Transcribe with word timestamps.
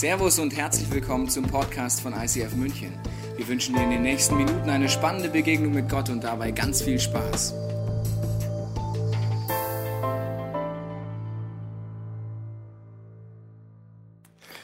Servus 0.00 0.38
und 0.38 0.56
herzlich 0.56 0.90
willkommen 0.90 1.28
zum 1.28 1.44
Podcast 1.44 2.00
von 2.00 2.14
ICF 2.14 2.54
München. 2.54 2.94
Wir 3.36 3.46
wünschen 3.46 3.74
dir 3.74 3.82
in 3.82 3.90
den 3.90 4.00
nächsten 4.00 4.34
Minuten 4.34 4.70
eine 4.70 4.88
spannende 4.88 5.28
Begegnung 5.28 5.74
mit 5.74 5.90
Gott 5.90 6.08
und 6.08 6.24
dabei 6.24 6.52
ganz 6.52 6.80
viel 6.80 6.98
Spaß. 6.98 7.52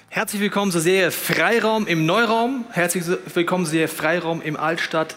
Herzlich 0.09 0.41
willkommen 0.41 0.73
zur 0.73 0.81
Serie 0.81 1.11
Freiraum 1.11 1.87
im 1.87 2.07
Neuraum. 2.07 2.65
Herzlich 2.71 3.05
willkommen 3.35 3.67
zur 3.67 3.73
Serie 3.73 3.89
Freiraum 3.89 4.41
im 4.41 4.57
Altstadt 4.57 5.17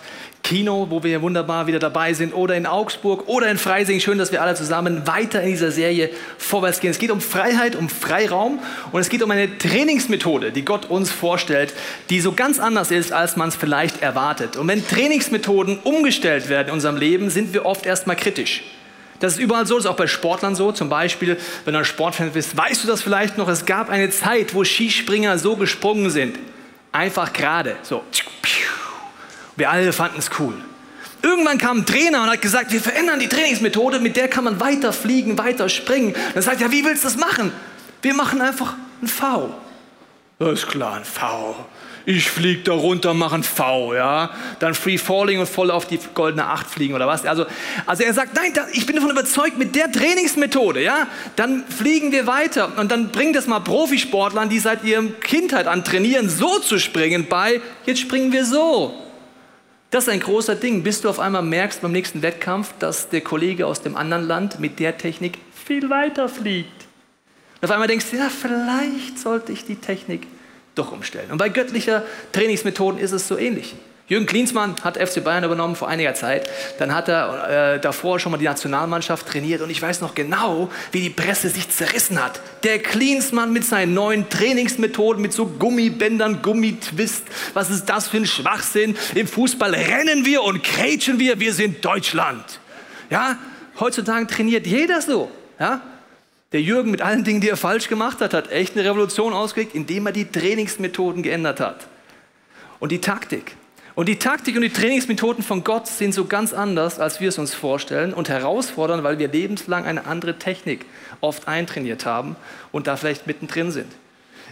Kino, 0.49 0.87
wo 0.89 1.03
wir 1.03 1.21
wunderbar 1.21 1.67
wieder 1.67 1.77
dabei 1.77 2.15
sind, 2.15 2.33
oder 2.33 2.55
in 2.55 2.65
Augsburg 2.65 3.27
oder 3.27 3.51
in 3.51 3.59
Freising. 3.59 3.99
Schön, 3.99 4.17
dass 4.17 4.31
wir 4.31 4.41
alle 4.41 4.55
zusammen 4.55 5.05
weiter 5.05 5.43
in 5.43 5.51
dieser 5.51 5.69
Serie 5.69 6.09
vorwärts 6.39 6.79
gehen. 6.79 6.89
Es 6.89 6.97
geht 6.97 7.11
um 7.11 7.21
Freiheit, 7.21 7.75
um 7.75 7.87
Freiraum 7.87 8.57
und 8.91 8.99
es 8.99 9.09
geht 9.09 9.21
um 9.21 9.29
eine 9.29 9.59
Trainingsmethode, 9.59 10.51
die 10.51 10.65
Gott 10.65 10.89
uns 10.89 11.11
vorstellt, 11.11 11.75
die 12.09 12.19
so 12.19 12.31
ganz 12.31 12.59
anders 12.59 12.89
ist, 12.89 13.11
als 13.11 13.35
man 13.35 13.49
es 13.49 13.55
vielleicht 13.55 14.01
erwartet. 14.01 14.57
Und 14.57 14.67
wenn 14.67 14.83
Trainingsmethoden 14.87 15.77
umgestellt 15.83 16.49
werden 16.49 16.69
in 16.69 16.73
unserem 16.73 16.97
Leben, 16.97 17.29
sind 17.29 17.53
wir 17.53 17.67
oft 17.67 17.85
erstmal 17.85 18.15
kritisch. 18.15 18.63
Das 19.19 19.33
ist 19.33 19.39
überall 19.39 19.67
so, 19.67 19.75
das 19.75 19.85
ist 19.85 19.91
auch 19.91 19.97
bei 19.97 20.07
Sportlern 20.07 20.55
so. 20.55 20.71
Zum 20.71 20.89
Beispiel, 20.89 21.37
wenn 21.65 21.73
du 21.73 21.77
ein 21.77 21.85
Sportfan 21.85 22.31
bist, 22.31 22.57
weißt 22.57 22.83
du 22.83 22.87
das 22.87 23.03
vielleicht 23.03 23.37
noch? 23.37 23.49
Es 23.49 23.67
gab 23.67 23.91
eine 23.91 24.09
Zeit, 24.09 24.55
wo 24.55 24.63
Skispringer 24.63 25.37
so 25.37 25.55
gesprungen 25.55 26.09
sind. 26.09 26.39
Einfach 26.91 27.33
gerade. 27.33 27.75
So. 27.83 28.01
Wir 29.59 29.69
alle 29.69 29.93
fanden 29.93 30.19
es 30.19 30.29
cool. 30.39 30.55
Irgendwann 31.21 31.57
kam 31.57 31.79
ein 31.79 31.85
Trainer 31.85 32.23
und 32.23 32.29
hat 32.29 32.41
gesagt, 32.41 32.71
wir 32.71 32.81
verändern 32.81 33.19
die 33.19 33.27
Trainingsmethode, 33.27 33.99
mit 33.99 34.15
der 34.15 34.29
kann 34.29 34.45
man 34.45 34.59
weiter 34.59 34.93
fliegen, 34.93 35.37
weiter 35.37 35.67
springen. 35.67 36.15
Dann 36.33 36.41
sagt 36.41 36.61
er, 36.61 36.71
wie 36.71 36.83
willst 36.85 37.03
du 37.03 37.07
das 37.09 37.17
machen? 37.17 37.51
Wir 38.01 38.13
machen 38.13 38.41
einfach 38.41 38.75
ein 39.01 39.07
V. 39.07 39.53
Das 40.39 40.59
ist 40.59 40.67
klar, 40.67 40.95
ein 40.95 41.03
V 41.03 41.55
ich 42.09 42.29
fliege 42.29 42.63
da 42.63 42.73
runter, 42.73 43.13
mache 43.13 43.35
ein 43.35 43.43
V, 43.43 43.93
ja, 43.93 44.31
dann 44.59 44.73
Free 44.73 44.97
Falling 44.97 45.39
und 45.39 45.47
voll 45.47 45.69
auf 45.69 45.85
die 45.85 45.99
goldene 46.15 46.45
Acht 46.45 46.67
fliegen 46.67 46.95
oder 46.95 47.05
was. 47.05 47.23
Also, 47.23 47.45
also 47.85 48.03
er 48.03 48.13
sagt, 48.15 48.35
nein, 48.35 48.51
ich 48.73 48.87
bin 48.87 48.95
davon 48.95 49.11
überzeugt, 49.11 49.59
mit 49.59 49.75
der 49.75 49.91
Trainingsmethode, 49.91 50.81
ja, 50.81 51.07
dann 51.35 51.63
fliegen 51.67 52.11
wir 52.11 52.25
weiter 52.25 52.71
und 52.77 52.91
dann 52.91 53.09
bringt 53.09 53.35
es 53.35 53.45
mal 53.45 53.59
Profisportlern, 53.59 54.49
die 54.49 54.57
seit 54.57 54.83
ihrem 54.83 55.19
Kindheit 55.19 55.67
an 55.67 55.83
trainieren, 55.83 56.29
so 56.29 56.57
zu 56.57 56.79
springen 56.79 57.27
bei, 57.29 57.61
jetzt 57.85 57.99
springen 57.99 58.31
wir 58.31 58.43
so. 58.43 59.08
Das 59.91 60.03
ist 60.03 60.09
ein 60.09 60.19
großer 60.19 60.55
Ding, 60.55 60.83
bis 60.83 61.01
du 61.01 61.09
auf 61.09 61.19
einmal 61.19 61.41
merkst 61.41 61.81
beim 61.81 61.91
nächsten 61.91 62.21
Wettkampf, 62.21 62.73
dass 62.77 63.09
der 63.09 63.21
Kollege 63.21 63.65
aus 63.65 63.81
dem 63.81 63.95
anderen 63.95 64.27
Land 64.27 64.59
mit 64.59 64.79
der 64.79 64.97
Technik 64.97 65.39
viel 65.53 65.89
weiter 65.89 66.29
fliegt. 66.29 66.85
Und 67.59 67.65
auf 67.65 67.71
einmal 67.71 67.87
denkst 67.87 68.05
du, 68.11 68.17
ja, 68.17 68.29
vielleicht 68.29 69.17
sollte 69.17 69.51
ich 69.51 69.65
die 69.65 69.77
Technik 69.77 70.27
doch 70.75 70.91
umstellen. 70.91 71.31
Und 71.31 71.39
bei 71.39 71.49
göttlicher 71.49 72.03
Trainingsmethoden 72.31 72.99
ist 72.99 73.11
es 73.13 73.27
so 73.27 73.37
ähnlich. 73.37 73.75
Jürgen 74.09 74.25
Klinsmann 74.25 74.75
hat 74.83 74.97
FC 74.97 75.23
Bayern 75.23 75.43
übernommen 75.43 75.75
vor 75.75 75.87
einiger 75.87 76.15
Zeit. 76.15 76.49
Dann 76.79 76.95
hat 76.95 77.07
er 77.07 77.75
äh, 77.75 77.79
davor 77.79 78.19
schon 78.19 78.31
mal 78.31 78.39
die 78.39 78.45
Nationalmannschaft 78.45 79.27
trainiert 79.27 79.61
und 79.61 79.69
ich 79.69 79.79
weiß 79.79 80.01
noch 80.01 80.15
genau, 80.15 80.71
wie 80.91 81.01
die 81.01 81.11
Presse 81.11 81.49
sich 81.49 81.69
zerrissen 81.69 82.21
hat. 82.21 82.41
Der 82.63 82.79
Klinsmann 82.79 83.53
mit 83.53 83.63
seinen 83.63 83.93
neuen 83.93 84.27
Trainingsmethoden, 84.27 85.21
mit 85.21 85.31
so 85.31 85.45
Gummibändern, 85.45 86.41
Gummitwist. 86.41 87.23
Was 87.53 87.69
ist 87.69 87.85
das 87.85 88.07
für 88.07 88.17
ein 88.17 88.25
Schwachsinn? 88.25 88.97
Im 89.13 89.27
Fußball 89.27 89.75
rennen 89.75 90.25
wir 90.25 90.41
und 90.41 90.63
krätschen 90.63 91.19
wir, 91.19 91.39
wir 91.39 91.53
sind 91.53 91.85
Deutschland. 91.85 92.59
Ja, 93.11 93.37
heutzutage 93.79 94.25
trainiert 94.25 94.65
jeder 94.65 95.03
so. 95.03 95.29
Ja, 95.59 95.81
der 96.51 96.61
Jürgen 96.63 96.89
mit 96.89 97.03
allen 97.03 97.23
Dingen, 97.23 97.41
die 97.41 97.49
er 97.49 97.57
falsch 97.57 97.87
gemacht 97.87 98.21
hat, 98.21 98.33
hat 98.33 98.51
echt 98.51 98.75
eine 98.75 98.85
Revolution 98.85 99.33
ausgelegt, 99.33 99.75
indem 99.75 100.07
er 100.07 100.13
die 100.13 100.25
Trainingsmethoden 100.25 101.21
geändert 101.21 101.59
hat. 101.59 101.85
Und 102.79 102.91
die 102.91 103.01
Taktik. 103.01 103.55
Und 103.99 104.05
die 104.05 104.17
Taktik 104.17 104.55
und 104.55 104.61
die 104.61 104.69
Trainingsmethoden 104.69 105.43
von 105.43 105.65
Gott 105.65 105.85
sind 105.85 106.13
so 106.13 106.23
ganz 106.23 106.53
anders, 106.53 107.01
als 107.01 107.19
wir 107.19 107.27
es 107.27 107.37
uns 107.37 107.53
vorstellen 107.53 108.13
und 108.13 108.29
herausfordern, 108.29 109.03
weil 109.03 109.19
wir 109.19 109.27
lebenslang 109.27 109.83
eine 109.83 110.05
andere 110.05 110.39
Technik 110.39 110.85
oft 111.19 111.49
eintrainiert 111.49 112.05
haben 112.05 112.37
und 112.71 112.87
da 112.87 112.95
vielleicht 112.95 113.27
mittendrin 113.27 113.71
sind. 113.71 113.91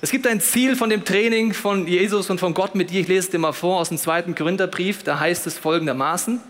Es 0.01 0.11
gibt 0.11 0.27
ein 0.27 0.41
Ziel 0.41 0.75
von 0.75 0.89
dem 0.89 1.05
Training 1.05 1.53
von 1.53 1.87
Jesus 1.87 2.29
und 2.29 2.41
von 2.41 2.53
Gott 2.53 2.75
mit 2.75 2.89
dir. 2.89 2.99
Ich 2.99 3.07
lese 3.07 3.19
es 3.19 3.29
dir 3.29 3.39
mal 3.39 3.53
vor 3.53 3.79
aus 3.79 3.87
dem 3.87 3.97
zweiten 3.97 4.35
Korintherbrief. 4.35 5.03
Da 5.03 5.17
heißt 5.17 5.47
es 5.47 5.57
folgendermaßen: 5.57 6.41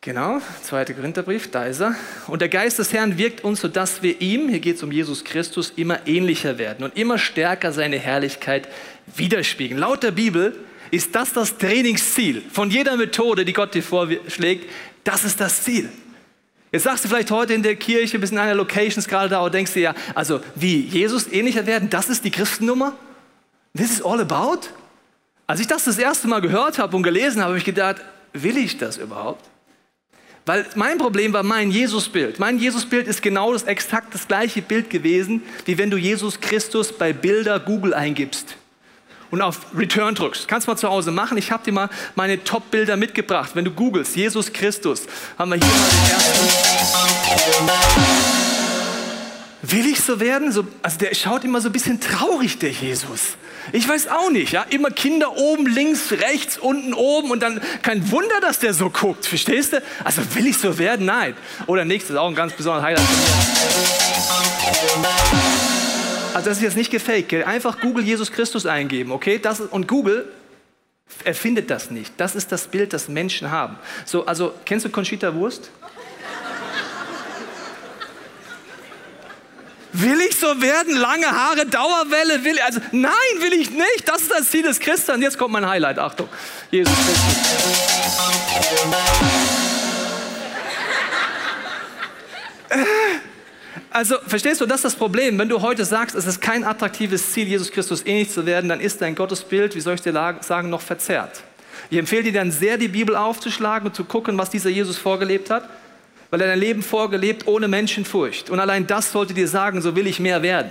Genau, 0.00 0.40
zweiter 0.62 0.94
Korintherbrief, 0.94 1.50
da 1.50 1.64
ist 1.64 1.80
er. 1.80 1.96
Und 2.28 2.42
der 2.42 2.48
Geist 2.48 2.78
des 2.78 2.92
Herrn 2.92 3.18
wirkt 3.18 3.42
uns, 3.42 3.60
sodass 3.60 4.04
wir 4.04 4.20
ihm, 4.20 4.48
hier 4.48 4.60
geht 4.60 4.76
es 4.76 4.84
um 4.84 4.92
Jesus 4.92 5.24
Christus, 5.24 5.72
immer 5.74 6.06
ähnlicher 6.06 6.58
werden 6.58 6.84
und 6.84 6.96
immer 6.96 7.18
stärker 7.18 7.72
seine 7.72 7.98
Herrlichkeit 7.98 8.68
widerspiegeln. 9.16 9.80
Laut 9.80 10.04
der 10.04 10.12
Bibel 10.12 10.54
ist 10.90 11.14
das 11.14 11.32
das 11.32 11.56
Trainingsziel 11.58 12.42
von 12.52 12.70
jeder 12.70 12.96
Methode, 12.96 13.44
die 13.44 13.52
Gott 13.52 13.74
dir 13.74 13.82
vorschlägt. 13.82 14.70
Das 15.04 15.24
ist 15.24 15.40
das 15.40 15.62
Ziel. 15.62 15.88
Jetzt 16.70 16.82
sagst 16.82 17.04
du 17.04 17.08
vielleicht 17.08 17.30
heute 17.30 17.54
in 17.54 17.62
der 17.62 17.76
Kirche, 17.76 18.18
bist 18.18 18.32
in 18.32 18.38
einer 18.38 18.54
Location 18.54 19.02
gerade 19.04 19.30
da 19.30 19.40
und 19.40 19.54
denkst 19.54 19.72
dir 19.72 19.80
ja, 19.80 19.94
also 20.14 20.40
wie 20.54 20.80
Jesus 20.80 21.26
ähnlicher 21.32 21.66
werden, 21.66 21.88
das 21.88 22.10
ist 22.10 22.24
die 22.24 22.30
Christennummer? 22.30 22.94
This 23.74 23.92
is 23.92 24.02
all 24.02 24.20
about? 24.20 24.68
Als 25.46 25.60
ich 25.60 25.66
das 25.66 25.84
das 25.84 25.98
erste 25.98 26.28
Mal 26.28 26.40
gehört 26.40 26.78
habe 26.78 26.94
und 26.94 27.02
gelesen 27.02 27.40
habe, 27.40 27.50
habe 27.50 27.58
ich 27.58 27.64
gedacht, 27.64 28.02
will 28.34 28.58
ich 28.58 28.76
das 28.76 28.98
überhaupt? 28.98 29.48
Weil 30.44 30.66
mein 30.74 30.98
Problem 30.98 31.32
war 31.32 31.42
mein 31.42 31.70
Jesusbild. 31.70 32.38
Mein 32.38 32.58
Jesusbild 32.58 33.06
ist 33.06 33.22
genau 33.22 33.52
das 33.52 33.64
exakt 33.64 34.14
das 34.14 34.28
gleiche 34.28 34.62
Bild 34.62 34.90
gewesen, 34.90 35.42
wie 35.64 35.78
wenn 35.78 35.90
du 35.90 35.96
Jesus 35.96 36.40
Christus 36.40 36.92
bei 36.92 37.12
Bilder 37.12 37.60
Google 37.60 37.94
eingibst 37.94 38.56
und 39.30 39.42
auf 39.42 39.60
Return 39.76 40.14
drückst. 40.14 40.48
Kannst 40.48 40.66
du 40.66 40.70
mal 40.70 40.76
zu 40.76 40.88
Hause 40.88 41.10
machen. 41.10 41.38
Ich 41.38 41.50
habe 41.50 41.64
dir 41.64 41.72
mal 41.72 41.88
meine 42.14 42.42
Top-Bilder 42.42 42.96
mitgebracht. 42.96 43.50
Wenn 43.54 43.64
du 43.64 43.70
googelst, 43.70 44.16
Jesus 44.16 44.52
Christus, 44.52 45.02
haben 45.38 45.50
wir 45.50 45.56
hier 45.56 45.66
mal 45.66 45.88
den 45.90 46.10
ersten. 46.12 46.48
Will 49.62 49.86
ich 49.86 50.00
so 50.00 50.18
werden? 50.20 50.50
So, 50.50 50.66
also 50.82 50.98
der 50.98 51.14
schaut 51.14 51.44
immer 51.44 51.60
so 51.60 51.68
ein 51.68 51.72
bisschen 51.72 52.00
traurig, 52.00 52.58
der 52.58 52.70
Jesus. 52.70 53.36
Ich 53.72 53.86
weiß 53.86 54.08
auch 54.08 54.30
nicht, 54.30 54.52
ja. 54.52 54.62
Immer 54.70 54.90
Kinder 54.90 55.36
oben, 55.36 55.66
links, 55.66 56.10
rechts, 56.12 56.56
unten, 56.56 56.94
oben 56.94 57.30
und 57.30 57.40
dann 57.40 57.60
kein 57.82 58.10
Wunder, 58.10 58.40
dass 58.40 58.60
der 58.60 58.72
so 58.72 58.88
guckt. 58.88 59.26
Verstehst 59.26 59.74
du? 59.74 59.82
Also 60.04 60.22
will 60.34 60.46
ich 60.46 60.56
so 60.56 60.78
werden? 60.78 61.04
Nein. 61.04 61.34
Oder 61.66 61.84
nächstes 61.84 62.16
auch 62.16 62.28
ein 62.28 62.34
ganz 62.34 62.54
besonderes 62.54 62.84
Highlight 62.84 63.04
Also 66.34 66.50
das 66.50 66.58
ist 66.58 66.62
jetzt 66.62 66.76
nicht 66.76 66.90
gefaked. 66.90 67.46
Einfach 67.46 67.80
Google 67.80 68.04
Jesus 68.04 68.30
Christus 68.30 68.66
eingeben, 68.66 69.12
okay? 69.12 69.38
Das 69.38 69.60
und 69.60 69.88
Google 69.88 70.28
erfindet 71.24 71.70
das 71.70 71.90
nicht. 71.90 72.12
Das 72.16 72.34
ist 72.34 72.52
das 72.52 72.68
Bild, 72.68 72.92
das 72.92 73.08
Menschen 73.08 73.50
haben. 73.50 73.78
So, 74.04 74.26
also 74.26 74.54
kennst 74.64 74.84
du 74.84 74.90
Conchita 74.90 75.34
Wurst? 75.34 75.70
Will 79.92 80.20
ich 80.20 80.38
so 80.38 80.60
werden? 80.60 80.96
Lange 80.96 81.26
Haare, 81.26 81.66
Dauerwelle? 81.66 82.44
Will 82.44 82.58
also 82.60 82.78
nein, 82.92 83.12
will 83.40 83.54
ich 83.54 83.70
nicht. 83.70 84.06
Das 84.06 84.22
ist 84.22 84.30
das 84.30 84.50
Ziel 84.50 84.62
des 84.62 84.78
Christen. 84.78 85.20
Jetzt 85.22 85.38
kommt 85.38 85.52
mein 85.52 85.66
Highlight. 85.66 85.98
Achtung. 85.98 86.28
Jesus 86.70 86.94
Christus. 86.94 87.38
Also, 93.90 94.16
verstehst 94.26 94.60
du, 94.60 94.66
das 94.66 94.76
ist 94.76 94.84
das 94.84 94.96
Problem. 94.96 95.38
Wenn 95.38 95.48
du 95.48 95.62
heute 95.62 95.84
sagst, 95.84 96.14
es 96.14 96.26
ist 96.26 96.40
kein 96.40 96.64
attraktives 96.64 97.32
Ziel, 97.32 97.48
Jesus 97.48 97.70
Christus 97.70 98.04
ähnlich 98.04 98.30
zu 98.30 98.44
werden, 98.44 98.68
dann 98.68 98.80
ist 98.80 99.00
dein 99.00 99.14
Gottesbild, 99.14 99.74
wie 99.74 99.80
soll 99.80 99.94
ich 99.94 100.02
dir 100.02 100.12
sagen, 100.40 100.70
noch 100.70 100.82
verzerrt. 100.82 101.42
Ich 101.90 101.98
empfehle 101.98 102.24
dir 102.24 102.32
dann 102.32 102.50
sehr, 102.50 102.76
die 102.76 102.88
Bibel 102.88 103.16
aufzuschlagen 103.16 103.88
und 103.88 103.94
zu 103.94 104.04
gucken, 104.04 104.36
was 104.36 104.50
dieser 104.50 104.68
Jesus 104.68 104.98
vorgelebt 104.98 105.48
hat 105.48 105.68
weil 106.30 106.40
er 106.40 106.52
ein 106.52 106.58
Leben 106.58 106.82
vorgelebt 106.82 107.46
ohne 107.46 107.68
Menschenfurcht. 107.68 108.50
Und 108.50 108.60
allein 108.60 108.86
das 108.86 109.12
sollte 109.12 109.34
dir 109.34 109.48
sagen, 109.48 109.80
so 109.80 109.96
will 109.96 110.06
ich 110.06 110.20
mehr 110.20 110.42
werden. 110.42 110.70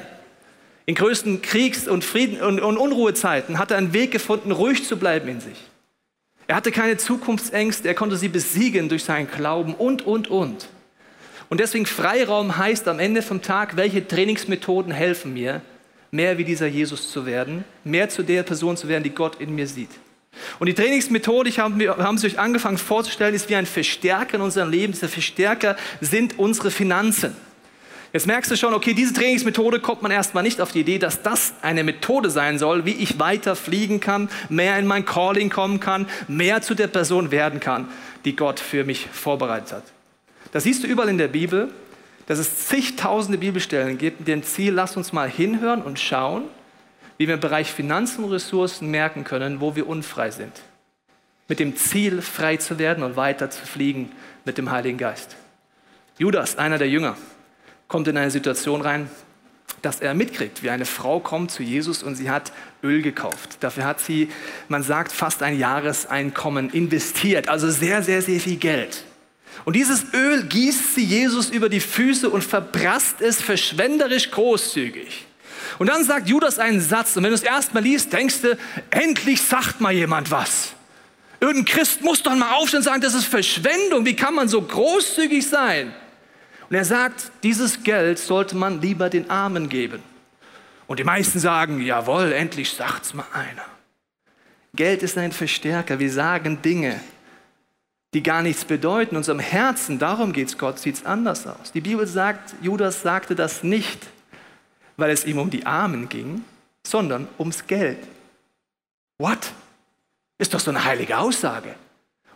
In 0.86 0.96
größten 0.96 1.42
Kriegs- 1.42 1.88
und, 1.88 2.04
Frieden 2.04 2.42
und 2.42 2.60
Unruhezeiten 2.60 3.60
hat 3.60 3.72
er 3.72 3.78
einen 3.78 3.94
Weg 3.94 4.12
gefunden, 4.12 4.52
ruhig 4.52 4.86
zu 4.86 4.98
bleiben 4.98 5.28
in 5.28 5.42
sich. 5.42 5.58
Er 6.48 6.56
hatte 6.56 6.72
keine 6.72 6.96
Zukunftsängste, 6.96 7.90
er 7.90 7.94
konnte 7.94 8.16
sie 8.16 8.30
besiegen 8.30 8.88
durch 8.88 9.04
seinen 9.04 9.30
Glauben 9.30 9.74
und, 9.74 10.06
und, 10.06 10.30
und. 10.30 10.70
Und 11.50 11.60
deswegen 11.60 11.86
Freiraum 11.86 12.58
heißt 12.58 12.88
am 12.88 13.00
Ende 13.00 13.22
vom 13.22 13.42
Tag, 13.42 13.78
welche 13.78 14.06
Trainingsmethoden 14.08 14.92
helfen 14.92 15.34
mir, 15.34 15.62
mehr 16.12 16.38
wie 16.38 16.44
dieser 16.44 16.68
Jesus 16.68 17.12
zu 17.12 17.26
werden, 17.26 17.64
mehr 17.84 18.10
zu 18.10 18.24
der 18.24 18.44
Person 18.44 18.76
zu 18.76 18.88
werden, 18.88 19.04
die 19.04 19.12
Gott 19.12 19.40
in 19.40 19.56
mir 19.56 19.68
sieht. 19.68 19.90
Und 20.60 20.68
die 20.68 20.74
Trainingsmethode, 20.74 21.50
ich 21.50 21.60
haben, 21.60 21.80
wir 21.80 21.98
haben 21.98 22.18
sie 22.18 22.28
euch 22.28 22.40
angefangen 22.40 22.78
vorzustellen, 22.78 23.34
ist 23.34 23.50
wie 23.50 23.56
ein 23.56 23.66
Verstärker 23.66 24.36
in 24.36 24.42
unserem 24.42 24.70
Leben. 24.70 24.94
Dieser 24.94 25.10
Verstärker 25.10 25.76
sind 26.02 26.38
unsere 26.38 26.70
Finanzen. 26.70 27.36
Jetzt 28.14 28.28
merkst 28.28 28.50
du 28.50 28.56
schon, 28.56 28.74
okay, 28.74 28.94
diese 28.94 29.14
Trainingsmethode 29.14 29.80
kommt 29.80 30.02
man 30.02 30.12
erstmal 30.12 30.44
nicht 30.44 30.62
auf 30.62 30.72
die 30.72 30.80
Idee, 30.80 30.98
dass 30.98 31.22
das 31.24 31.54
eine 31.62 31.84
Methode 31.84 32.30
sein 32.30 32.58
soll, 32.58 32.86
wie 32.86 32.92
ich 32.92 33.20
weiter 33.20 33.56
fliegen 33.56 34.00
kann, 34.00 34.30
mehr 34.50 34.80
in 34.80 34.88
mein 34.88 35.06
Calling 35.06 35.50
kommen 35.50 35.80
kann, 35.80 36.08
mehr 36.28 36.62
zu 36.62 36.74
der 36.74 36.88
Person 36.88 37.32
werden 37.32 37.60
kann, 37.60 37.90
die 38.24 38.36
Gott 38.36 38.60
für 38.60 38.86
mich 38.86 39.08
vorbereitet 39.12 39.74
hat. 39.74 39.97
Das 40.52 40.64
siehst 40.64 40.84
du 40.84 40.88
überall 40.88 41.10
in 41.10 41.18
der 41.18 41.28
Bibel, 41.28 41.72
dass 42.28 42.40
es 42.40 42.68
zigtausende 42.68 43.38
Bibelstellen 43.38 43.98
gibt, 43.98 44.20
mit 44.20 44.28
dem 44.28 44.44
Ziel, 44.44 44.74
lass 44.74 44.98
uns 44.98 45.14
mal 45.14 45.30
hinhören 45.30 45.82
und 45.82 46.00
schauen, 46.00 46.44
wie 47.18 47.28
wir 47.28 47.36
im 47.36 47.40
Bereich 47.40 47.72
Finanzen 47.72 48.24
und 48.24 48.32
Ressourcen 48.32 48.92
merken 48.92 49.24
können, 49.24 49.62
wo 49.62 49.76
wir 49.76 49.88
unfrei 49.88 50.32
sind. 50.32 50.52
Mit 51.48 51.60
dem 51.60 51.76
Ziel, 51.78 52.22
frei 52.22 52.58
zu 52.58 52.78
werden 52.78 53.04
und 53.04 53.16
weiter 53.16 53.50
zu 53.50 53.66
fliegen 53.66 54.12
mit 54.46 54.58
dem 54.58 54.70
Heiligen 54.70 54.98
Geist. 54.98 55.36
Judas, 56.18 56.58
einer 56.58 56.78
der 56.78 56.90
Jünger, 56.90 57.16
kommt 57.88 58.08
in 58.08 58.18
eine 58.18 58.32
Situation 58.32 58.82
rein, 58.82 59.10
dass 59.82 60.02
er 60.02 60.14
mitkriegt, 60.14 60.64
wie 60.64 60.70
eine 60.70 60.86
Frau 60.86 61.20
kommt 61.20 61.52
zu 61.52 61.64
Jesus 61.64 62.04
und 62.04 62.16
sie 62.16 62.30
hat 62.30 62.52
Öl 62.84 63.02
gekauft. 63.02 63.58
Dafür 63.62 63.86
hat 63.86 64.00
sie, 64.00 64.30
man 64.68 64.84
sagt, 64.84 65.12
fast 65.12 65.44
ein 65.44 65.58
Jahreseinkommen 65.58 66.72
investiert, 66.72 67.48
also 67.48 67.70
sehr, 67.70 68.04
sehr, 68.04 68.22
sehr 68.22 68.40
viel 68.40 68.58
Geld. 68.58 69.06
Und 69.66 69.76
dieses 69.76 70.14
Öl 70.14 70.44
gießt 70.44 70.96
sie 70.96 71.04
Jesus 71.04 71.50
über 71.50 71.70
die 71.70 71.80
Füße 71.80 72.30
und 72.30 72.44
verprasst 72.44 73.22
es 73.22 73.42
verschwenderisch 73.42 74.32
großzügig. 74.32 75.26
Und 75.80 75.88
dann 75.88 76.04
sagt 76.04 76.28
Judas 76.28 76.60
einen 76.60 76.82
Satz, 76.82 77.16
und 77.16 77.24
wenn 77.24 77.32
du 77.32 77.36
es 77.36 77.44
erstmal 77.44 77.84
liest, 77.84 78.14
denkst 78.14 78.42
du, 78.42 78.58
endlich 78.90 79.42
sagt 79.42 79.82
mal 79.82 79.94
jemand 79.94 80.32
was. 80.32 80.74
Irgendein 81.40 81.66
Christ 81.66 82.02
muss 82.02 82.24
doch 82.24 82.36
mal 82.36 82.54
aufstehen 82.56 82.80
und 82.80 82.84
sagen, 82.84 83.02
das 83.02 83.14
ist 83.14 83.26
Verschwendung. 83.26 84.06
Wie 84.06 84.16
kann 84.16 84.34
man 84.34 84.48
so 84.48 84.62
großzügig 84.62 85.48
sein? 85.48 85.94
Und 86.70 86.76
er 86.76 86.86
sagt, 86.86 87.32
dieses 87.44 87.84
Geld 87.84 88.20
sollte 88.20 88.56
man 88.56 88.82
lieber 88.82 89.10
den 89.10 89.30
Armen 89.30 89.70
geben. 89.70 90.02
Und 90.88 91.00
die 91.00 91.04
meisten 91.04 91.40
sagen, 91.40 91.82
jawohl, 91.82 92.32
endlich 92.32 92.72
sagt's 92.72 93.14
mal 93.14 93.26
einer. 93.34 93.66
Geld 94.74 95.04
ist 95.04 95.18
ein 95.18 95.32
Verstärker. 95.32 96.00
Wir 96.00 96.12
sagen 96.12 96.62
Dinge, 96.62 97.00
die 98.14 98.24
gar 98.24 98.42
nichts 98.42 98.66
bedeuten. 98.66 99.12
In 99.12 99.18
unserem 99.18 99.40
Herzen, 99.40 100.00
darum 100.00 100.34
geht's 100.34 100.58
Gott, 100.58 100.80
sieht's 100.80 101.06
anders 101.06 101.46
aus. 101.46 101.72
Die 101.74 101.82
Bibel 101.82 102.08
sagt, 102.08 102.56
Judas 102.62 103.02
sagte 103.02 103.36
das 103.36 103.64
nicht, 103.64 104.08
weil 104.96 105.12
es 105.12 105.26
ihm 105.26 105.40
um 105.40 105.50
die 105.50 105.66
Armen 105.66 106.10
ging, 106.10 106.44
sondern 106.86 107.28
ums 107.38 107.68
Geld. 107.68 108.00
What? 109.18 109.52
Ist 110.38 110.54
doch 110.54 110.60
so 110.60 110.72
eine 110.72 110.84
heilige 110.84 111.18
Aussage. 111.18 111.76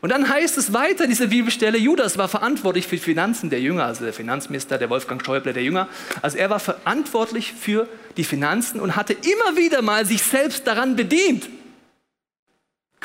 Und 0.01 0.09
dann 0.09 0.27
heißt 0.27 0.57
es 0.57 0.73
weiter, 0.73 1.05
diese 1.05 1.27
Bibelstelle, 1.27 1.77
Judas 1.77 2.17
war 2.17 2.27
verantwortlich 2.27 2.87
für 2.87 2.95
die 2.95 3.03
Finanzen 3.03 3.51
der 3.51 3.61
Jünger, 3.61 3.85
also 3.85 4.03
der 4.03 4.13
Finanzminister, 4.13 4.79
der 4.79 4.89
Wolfgang 4.89 5.23
Schäuble 5.23 5.53
der 5.53 5.61
Jünger. 5.61 5.87
Also 6.23 6.39
er 6.39 6.49
war 6.49 6.59
verantwortlich 6.59 7.53
für 7.53 7.87
die 8.17 8.23
Finanzen 8.23 8.79
und 8.79 8.95
hatte 8.95 9.13
immer 9.13 9.57
wieder 9.57 9.83
mal 9.83 10.05
sich 10.07 10.23
selbst 10.23 10.65
daran 10.65 10.95
bedient. 10.95 11.47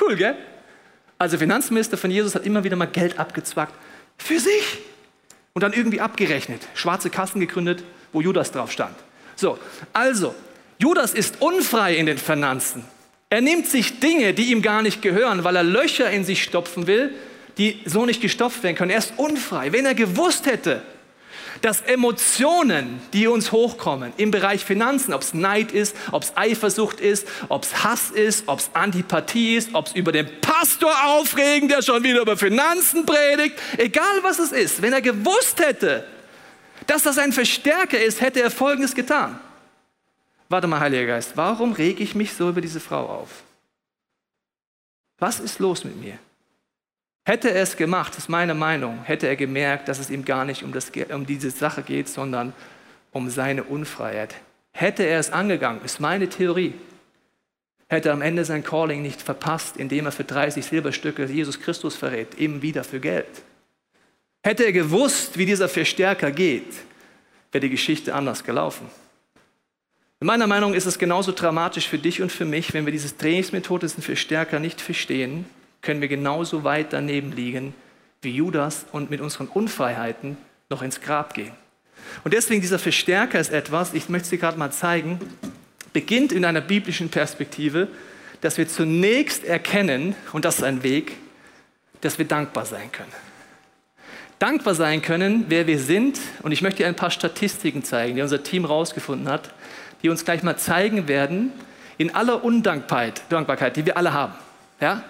Cool, 0.01 0.17
gell? 0.17 0.39
Also 1.19 1.39
Finanzminister 1.39 1.97
von 1.97 2.11
Jesus 2.11 2.35
hat 2.35 2.45
immer 2.45 2.65
wieder 2.65 2.77
mal 2.77 2.87
Geld 2.87 3.19
abgezwackt 3.19 3.75
für 4.19 4.39
sich 4.39 4.79
und 5.55 5.63
dann 5.63 5.73
irgendwie 5.73 6.01
abgerechnet, 6.01 6.61
schwarze 6.75 7.11
Kassen 7.11 7.41
gegründet, 7.41 7.83
wo 8.13 8.21
Judas 8.21 8.53
drauf 8.53 8.71
stand. 8.71 8.97
So, 9.37 9.59
also, 9.93 10.35
Judas 10.79 11.15
ist 11.15 11.41
unfrei 11.41 11.97
in 11.97 12.07
den 12.07 12.19
Finanzen. 12.19 12.85
Er 13.31 13.41
nimmt 13.41 13.67
sich 13.67 13.99
Dinge, 13.99 14.35
die 14.35 14.51
ihm 14.51 14.63
gar 14.63 14.83
nicht 14.83 15.03
gehören, 15.03 15.45
weil 15.45 15.57
er 15.57 15.63
Löcher 15.63 16.11
in 16.11 16.25
sich 16.25 16.43
stopfen 16.43 16.87
will, 16.87 17.15
die 17.59 17.81
so 17.87 18.05
nicht 18.05 18.21
gestopft 18.21 18.63
werden 18.63 18.77
können. 18.77 18.91
Er 18.91 18.99
ist 18.99 19.15
unfrei. 19.17 19.73
Wenn 19.73 19.87
er 19.87 19.95
gewusst 19.95 20.47
hätte, 20.47 20.83
dass 21.63 21.81
Emotionen, 21.83 23.01
die 23.13 23.27
uns 23.27 23.53
hochkommen 23.53 24.13
im 24.17 24.31
Bereich 24.31 24.65
Finanzen, 24.65 25.13
ob 25.13 25.23
es 25.23 25.35
Neid 25.35 25.73
ist, 25.73 25.97
ob 26.13 26.23
es 26.23 26.37
Eifersucht 26.37 27.01
ist, 27.01 27.27
ob 27.49 27.65
es 27.65 27.85
Hass 27.85 28.11
ist, 28.11 28.49
ob 28.49 28.59
es 28.59 28.71
Antipathie 28.73 29.57
ist, 29.57 29.75
ob 29.75 29.87
es 29.87 29.95
über 29.95 30.13
den 30.13 30.29
Pastor 30.41 30.93
aufregen, 31.07 31.69
der 31.69 31.83
schon 31.83 32.03
wieder 32.03 32.21
über 32.21 32.37
Finanzen 32.37 33.07
predigt, 33.07 33.59
egal 33.77 34.23
was 34.23 34.39
es 34.39 34.53
ist, 34.53 34.83
wenn 34.83 34.93
er 34.93 35.03
gewusst 35.03 35.61
hätte, 35.61 36.07
dass 36.87 37.03
das 37.03 37.19
ein 37.19 37.33
Verstärker 37.33 38.01
ist, 38.01 38.21
hätte 38.21 38.41
er 38.41 38.51
Folgendes 38.51 38.95
getan. 38.95 39.39
Warte 40.49 40.69
mal, 40.69 40.81
Heiliger 40.81 41.07
Geist, 41.07 41.33
warum 41.35 41.73
rege 41.73 42.03
ich 42.03 42.15
mich 42.15 42.33
so 42.33 42.49
über 42.49 42.61
diese 42.61 42.81
Frau 42.81 43.07
auf? 43.07 43.29
Was 45.19 45.41
ist 45.41 45.59
los 45.59 45.85
mit 45.85 45.97
mir? 45.97 46.19
Hätte 47.27 47.51
er 47.51 47.63
es 47.63 47.77
gemacht, 47.77 48.17
ist 48.17 48.29
meine 48.29 48.55
Meinung, 48.55 49.03
hätte 49.03 49.27
er 49.27 49.35
gemerkt, 49.35 49.89
dass 49.89 49.99
es 49.99 50.11
ihm 50.11 50.25
gar 50.25 50.45
nicht 50.45 50.63
um, 50.63 50.71
das, 50.71 50.93
um 51.13 51.27
diese 51.27 51.51
Sache 51.51 51.83
geht, 51.83 52.09
sondern 52.09 52.53
um 53.11 53.29
seine 53.31 53.65
Unfreiheit. 53.65 54.37
Hätte 54.71 55.03
er 55.03 55.19
es 55.19 55.33
angegangen, 55.33 55.81
ist 55.85 55.99
meine 55.99 56.29
Theorie, 56.29 56.73
hätte 57.89 58.11
er 58.11 58.15
am 58.15 58.23
Ende 58.23 58.45
sein 58.45 58.63
Calling 58.63 59.03
nicht 59.03 59.21
verpasst, 59.21 59.77
indem 59.77 60.07
er 60.07 60.13
für 60.13 60.23
30 60.23 60.65
Silberstücke 60.65 61.25
Jesus 61.25 61.59
Christus 61.61 61.97
verrät, 61.97 62.37
eben 62.37 62.63
wieder 62.63 62.85
für 62.85 63.01
Geld. 63.01 63.43
Hätte 64.45 64.63
er 64.63 64.73
gewusst, 64.73 65.37
wie 65.37 65.47
dieser 65.47 65.69
Verstärker 65.69 66.31
geht, 66.31 66.75
wäre 67.51 67.63
die 67.63 67.71
Geschichte 67.71 68.15
anders 68.15 68.45
gelaufen. 68.45 68.89
In 70.21 70.29
meiner 70.29 70.47
Meinung 70.47 70.75
ist 70.75 70.87
es 70.87 70.97
genauso 70.97 71.33
dramatisch 71.33 71.89
für 71.89 71.99
dich 71.99 72.23
und 72.23 72.31
für 72.31 72.45
mich, 72.45 72.73
wenn 72.73 72.85
wir 72.85 72.93
diese 72.93 73.17
Trainingsmethode, 73.17 73.89
diesen 73.89 74.05
Verstärker 74.05 74.61
nicht 74.61 74.81
verstehen, 74.81 75.45
können 75.87 76.01
wir 76.01 76.09
genauso 76.09 76.65
weit 76.65 76.93
daneben 76.93 77.31
liegen 77.31 77.73
wie 78.21 78.33
Judas 78.33 78.87
und 78.91 79.09
mit 79.09 79.21
unseren 79.21 79.47
Unfreiheiten 79.47 80.37
noch 80.69 80.83
ins 80.83 81.01
Grab 81.01 81.33
gehen. 81.33 81.53
Und 82.25 82.35
deswegen 82.35 82.61
dieser 82.61 82.81
Verstärker 82.81 83.39
ist 83.39 83.53
etwas, 83.53 83.95
ich 83.95 84.09
möchte 84.09 84.25
es 84.25 84.31
dir 84.31 84.39
gerade 84.39 84.59
mal 84.59 84.73
zeigen, 84.73 85.21
beginnt 85.93 86.33
in 86.33 86.45
einer 86.45 86.61
biblischen 86.61 87.09
Perspektive, 87.09 87.87
dass 88.41 88.59
wir 88.59 88.67
zunächst 88.69 89.45
erkennen, 89.45 90.17
und 90.33 90.45
das 90.45 90.59
ist 90.59 90.65
ein 90.65 90.83
Weg, 90.83 91.13
dass 92.01 92.19
wir 92.19 92.27
dankbar 92.27 92.67
sein 92.67 92.91
können. 92.91 93.13
Dankbar 94.41 94.75
sein 94.75 95.01
können, 95.03 95.47
wer 95.49 95.67
wir 95.67 95.79
sind. 95.79 96.19
Und 96.43 96.53
ich 96.53 96.63
möchte 96.63 96.83
dir 96.83 96.89
ein 96.89 96.97
paar 96.97 97.11
Statistiken 97.13 97.85
zeigen, 97.85 98.17
die 98.17 98.23
unser 98.23 98.43
Team 98.43 98.65
herausgefunden 98.67 99.29
hat, 99.29 99.55
die 100.03 100.09
uns 100.09 100.25
gleich 100.25 100.43
mal 100.43 100.59
zeigen 100.59 101.09
werden, 101.09 101.53
in 101.97 102.15
aller 102.15 102.45
Undankbarkeit, 102.45 103.23
Dankbarkeit, 103.31 103.77
die 103.77 103.87
wir 103.87 103.97
alle 103.97 104.13
haben. 104.13 104.35
Ja? 104.81 105.05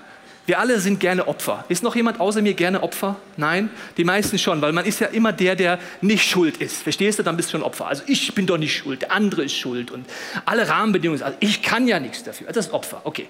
Wir 0.47 0.61
alle 0.61 0.79
sind 0.79 1.01
gerne 1.01 1.27
Opfer. 1.27 1.65
Ist 1.69 1.83
noch 1.83 1.97
jemand 1.97 2.21
außer 2.21 2.41
mir 2.41 2.55
gerne 2.55 2.83
Opfer? 2.83 3.17
Nein? 3.37 3.69
Die 3.97 4.05
meisten 4.05 4.39
schon, 4.39 4.63
weil 4.63 4.73
man 4.73 4.85
ist 4.85 5.01
ja 5.01 5.09
immer 5.09 5.33
der, 5.33 5.57
der 5.57 5.81
nicht 6.01 6.25
schuld 6.29 6.59
ist. 6.59 6.83
Verstehst 6.83 7.19
du? 7.19 7.25
Dann 7.25 7.37
bist 7.37 7.49
du 7.49 7.53
schon 7.53 7.63
Opfer. 7.65 7.89
Also 7.89 8.05
ich 8.07 8.33
bin 8.35 8.47
doch 8.47 8.57
nicht 8.57 8.77
schuld, 8.77 9.03
der 9.03 9.13
andere 9.13 9.43
ist 9.43 9.57
schuld 9.57 9.91
und 9.91 10.07
alle 10.45 10.69
Rahmenbedingungen. 10.69 11.23
Also 11.23 11.37
ich 11.41 11.63
kann 11.63 11.89
ja 11.89 11.99
nichts 11.99 12.23
dafür. 12.23 12.47
Das 12.53 12.67
ist 12.67 12.73
Opfer. 12.73 13.01
Okay. 13.05 13.27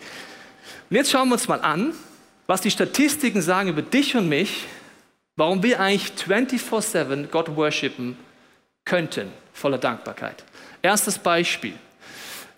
Und 0.91 0.97
jetzt 0.97 1.11
schauen 1.11 1.29
wir 1.29 1.35
uns 1.35 1.49
mal 1.49 1.61
an, 1.63 1.95
was 2.47 2.61
die 2.61 2.71
Statistiken 2.71 3.41
sagen 3.41 3.71
über 3.71 3.83
dich 3.83 4.15
und 4.15 4.29
mich, 4.29 4.65
warum 5.37 5.63
wir 5.63 5.81
eigentlich 5.81 6.13
24/7 6.17 7.29
Gott 7.29 7.57
worshipen 7.57 8.17
könnten, 8.85 9.33
voller 9.53 9.79
Dankbarkeit. 9.79 10.45
Erstes 10.83 11.19
Beispiel. 11.19 11.75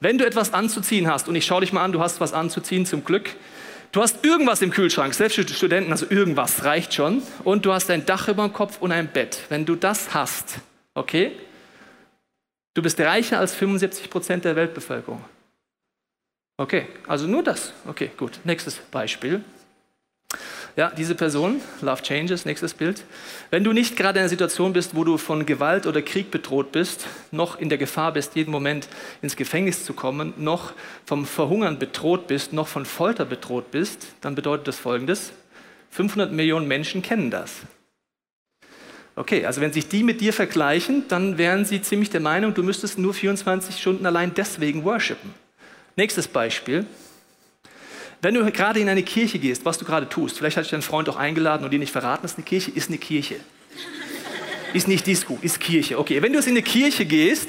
Wenn 0.00 0.18
du 0.18 0.26
etwas 0.26 0.52
anzuziehen 0.52 1.10
hast, 1.10 1.28
und 1.28 1.34
ich 1.34 1.46
schaue 1.46 1.62
dich 1.62 1.72
mal 1.72 1.82
an, 1.82 1.92
du 1.92 2.00
hast 2.00 2.20
was 2.20 2.32
anzuziehen 2.32 2.86
zum 2.86 3.04
Glück, 3.04 3.30
du 3.92 4.02
hast 4.02 4.24
irgendwas 4.24 4.62
im 4.62 4.70
Kühlschrank, 4.70 5.14
selbst 5.14 5.36
für 5.36 5.48
Studenten, 5.48 5.92
also 5.92 6.06
irgendwas 6.08 6.64
reicht 6.64 6.94
schon, 6.94 7.22
und 7.44 7.64
du 7.66 7.72
hast 7.72 7.90
ein 7.90 8.06
Dach 8.06 8.28
über 8.28 8.44
dem 8.46 8.52
Kopf 8.52 8.78
und 8.80 8.92
ein 8.92 9.08
Bett. 9.08 9.40
Wenn 9.48 9.64
du 9.64 9.74
das 9.76 10.14
hast, 10.14 10.58
okay, 10.94 11.32
du 12.74 12.82
bist 12.82 13.00
reicher 13.00 13.38
als 13.38 13.54
75 13.54 14.10
Prozent 14.10 14.44
der 14.44 14.56
Weltbevölkerung. 14.56 15.24
Okay, 16.56 16.86
also 17.06 17.26
nur 17.26 17.44
das. 17.44 17.72
Okay, 17.86 18.10
gut. 18.16 18.40
Nächstes 18.44 18.76
Beispiel. 18.76 19.44
Ja, 20.78 20.92
diese 20.96 21.16
Person, 21.16 21.60
Love 21.80 22.02
Changes, 22.02 22.44
nächstes 22.44 22.72
Bild. 22.72 23.02
Wenn 23.50 23.64
du 23.64 23.72
nicht 23.72 23.96
gerade 23.96 24.20
in 24.20 24.22
einer 24.22 24.28
Situation 24.28 24.72
bist, 24.72 24.94
wo 24.94 25.02
du 25.02 25.18
von 25.18 25.44
Gewalt 25.44 25.86
oder 25.86 26.02
Krieg 26.02 26.30
bedroht 26.30 26.70
bist, 26.70 27.04
noch 27.32 27.58
in 27.58 27.68
der 27.68 27.78
Gefahr 27.78 28.12
bist, 28.12 28.36
jeden 28.36 28.52
Moment 28.52 28.86
ins 29.20 29.34
Gefängnis 29.34 29.84
zu 29.84 29.92
kommen, 29.92 30.34
noch 30.36 30.74
vom 31.04 31.26
Verhungern 31.26 31.80
bedroht 31.80 32.28
bist, 32.28 32.52
noch 32.52 32.68
von 32.68 32.86
Folter 32.86 33.24
bedroht 33.24 33.72
bist, 33.72 34.06
dann 34.20 34.36
bedeutet 34.36 34.68
das 34.68 34.76
Folgendes. 34.76 35.32
500 35.90 36.30
Millionen 36.30 36.68
Menschen 36.68 37.02
kennen 37.02 37.32
das. 37.32 37.56
Okay, 39.16 39.46
also 39.46 39.60
wenn 39.60 39.72
sich 39.72 39.88
die 39.88 40.04
mit 40.04 40.20
dir 40.20 40.32
vergleichen, 40.32 41.08
dann 41.08 41.38
wären 41.38 41.64
sie 41.64 41.82
ziemlich 41.82 42.10
der 42.10 42.20
Meinung, 42.20 42.54
du 42.54 42.62
müsstest 42.62 42.98
nur 42.98 43.14
24 43.14 43.80
Stunden 43.80 44.06
allein 44.06 44.32
deswegen 44.32 44.84
worshipen. 44.84 45.34
Nächstes 45.96 46.28
Beispiel. 46.28 46.86
Wenn 48.20 48.34
du 48.34 48.50
gerade 48.50 48.80
in 48.80 48.88
eine 48.88 49.02
Kirche 49.02 49.38
gehst, 49.38 49.64
was 49.64 49.78
du 49.78 49.84
gerade 49.84 50.08
tust, 50.08 50.38
vielleicht 50.38 50.56
hat 50.56 50.64
dich 50.64 50.72
dein 50.72 50.82
Freund 50.82 51.08
auch 51.08 51.16
eingeladen 51.16 51.64
und 51.64 51.70
dir 51.70 51.78
nicht 51.78 51.92
verraten, 51.92 52.22
dass 52.22 52.34
eine 52.34 52.44
Kirche 52.44 52.70
ist 52.70 52.88
eine 52.88 52.98
Kirche. 52.98 53.36
Ist 54.72 54.88
nicht 54.88 55.06
Disco, 55.06 55.38
ist 55.40 55.60
Kirche. 55.60 55.98
Okay, 55.98 56.20
wenn 56.20 56.32
du 56.32 56.38
jetzt 56.38 56.48
in 56.48 56.54
eine 56.54 56.62
Kirche 56.62 57.06
gehst 57.06 57.48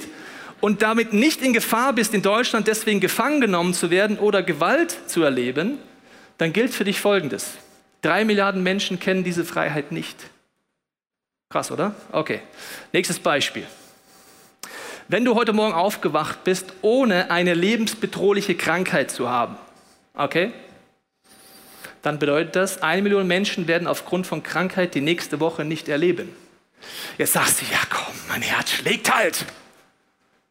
und 0.61 0.81
damit 0.81 1.11
nicht 1.11 1.41
in 1.41 1.53
Gefahr 1.53 1.93
bist, 1.93 2.13
in 2.13 2.21
Deutschland 2.21 2.67
deswegen 2.67 2.99
gefangen 2.99 3.41
genommen 3.41 3.73
zu 3.73 3.89
werden 3.89 4.19
oder 4.19 4.43
Gewalt 4.43 4.95
zu 5.07 5.23
erleben, 5.23 5.79
dann 6.38 6.53
gilt 6.53 6.73
für 6.73 6.85
dich 6.85 6.99
Folgendes. 6.99 7.53
Drei 8.01 8.23
Milliarden 8.23 8.63
Menschen 8.63 8.99
kennen 8.99 9.23
diese 9.23 9.43
Freiheit 9.43 9.91
nicht. 9.91 10.17
Krass, 11.49 11.71
oder? 11.71 11.95
Okay. 12.11 12.41
Nächstes 12.93 13.19
Beispiel. 13.19 13.65
Wenn 15.07 15.25
du 15.25 15.33
heute 15.33 15.51
Morgen 15.51 15.73
aufgewacht 15.73 16.43
bist, 16.43 16.67
ohne 16.83 17.31
eine 17.31 17.55
lebensbedrohliche 17.55 18.55
Krankheit 18.55 19.09
zu 19.09 19.29
haben, 19.29 19.57
Okay? 20.13 20.51
Dann 22.01 22.19
bedeutet 22.19 22.55
das, 22.55 22.81
eine 22.81 23.01
Million 23.01 23.27
Menschen 23.27 23.67
werden 23.67 23.87
aufgrund 23.87 24.25
von 24.25 24.43
Krankheit 24.43 24.95
die 24.95 25.01
nächste 25.01 25.39
Woche 25.39 25.65
nicht 25.65 25.89
erleben. 25.89 26.33
Jetzt 27.17 27.33
sagst 27.33 27.61
du, 27.61 27.65
ja 27.65 27.79
komm, 27.89 28.13
mein 28.29 28.41
Herz 28.41 28.71
schlägt 28.71 29.13
halt. 29.13 29.45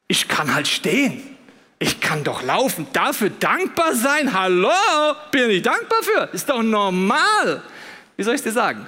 Ich 0.09 0.29
kann 0.29 0.55
halt 0.55 0.69
stehen. 0.69 1.37
Ich 1.79 2.01
kann 2.01 2.25
doch 2.25 2.43
laufen, 2.43 2.87
dafür 2.93 3.31
dankbar 3.31 3.95
sein? 3.95 4.35
Hallo? 4.35 4.71
Bin 5.31 5.49
ich 5.51 5.63
dankbar 5.63 6.03
für? 6.03 6.29
Ist 6.33 6.49
doch 6.49 6.63
normal. 6.63 7.63
Wie 8.17 8.23
soll 8.25 8.35
ich 8.35 8.41
es 8.41 8.45
dir 8.45 8.53
sagen? 8.53 8.87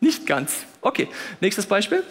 Nicht 0.00 0.26
ganz. 0.26 0.64
Okay, 0.80 1.08
nächstes 1.40 1.66
Beispiel. 1.66 2.02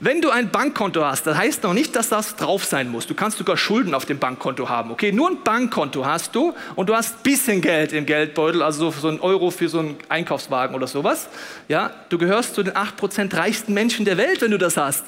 Wenn 0.00 0.20
du 0.20 0.30
ein 0.30 0.50
Bankkonto 0.50 1.04
hast, 1.04 1.26
das 1.26 1.36
heißt 1.36 1.62
noch 1.62 1.72
nicht, 1.72 1.96
dass 1.96 2.08
das 2.08 2.36
drauf 2.36 2.64
sein 2.64 2.90
muss. 2.90 3.06
Du 3.06 3.14
kannst 3.14 3.38
sogar 3.38 3.56
Schulden 3.56 3.94
auf 3.94 4.04
dem 4.04 4.18
Bankkonto 4.18 4.68
haben. 4.68 4.90
Okay, 4.90 5.12
nur 5.12 5.30
ein 5.30 5.42
Bankkonto 5.42 6.04
hast 6.04 6.34
du 6.34 6.54
und 6.76 6.88
du 6.88 6.94
hast 6.94 7.16
ein 7.16 7.22
bisschen 7.22 7.60
Geld 7.60 7.92
im 7.92 8.06
Geldbeutel, 8.06 8.62
also 8.62 8.90
so 8.90 9.08
ein 9.08 9.20
Euro 9.20 9.50
für 9.50 9.68
so 9.68 9.80
einen 9.80 9.96
Einkaufswagen 10.08 10.76
oder 10.76 10.86
sowas. 10.86 11.28
Ja, 11.68 11.90
du 12.08 12.18
gehörst 12.18 12.54
zu 12.54 12.62
den 12.62 12.74
8% 12.74 13.34
reichsten 13.36 13.72
Menschen 13.74 14.04
der 14.04 14.18
Welt, 14.18 14.42
wenn 14.42 14.50
du 14.50 14.58
das 14.58 14.76
hast. 14.76 15.04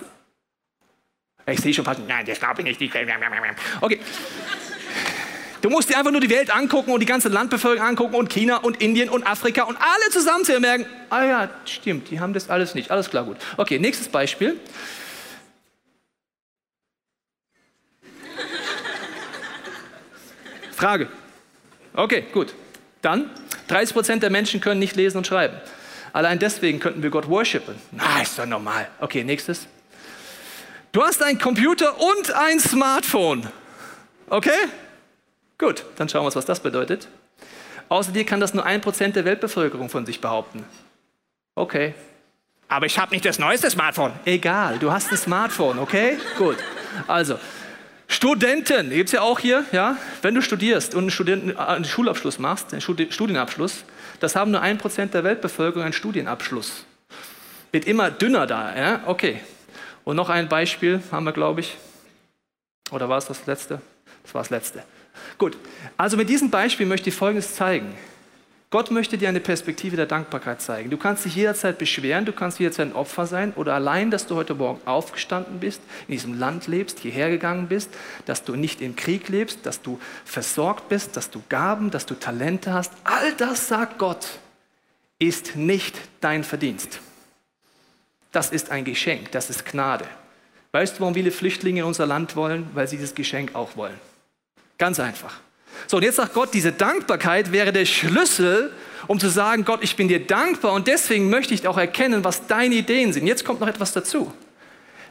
Ich 1.47 1.61
sehe 1.61 1.75
schon 1.75 1.85
fast, 1.85 2.01
nein, 2.07 2.25
das 2.27 2.39
glaube 2.39 2.63
ich 2.63 2.79
nicht. 2.79 2.95
Okay. 3.81 4.01
Du 5.61 5.69
musst 5.69 5.91
dir 5.91 5.99
einfach 5.99 6.11
nur 6.11 6.23
die 6.23 6.31
Welt 6.31 6.51
angucken 6.51 6.91
und 6.93 7.01
die 7.01 7.07
ganze 7.07 7.29
Landbevölkerung 7.29 7.87
angucken 7.87 8.15
und 8.15 8.31
China 8.31 8.57
und 8.59 8.81
Indien 8.81 9.11
und 9.11 9.27
Afrika 9.27 9.65
und 9.65 9.77
alle 9.77 10.11
zusammen 10.11 10.43
zu 10.45 10.59
merken, 10.59 10.87
ah 11.11 11.25
ja, 11.25 11.51
stimmt, 11.67 12.11
die 12.11 12.19
haben 12.19 12.33
das 12.33 12.49
alles 12.49 12.75
nicht. 12.75 12.91
Alles 12.91 13.11
klar, 13.11 13.25
gut. 13.25 13.37
Okay, 13.59 13.79
nächstes 13.79 14.09
Beispiel. 14.09 14.59
Frage. 20.77 21.09
Okay, 21.95 22.25
gut. 22.33 22.55
Dann, 23.03 23.29
30 23.69 23.95
Prozent 23.95 24.23
der 24.23 24.31
Menschen 24.31 24.63
können 24.63 24.81
nicht 24.81 24.97
lesen 24.97 25.19
und 25.19 25.27
schreiben. 25.27 25.59
Allein 26.13 26.39
deswegen 26.39 26.81
könnten 26.81 27.03
wir 27.03 27.11
Gott 27.11 27.29
worshipen. 27.29 27.75
Na, 27.93 28.23
ist 28.23 28.39
doch 28.39 28.47
normal. 28.47 28.89
Okay, 28.99 29.25
nächstes. 29.25 29.67
Du 30.93 31.03
hast 31.03 31.23
einen 31.23 31.39
Computer 31.39 32.01
und 32.01 32.33
ein 32.33 32.59
Smartphone. 32.59 33.47
Okay? 34.29 34.51
Gut, 35.61 35.85
dann 35.97 36.09
schauen 36.09 36.23
wir 36.23 36.27
uns, 36.27 36.37
was 36.37 36.47
das 36.47 36.61
bedeutet. 36.61 37.07
Außer 37.91 38.13
dir 38.13 38.25
kann 38.25 38.41
das 38.41 38.55
nur 38.55 38.65
ein 38.65 38.81
Prozent 38.81 39.15
der 39.15 39.27
Weltbevölkerung 39.27 39.91
von 39.91 40.07
sich 40.07 40.19
behaupten. 40.23 40.65
Okay. 41.55 41.93
Aber 42.67 42.87
ich 42.87 42.99
habe 42.99 43.13
nicht 43.13 43.27
das 43.27 43.39
neueste 43.39 43.69
Smartphone. 43.69 44.13
Egal, 44.25 44.79
du 44.79 44.91
hast 44.91 45.13
ein 45.13 45.19
Smartphone, 45.19 45.79
okay? 45.79 46.17
Gut. 46.39 46.57
Also, 47.07 47.39
Studenten, 48.09 48.89
gibt 48.89 49.11
es 49.11 49.13
ja 49.13 49.21
auch 49.21 49.39
hier, 49.39 49.67
ja? 49.71 49.99
Wenn 50.23 50.35
du 50.35 50.41
studierst 50.41 50.95
und 50.95 51.03
einen, 51.03 51.11
Studenten, 51.11 51.51
äh, 51.51 51.57
einen 51.57 51.85
Schulabschluss 51.85 52.39
machst, 52.39 52.73
einen 52.73 52.81
Studienabschluss, 52.81 53.85
das 54.19 54.37
haben 54.37 54.53
nur 54.53 54.63
ein 54.63 54.79
Prozent 54.79 55.13
der 55.13 55.25
Weltbevölkerung 55.25 55.85
einen 55.85 55.93
Studienabschluss. 55.93 56.87
Wird 57.71 57.85
immer 57.85 58.11
dünner 58.11 58.47
da, 58.47 58.75
ja? 58.75 59.01
Okay. 59.05 59.41
Und 60.05 60.17
noch 60.17 60.31
ein 60.31 60.49
Beispiel 60.49 61.03
haben 61.13 61.25
wir, 61.25 61.33
glaube 61.33 61.61
ich. 61.61 61.77
Oder 62.93 63.11
war 63.11 63.19
es 63.19 63.27
das 63.27 63.45
letzte? 63.45 63.83
Das 64.23 64.33
war 64.33 64.41
das 64.41 64.51
letzte. 64.51 64.85
Gut, 65.39 65.57
also 65.97 66.17
mit 66.17 66.29
diesem 66.29 66.51
Beispiel 66.51 66.87
möchte 66.87 67.09
ich 67.09 67.15
Folgendes 67.15 67.55
zeigen. 67.55 67.95
Gott 68.73 68.93
möchte 68.93 69.19
dir 69.19 69.29
eine 69.29 69.41
Perspektive 69.41 69.97
der 69.97 70.07
Dankbarkeit 70.07 70.63
zeigen. 70.63 70.91
Du 70.91 70.97
kannst 70.97 71.25
dich 71.25 71.35
jederzeit 71.35 71.77
beschweren, 71.77 72.25
du 72.25 72.33
kannst 72.33 72.61
jederzeit 72.61 72.87
ein 72.87 72.93
Opfer 72.95 73.27
sein 73.27 73.53
oder 73.57 73.75
allein, 73.75 74.13
dass 74.13 74.27
du 74.27 74.37
heute 74.37 74.55
Morgen 74.55 74.81
aufgestanden 74.85 75.59
bist, 75.59 75.83
in 76.07 76.13
diesem 76.13 76.39
Land 76.39 76.69
lebst, 76.69 77.01
hierher 77.01 77.31
gegangen 77.31 77.67
bist, 77.67 77.91
dass 78.27 78.45
du 78.45 78.55
nicht 78.55 78.81
im 78.81 78.95
Krieg 78.95 79.29
lebst, 79.29 79.67
dass 79.67 79.83
du 79.83 79.99
versorgt 80.25 80.89
bist, 80.89 81.17
dass 81.17 81.31
du 81.31 81.43
Gaben, 81.49 81.91
dass 81.91 82.07
du 82.07 82.15
Talente 82.15 82.73
hast. 82.73 82.93
All 83.03 83.33
das, 83.33 83.67
sagt 83.67 83.99
Gott, 83.99 84.39
ist 85.19 85.57
nicht 85.57 85.99
dein 86.21 86.45
Verdienst. 86.45 87.01
Das 88.31 88.51
ist 88.51 88.71
ein 88.71 88.85
Geschenk, 88.85 89.33
das 89.33 89.51
ist 89.51 89.65
Gnade. 89.67 90.05
Weißt 90.71 90.95
du, 90.95 91.01
warum 91.01 91.15
viele 91.15 91.33
Flüchtlinge 91.33 91.81
in 91.81 91.87
unser 91.87 92.07
Land 92.07 92.37
wollen? 92.37 92.71
Weil 92.75 92.87
sie 92.87 92.97
dieses 92.97 93.17
Geschenk 93.17 93.57
auch 93.57 93.77
wollen. 93.77 93.99
Ganz 94.81 94.99
einfach. 94.99 95.35
So, 95.87 95.99
und 95.99 96.03
jetzt 96.05 96.17
sagt 96.17 96.33
Gott, 96.33 96.55
diese 96.55 96.73
Dankbarkeit 96.73 97.53
wäre 97.53 97.71
der 97.71 97.85
Schlüssel, 97.85 98.73
um 99.09 99.21
zu 99.21 99.29
sagen, 99.29 99.67
Gott, 99.67 99.81
ich 99.83 99.95
bin 99.95 100.09
dir 100.09 100.27
dankbar 100.27 100.73
und 100.73 100.89
deswegen 100.89 101.29
möchte 101.29 101.53
ich 101.53 101.69
auch 101.69 101.77
erkennen, 101.77 102.25
was 102.25 102.47
deine 102.47 102.77
Ideen 102.77 103.13
sind. 103.13 103.27
Jetzt 103.27 103.45
kommt 103.45 103.61
noch 103.61 103.69
etwas 103.69 103.93
dazu. 103.93 104.33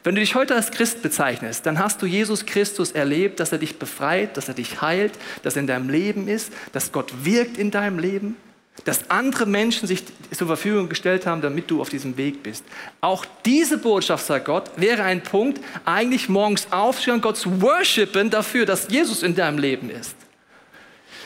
Wenn 0.04 0.16
du 0.16 0.22
dich 0.22 0.34
heute 0.34 0.56
als 0.56 0.72
Christ 0.72 1.04
bezeichnest, 1.04 1.68
dann 1.68 1.78
hast 1.78 2.02
du 2.02 2.08
Jesus 2.08 2.48
Christus 2.48 2.94
erlebt, 2.94 3.40
dass 3.40 3.52
er 3.52 3.60
dich 3.60 3.78
befreit, 3.78 4.38
dass 4.38 4.48
er 4.48 4.56
dich 4.56 4.82
heilt, 4.82 5.14
dass 5.44 5.56
er 5.56 5.60
in 5.60 5.68
deinem 5.68 5.90
Leben 5.90 6.28
ist, 6.28 6.52
dass 6.72 6.92
Gott 6.92 7.14
wirkt 7.24 7.60
in 7.60 7.70
deinem 7.70 8.00
Leben 8.00 8.38
dass 8.86 9.10
andere 9.10 9.46
Menschen 9.46 9.88
sich 9.88 10.04
zur 10.32 10.48
Verfügung 10.48 10.90
gestellt 10.90 11.26
haben, 11.26 11.42
damit 11.42 11.70
du 11.70 11.82
auf 11.82 11.90
diesem 11.90 12.18
Weg 12.18 12.44
bist. 12.44 12.64
Auch 13.02 13.26
diese 13.46 13.78
Botschaft, 13.78 14.26
sagt 14.26 14.46
Gott, 14.46 14.72
wäre 14.78 15.04
ein 15.04 15.22
Punkt, 15.22 15.60
eigentlich 15.86 16.30
morgens 16.30 16.68
aufstehen, 16.72 17.22
Gott 17.22 17.38
zu 17.38 17.62
worshipen 17.62 18.30
dafür, 18.30 18.66
dass 18.66 18.90
Jesus 18.90 19.24
in 19.24 19.36
deinem 19.36 19.58
Leben 19.58 19.90
ist. 19.90 20.16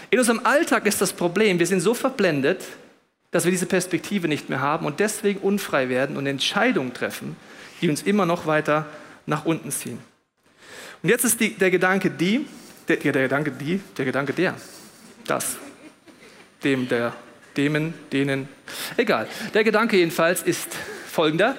In 0.09 0.19
unserem 0.19 0.45
Alltag 0.45 0.85
ist 0.85 1.01
das 1.01 1.11
Problem, 1.11 1.59
wir 1.59 1.67
sind 1.67 1.79
so 1.79 1.93
verblendet, 1.93 2.63
dass 3.31 3.45
wir 3.45 3.51
diese 3.51 3.65
Perspektive 3.65 4.27
nicht 4.27 4.47
mehr 4.47 4.61
haben 4.61 4.85
und 4.85 4.99
deswegen 4.99 5.39
unfrei 5.39 5.89
werden 5.89 6.17
und 6.17 6.27
Entscheidungen 6.27 6.93
treffen, 6.93 7.35
die 7.81 7.89
uns 7.89 8.03
immer 8.03 8.25
noch 8.25 8.45
weiter 8.45 8.85
nach 9.25 9.45
unten 9.45 9.71
ziehen. 9.71 9.97
Und 11.01 11.09
jetzt 11.09 11.25
ist 11.25 11.39
die, 11.39 11.55
der 11.55 11.71
Gedanke 11.71 12.11
die, 12.11 12.45
der, 12.87 12.97
der 12.97 13.23
Gedanke 13.23 13.51
die, 13.51 13.81
der 13.97 14.05
Gedanke 14.05 14.33
der, 14.33 14.55
das, 15.25 15.57
dem 16.63 16.87
der 16.87 17.13
Demen, 17.57 17.93
denen, 18.11 18.47
egal. 18.97 19.27
Der 19.53 19.63
Gedanke 19.63 19.97
jedenfalls 19.97 20.41
ist 20.41 20.69
folgender, 21.11 21.55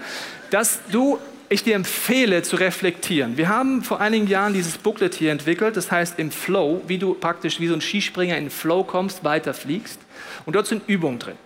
dass 0.51 0.81
du, 0.91 1.19
ich 1.49 1.63
dir 1.63 1.75
empfehle 1.75 2.43
zu 2.43 2.57
reflektieren. 2.57 3.37
Wir 3.37 3.49
haben 3.49 3.83
vor 3.83 4.01
einigen 4.01 4.27
Jahren 4.27 4.55
dieses 4.55 4.79
Booklet 4.79 5.15
hier 5.15 5.31
entwickelt, 5.31 5.77
das 5.77 5.91
heißt 5.91 6.19
im 6.19 6.31
Flow, 6.31 6.83
wie 6.87 6.99
du 6.99 7.15
praktisch 7.15 7.61
wie 7.61 7.69
so 7.69 7.75
ein 7.75 7.81
Skispringer 7.81 8.37
in 8.37 8.45
den 8.45 8.51
Flow 8.51 8.83
kommst, 8.85 9.25
weiterfliegst. 9.25 9.99
Und 10.47 10.57
dort 10.57 10.67
sind 10.67 10.89
Übungen 10.89 11.19
drin. 11.19 11.37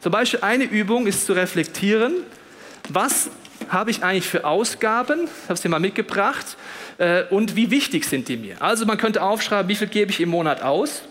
Zum 0.00 0.12
Beispiel 0.12 0.40
eine 0.42 0.64
Übung 0.64 1.06
ist 1.06 1.26
zu 1.26 1.34
reflektieren, 1.34 2.14
was 2.88 3.30
habe 3.68 3.90
ich 3.90 4.02
eigentlich 4.02 4.26
für 4.26 4.44
Ausgaben, 4.44 5.28
habe 5.44 5.54
es 5.54 5.60
dir 5.60 5.68
mal 5.68 5.80
mitgebracht, 5.80 6.56
äh, 6.98 7.24
und 7.30 7.56
wie 7.56 7.70
wichtig 7.70 8.04
sind 8.04 8.28
die 8.28 8.36
mir. 8.36 8.56
Also 8.60 8.86
man 8.86 8.98
könnte 8.98 9.22
aufschreiben, 9.22 9.68
wie 9.68 9.76
viel 9.76 9.88
gebe 9.88 10.10
ich 10.10 10.20
im 10.20 10.30
Monat 10.30 10.62
aus, 10.62 11.02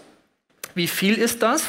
wie 0.75 0.87
viel 0.87 1.15
ist 1.15 1.43
das, 1.43 1.63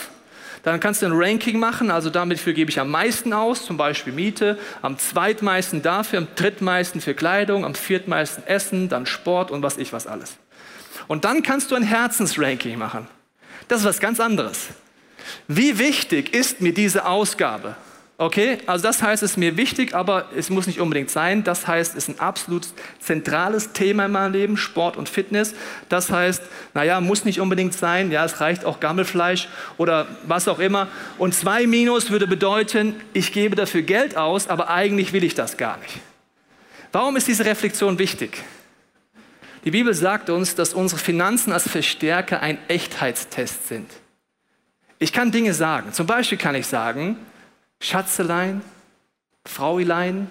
dann 0.63 0.81
kannst 0.81 1.03
du 1.03 1.07
ein 1.07 1.13
Ranking 1.15 1.59
machen, 1.59 1.91
also 1.91 2.11
dafür 2.11 2.53
gebe 2.53 2.71
ich 2.71 2.79
am 2.79 2.91
meisten 2.91 3.33
aus, 3.33 3.65
zum 3.65 3.77
Beispiel 3.77 4.13
Miete, 4.13 4.59
am 4.83 4.99
zweitmeisten 4.99 5.83
dafür, 5.83 6.19
am 6.19 6.29
drittmeisten 6.35 7.01
für 7.01 7.15
Kleidung, 7.15 7.65
am 7.65 7.75
viertmeisten 7.75 8.47
Essen, 8.47 8.89
dann 8.89 9.07
Sport 9.07 9.51
und 9.51 9.63
was 9.63 9.79
ich 9.79 9.93
was 9.93 10.07
alles. 10.07 10.37
Und 11.09 11.25
dann 11.25 11.43
kannst 11.43 11.71
du 11.71 11.75
ein 11.75 11.83
Herzensranking 11.83 12.79
machen. 12.79 13.09
Das 13.69 13.81
ist 13.81 13.87
was 13.87 14.01
ganz 14.01 14.21
anderes. 14.21 14.69
Wie 15.49 15.79
wichtig 15.79 16.35
ist 16.35 16.61
mir 16.61 16.75
diese 16.75 17.07
Ausgabe? 17.07 17.77
Okay, 18.21 18.59
also 18.67 18.83
das 18.83 19.03
heißt, 19.03 19.23
es 19.23 19.31
ist 19.31 19.37
mir 19.39 19.57
wichtig, 19.57 19.95
aber 19.95 20.27
es 20.37 20.51
muss 20.51 20.67
nicht 20.67 20.79
unbedingt 20.79 21.09
sein. 21.09 21.43
Das 21.43 21.67
heißt, 21.67 21.93
es 21.97 22.05
ist 22.07 22.09
ein 22.11 22.21
absolut 22.21 22.67
zentrales 22.99 23.73
Thema 23.73 24.05
in 24.05 24.13
meinem 24.13 24.35
Leben, 24.35 24.57
Sport 24.59 24.99
und 24.99 25.09
Fitness. 25.09 25.55
Das 25.89 26.11
heißt, 26.11 26.43
naja, 26.75 27.01
muss 27.01 27.25
nicht 27.25 27.41
unbedingt 27.41 27.73
sein. 27.73 28.11
Ja, 28.11 28.23
es 28.27 28.43
reicht 28.43 28.67
auch 28.67 28.79
Gammelfleisch 28.79 29.49
oder 29.79 30.07
was 30.27 30.49
auch 30.49 30.59
immer. 30.59 30.89
Und 31.17 31.35
zwei 31.35 31.67
Minus 31.67 32.11
würde 32.11 32.27
bedeuten, 32.27 32.95
ich 33.15 33.33
gebe 33.33 33.57
dafür 33.57 33.81
Geld 33.81 34.19
aus, 34.19 34.49
aber 34.49 34.69
eigentlich 34.69 35.15
will 35.15 35.25
ich 35.25 35.35
das 35.35 35.57
gar 35.57 35.79
nicht. 35.79 35.99
Warum 36.93 37.17
ist 37.17 37.27
diese 37.27 37.47
Reflexion 37.47 37.99
wichtig? 37.99 38.45
Die 39.65 39.71
Bibel 39.71 39.95
sagt 39.95 40.29
uns, 40.29 40.55
dass 40.55 40.75
unsere 40.75 41.01
Finanzen 41.01 41.53
als 41.53 41.67
Verstärker 41.67 42.43
ein 42.43 42.59
Echtheitstest 42.69 43.67
sind. 43.69 43.91
Ich 44.99 45.15
kann 45.15 45.33
Dinge 45.33 45.55
sagen. 45.55 45.95
Zum 45.95 46.07
Beispiel 46.07 46.37
kann 46.37 46.55
ich 46.55 46.67
sagen, 46.67 47.17
Schatzelein, 47.81 48.63
Frauilein, 49.47 50.29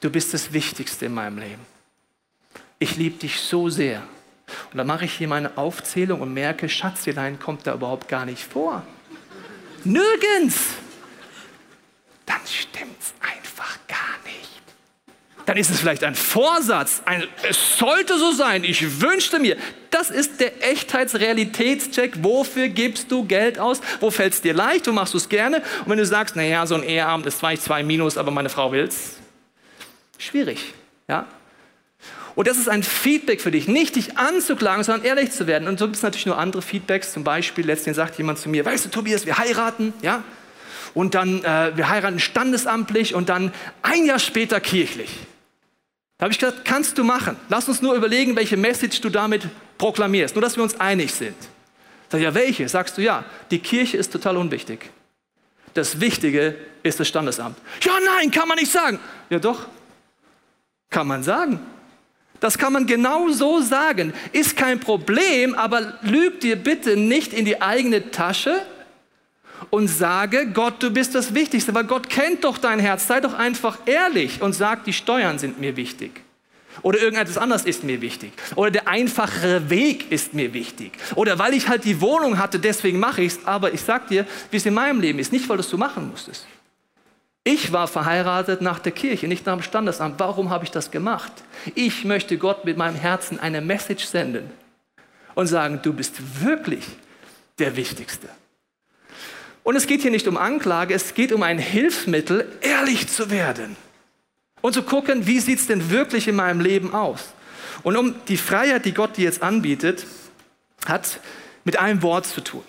du 0.00 0.10
bist 0.10 0.32
das 0.32 0.52
Wichtigste 0.52 1.06
in 1.06 1.14
meinem 1.14 1.38
Leben. 1.38 1.66
Ich 2.78 2.96
liebe 2.96 3.18
dich 3.18 3.40
so 3.40 3.68
sehr. 3.68 4.02
Und 4.70 4.78
dann 4.78 4.86
mache 4.86 5.04
ich 5.04 5.12
hier 5.14 5.28
meine 5.28 5.58
Aufzählung 5.58 6.20
und 6.20 6.32
merke, 6.32 6.68
Schatzelein 6.68 7.38
kommt 7.38 7.66
da 7.66 7.74
überhaupt 7.74 8.08
gar 8.08 8.24
nicht 8.24 8.42
vor. 8.42 8.82
Nirgends. 9.84 10.68
Dann 12.26 12.40
stimmt's 12.46 13.12
einfach 13.20 13.78
gar 13.86 13.98
nicht. 13.98 13.99
Dann 15.50 15.56
ist 15.56 15.68
es 15.68 15.80
vielleicht 15.80 16.04
ein 16.04 16.14
Vorsatz. 16.14 17.02
Ein, 17.06 17.24
es 17.42 17.76
sollte 17.76 18.16
so 18.20 18.30
sein. 18.30 18.62
Ich 18.62 19.00
wünschte 19.00 19.40
mir. 19.40 19.56
Das 19.90 20.08
ist 20.08 20.38
der 20.38 20.70
Echtheitsrealitätscheck. 20.70 22.22
Wofür 22.22 22.68
gibst 22.68 23.10
du 23.10 23.24
Geld 23.24 23.58
aus? 23.58 23.80
Wo 23.98 24.12
fällt 24.12 24.34
es 24.34 24.42
dir 24.42 24.54
leicht? 24.54 24.86
Wo 24.86 24.92
machst 24.92 25.12
du 25.12 25.18
es 25.18 25.28
gerne? 25.28 25.56
Und 25.56 25.90
wenn 25.90 25.98
du 25.98 26.06
sagst, 26.06 26.36
naja, 26.36 26.64
so 26.66 26.76
ein 26.76 26.84
Eheabend 26.84 27.26
ist 27.26 27.40
zwar 27.40 27.52
zwei 27.56 27.82
Minus, 27.82 28.16
aber 28.16 28.30
meine 28.30 28.48
Frau 28.48 28.70
will's. 28.70 29.16
Schwierig. 30.18 30.72
Ja? 31.08 31.26
Und 32.36 32.46
das 32.46 32.56
ist 32.56 32.68
ein 32.68 32.84
Feedback 32.84 33.40
für 33.40 33.50
dich, 33.50 33.66
nicht 33.66 33.96
dich 33.96 34.18
anzuklagen, 34.18 34.84
sondern 34.84 35.04
ehrlich 35.04 35.32
zu 35.32 35.48
werden. 35.48 35.66
Und 35.66 35.80
so 35.80 35.86
gibt 35.86 35.96
es 35.96 36.02
natürlich 36.04 36.26
nur 36.26 36.38
andere 36.38 36.62
Feedbacks. 36.62 37.12
Zum 37.12 37.24
Beispiel, 37.24 37.66
letztens 37.66 37.96
sagt 37.96 38.18
jemand 38.18 38.38
zu 38.38 38.48
mir, 38.48 38.64
weißt 38.64 38.84
du, 38.84 38.88
Tobias, 38.90 39.26
wir 39.26 39.36
heiraten, 39.36 39.94
ja? 40.00 40.22
Und 40.94 41.16
dann, 41.16 41.42
äh, 41.42 41.72
wir 41.74 41.88
heiraten 41.88 42.20
standesamtlich 42.20 43.16
und 43.16 43.28
dann 43.28 43.52
ein 43.82 44.06
Jahr 44.06 44.20
später 44.20 44.60
kirchlich. 44.60 45.10
Da 46.20 46.24
habe 46.24 46.32
ich 46.34 46.38
gesagt, 46.38 46.66
kannst 46.66 46.98
du 46.98 47.02
machen. 47.02 47.34
Lass 47.48 47.66
uns 47.66 47.80
nur 47.80 47.94
überlegen, 47.94 48.36
welche 48.36 48.58
Message 48.58 49.00
du 49.00 49.08
damit 49.08 49.48
proklamierst. 49.78 50.34
Nur, 50.34 50.42
dass 50.42 50.54
wir 50.54 50.62
uns 50.62 50.78
einig 50.78 51.14
sind. 51.14 51.34
Sag 52.10 52.18
ich, 52.18 52.24
ja, 52.24 52.34
welche? 52.34 52.68
Sagst 52.68 52.98
du, 52.98 53.02
ja, 53.02 53.24
die 53.50 53.58
Kirche 53.58 53.96
ist 53.96 54.12
total 54.12 54.36
unwichtig. 54.36 54.90
Das 55.72 55.98
Wichtige 55.98 56.56
ist 56.82 57.00
das 57.00 57.08
Standesamt. 57.08 57.56
Ja, 57.80 57.92
nein, 58.04 58.30
kann 58.30 58.46
man 58.46 58.58
nicht 58.58 58.70
sagen. 58.70 58.98
Ja, 59.30 59.38
doch, 59.38 59.66
kann 60.90 61.06
man 61.06 61.22
sagen. 61.22 61.58
Das 62.38 62.58
kann 62.58 62.74
man 62.74 62.86
genau 62.86 63.30
so 63.30 63.62
sagen. 63.62 64.12
Ist 64.32 64.58
kein 64.58 64.78
Problem, 64.78 65.54
aber 65.54 65.98
lüg 66.02 66.40
dir 66.40 66.56
bitte 66.56 66.98
nicht 66.98 67.32
in 67.32 67.46
die 67.46 67.62
eigene 67.62 68.10
Tasche 68.10 68.60
und 69.68 69.88
sage, 69.88 70.46
Gott, 70.52 70.82
du 70.82 70.90
bist 70.90 71.14
das 71.14 71.34
Wichtigste, 71.34 71.74
weil 71.74 71.84
Gott 71.84 72.08
kennt 72.08 72.44
doch 72.44 72.58
dein 72.58 72.78
Herz. 72.78 73.06
Sei 73.06 73.20
doch 73.20 73.34
einfach 73.34 73.78
ehrlich 73.86 74.40
und 74.40 74.54
sag, 74.54 74.84
die 74.84 74.92
Steuern 74.92 75.38
sind 75.38 75.60
mir 75.60 75.76
wichtig. 75.76 76.22
Oder 76.82 77.00
irgendetwas 77.00 77.36
anderes 77.36 77.64
ist 77.64 77.84
mir 77.84 78.00
wichtig. 78.00 78.32
Oder 78.54 78.70
der 78.70 78.88
einfachere 78.88 79.68
Weg 79.68 80.10
ist 80.10 80.34
mir 80.34 80.54
wichtig. 80.54 80.92
Oder 81.14 81.38
weil 81.38 81.52
ich 81.52 81.68
halt 81.68 81.84
die 81.84 82.00
Wohnung 82.00 82.38
hatte, 82.38 82.58
deswegen 82.58 82.98
mache 82.98 83.22
ich 83.22 83.34
es. 83.34 83.46
Aber 83.46 83.74
ich 83.74 83.82
sag 83.82 84.08
dir, 84.08 84.26
wie 84.50 84.56
es 84.56 84.66
in 84.66 84.74
meinem 84.74 85.00
Leben 85.00 85.18
ist, 85.18 85.32
nicht 85.32 85.48
weil 85.48 85.56
du 85.56 85.62
es 85.62 85.68
so 85.68 85.76
machen 85.76 86.08
musstest. 86.08 86.46
Ich 87.42 87.72
war 87.72 87.88
verheiratet 87.88 88.60
nach 88.60 88.78
der 88.78 88.92
Kirche, 88.92 89.26
nicht 89.26 89.46
nach 89.46 89.54
dem 89.54 89.62
Standesamt. 89.62 90.20
Warum 90.20 90.50
habe 90.50 90.64
ich 90.64 90.70
das 90.70 90.90
gemacht? 90.90 91.32
Ich 91.74 92.04
möchte 92.04 92.36
Gott 92.38 92.64
mit 92.64 92.76
meinem 92.76 92.96
Herzen 92.96 93.40
eine 93.40 93.60
Message 93.60 94.04
senden 94.04 94.50
und 95.34 95.46
sagen, 95.46 95.80
du 95.82 95.92
bist 95.92 96.42
wirklich 96.42 96.84
der 97.58 97.76
Wichtigste. 97.76 98.28
Und 99.62 99.76
es 99.76 99.86
geht 99.86 100.02
hier 100.02 100.10
nicht 100.10 100.26
um 100.26 100.36
Anklage, 100.36 100.94
es 100.94 101.14
geht 101.14 101.32
um 101.32 101.42
ein 101.42 101.58
Hilfsmittel, 101.58 102.50
ehrlich 102.60 103.08
zu 103.08 103.30
werden 103.30 103.76
und 104.60 104.72
zu 104.72 104.82
gucken, 104.82 105.26
wie 105.26 105.40
sieht 105.40 105.58
es 105.58 105.66
denn 105.66 105.90
wirklich 105.90 106.28
in 106.28 106.36
meinem 106.36 106.60
Leben 106.60 106.94
aus. 106.94 107.32
Und 107.82 107.96
um 107.96 108.14
die 108.28 108.36
Freiheit, 108.36 108.84
die 108.84 108.92
Gott 108.92 109.16
dir 109.16 109.24
jetzt 109.24 109.42
anbietet, 109.42 110.06
hat 110.86 111.20
mit 111.64 111.78
einem 111.78 112.02
Wort 112.02 112.26
zu 112.26 112.40
tun. 112.40 112.64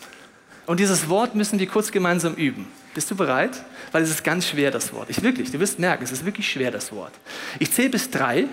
Und 0.65 0.79
dieses 0.79 1.10
Wort 1.10 1.36
müssen 1.36 1.60
wir 1.60 1.67
kurz 1.67 1.91
gemeinsam 1.91 2.36
üben. 2.36 2.67
Bist 2.93 3.10
du 3.10 3.15
bereit? 3.15 3.63
Weil 3.91 4.03
es 4.03 4.10
ist 4.10 4.24
ganz 4.24 4.48
schwer, 4.48 4.71
das 4.71 4.93
Wort. 4.93 5.10
Ich 5.10 5.21
wirklich, 5.21 5.51
du 5.51 5.60
wirst 5.60 5.79
merken, 5.79 6.03
es 6.03 6.12
ist 6.12 6.25
wirklich 6.25 6.50
schwer, 6.50 6.71
das 6.71 6.91
Wort. 6.91 7.13
Ich 7.60 7.71
zähle 7.71 7.89
bis 7.89 8.10
drei 8.10 8.43
und 8.43 8.50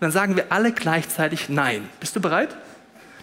dann 0.00 0.12
sagen 0.12 0.36
wir 0.36 0.52
alle 0.52 0.72
gleichzeitig 0.72 1.48
Nein. 1.48 1.88
Bist 2.00 2.14
du 2.14 2.20
bereit? 2.20 2.56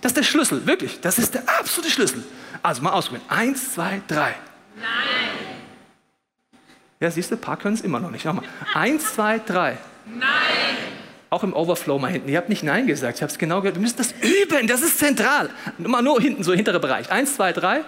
Das 0.01 0.11
ist 0.11 0.17
der 0.17 0.23
Schlüssel, 0.23 0.65
wirklich. 0.67 0.99
Das 1.01 1.17
ist 1.17 1.33
der 1.33 1.43
absolute 1.59 1.89
Schlüssel. 1.89 2.23
Also 2.61 2.81
mal 2.81 2.91
ausprobieren. 2.91 3.25
Eins, 3.29 3.73
zwei, 3.73 4.01
drei. 4.07 4.35
Nein. 4.75 5.55
Ja, 6.99 7.11
siehst 7.11 7.31
du, 7.31 7.35
ein 7.35 7.41
paar 7.41 7.57
können 7.57 7.75
es 7.75 7.81
immer 7.81 7.99
noch 7.99 8.11
nicht. 8.11 8.25
Nochmal. 8.25 8.45
Eins, 8.73 9.13
zwei, 9.13 9.39
drei. 9.39 9.77
Nein. 10.05 10.25
Auch 11.29 11.43
im 11.43 11.53
Overflow 11.53 11.99
mal 11.99 12.11
hinten. 12.11 12.29
Ihr 12.29 12.37
habt 12.37 12.49
nicht 12.49 12.63
Nein 12.63 12.87
gesagt. 12.87 13.17
Ich 13.17 13.21
habe 13.21 13.31
es 13.31 13.37
genau 13.37 13.61
gehört. 13.61 13.75
Du 13.75 13.81
müsst 13.81 13.99
das 13.99 14.13
üben. 14.21 14.67
Das 14.67 14.81
ist 14.81 14.99
zentral. 14.99 15.49
Mal 15.77 16.01
nur 16.01 16.21
hinten, 16.21 16.43
so 16.43 16.53
hintere 16.53 16.79
Bereich. 16.79 17.11
Eins, 17.11 17.35
zwei, 17.35 17.51
drei. 17.51 17.77
Nein. 17.79 17.85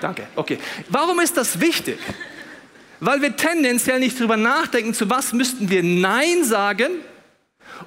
Danke. 0.00 0.26
Okay. 0.36 0.58
Warum 0.88 1.20
ist 1.20 1.36
das 1.36 1.60
wichtig? 1.60 1.98
Weil 3.00 3.22
wir 3.22 3.34
tendenziell 3.36 3.98
nicht 3.98 4.18
darüber 4.18 4.36
nachdenken, 4.36 4.94
zu 4.94 5.08
was 5.08 5.32
müssten 5.32 5.70
wir 5.70 5.82
Nein 5.82 6.44
sagen, 6.44 6.90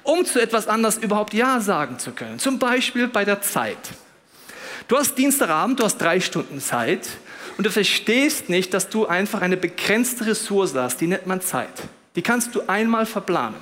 um 0.02 0.24
zu 0.24 0.40
etwas 0.40 0.68
anderes 0.68 0.98
überhaupt 0.98 1.32
Ja 1.32 1.60
sagen 1.60 1.98
zu 1.98 2.12
können. 2.12 2.38
Zum 2.38 2.58
Beispiel 2.58 3.08
bei 3.08 3.24
der 3.24 3.40
Zeit. 3.40 3.78
Du 4.88 4.96
hast 4.96 5.16
Dienstagabend, 5.16 5.80
du 5.80 5.84
hast 5.84 5.98
drei 5.98 6.20
Stunden 6.20 6.60
Zeit 6.60 7.08
und 7.56 7.64
du 7.66 7.70
verstehst 7.70 8.48
nicht, 8.48 8.74
dass 8.74 8.88
du 8.88 9.06
einfach 9.06 9.40
eine 9.40 9.56
begrenzte 9.56 10.26
Ressource 10.26 10.74
hast, 10.74 11.00
die 11.00 11.06
nennt 11.06 11.26
man 11.26 11.40
Zeit. 11.40 11.82
Die 12.14 12.22
kannst 12.22 12.54
du 12.54 12.62
einmal 12.66 13.06
verplanen. 13.06 13.56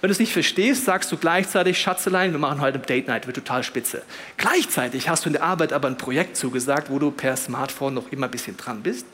Wenn 0.00 0.08
du 0.08 0.12
es 0.12 0.20
nicht 0.20 0.32
verstehst, 0.32 0.84
sagst 0.84 1.10
du 1.10 1.16
gleichzeitig, 1.16 1.80
Schatzelein, 1.80 2.30
wir 2.30 2.38
machen 2.38 2.60
heute 2.60 2.78
Date 2.78 3.08
Night, 3.08 3.26
wird 3.26 3.36
total 3.36 3.64
spitze. 3.64 4.02
Gleichzeitig 4.36 5.08
hast 5.08 5.24
du 5.24 5.30
in 5.30 5.32
der 5.32 5.42
Arbeit 5.42 5.72
aber 5.72 5.88
ein 5.88 5.96
Projekt 5.96 6.36
zugesagt, 6.36 6.88
wo 6.88 7.00
du 7.00 7.10
per 7.10 7.36
Smartphone 7.36 7.94
noch 7.94 8.12
immer 8.12 8.26
ein 8.26 8.30
bisschen 8.30 8.56
dran 8.56 8.82
bist. 8.82 9.06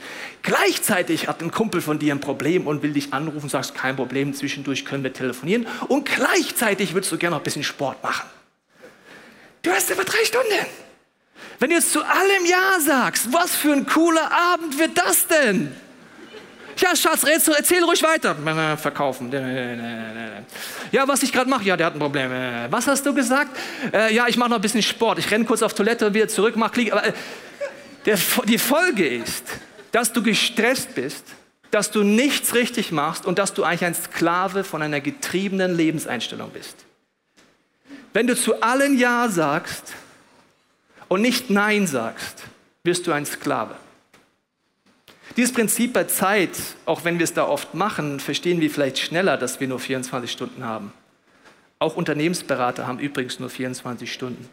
Gleichzeitig 0.42 1.26
hat 1.26 1.40
ein 1.40 1.50
Kumpel 1.50 1.80
von 1.80 1.98
dir 1.98 2.14
ein 2.14 2.20
Problem 2.20 2.66
und 2.66 2.82
will 2.82 2.92
dich 2.92 3.14
anrufen, 3.14 3.48
sagst, 3.48 3.74
kein 3.74 3.96
Problem, 3.96 4.34
zwischendurch 4.34 4.84
können 4.84 5.04
wir 5.04 5.12
telefonieren. 5.14 5.66
Und 5.88 6.04
gleichzeitig 6.04 6.92
würdest 6.92 7.12
du 7.12 7.16
gerne 7.16 7.36
noch 7.36 7.40
ein 7.40 7.44
bisschen 7.44 7.64
Sport 7.64 8.02
machen. 8.02 8.28
Du 9.62 9.70
hast 9.70 9.90
aber 9.90 10.04
drei 10.04 10.22
Stunden. 10.26 10.83
Wenn 11.58 11.70
du 11.70 11.76
jetzt 11.76 11.92
zu 11.92 12.02
allem 12.02 12.46
Ja 12.46 12.80
sagst, 12.80 13.32
was 13.32 13.54
für 13.54 13.72
ein 13.72 13.86
cooler 13.86 14.30
Abend 14.30 14.78
wird 14.78 14.98
das 14.98 15.26
denn? 15.26 15.74
Ja, 16.76 16.96
Schatz, 16.96 17.22
erzähl 17.22 17.84
ruhig 17.84 18.02
weiter. 18.02 18.34
Verkaufen. 18.76 19.30
Ja, 20.90 21.06
was 21.06 21.22
ich 21.22 21.32
gerade 21.32 21.48
mache, 21.48 21.64
ja, 21.64 21.76
der 21.76 21.86
hat 21.86 21.94
ein 21.94 22.00
Problem. 22.00 22.30
Was 22.70 22.86
hast 22.86 23.06
du 23.06 23.14
gesagt? 23.14 23.56
Äh, 23.92 24.14
ja, 24.14 24.26
ich 24.26 24.36
mache 24.36 24.50
noch 24.50 24.56
ein 24.56 24.62
bisschen 24.62 24.82
Sport. 24.82 25.18
Ich 25.18 25.30
renne 25.30 25.44
kurz 25.44 25.62
auf 25.62 25.74
Toilette 25.74 26.06
und 26.06 26.14
wieder 26.14 26.28
zurück, 26.28 26.56
mach 26.56 26.72
Klick. 26.72 26.92
Aber 26.92 27.06
äh, 27.06 27.12
der, 28.06 28.18
die 28.46 28.58
Folge 28.58 29.06
ist, 29.06 29.44
dass 29.92 30.12
du 30.12 30.22
gestresst 30.22 30.94
bist, 30.94 31.24
dass 31.70 31.90
du 31.90 32.02
nichts 32.02 32.54
richtig 32.54 32.92
machst 32.92 33.24
und 33.24 33.38
dass 33.38 33.54
du 33.54 33.64
eigentlich 33.64 33.84
ein 33.84 33.94
Sklave 33.94 34.64
von 34.64 34.82
einer 34.82 35.00
getriebenen 35.00 35.76
Lebenseinstellung 35.76 36.50
bist. 36.50 36.84
Wenn 38.12 38.26
du 38.26 38.36
zu 38.36 38.60
allen 38.62 38.98
Ja 38.98 39.28
sagst, 39.28 39.92
und 41.08 41.22
nicht 41.22 41.50
Nein 41.50 41.86
sagst, 41.86 42.44
wirst 42.82 43.06
du 43.06 43.12
ein 43.12 43.26
Sklave. 43.26 43.76
Dieses 45.36 45.52
Prinzip 45.52 45.92
bei 45.92 46.04
Zeit, 46.04 46.50
auch 46.86 47.04
wenn 47.04 47.18
wir 47.18 47.24
es 47.24 47.34
da 47.34 47.44
oft 47.44 47.74
machen, 47.74 48.20
verstehen 48.20 48.60
wir 48.60 48.70
vielleicht 48.70 48.98
schneller, 48.98 49.36
dass 49.36 49.58
wir 49.58 49.66
nur 49.66 49.80
24 49.80 50.30
Stunden 50.30 50.64
haben. 50.64 50.92
Auch 51.78 51.96
Unternehmensberater 51.96 52.86
haben 52.86 52.98
übrigens 52.98 53.40
nur 53.40 53.50
24 53.50 54.12
Stunden. 54.12 54.48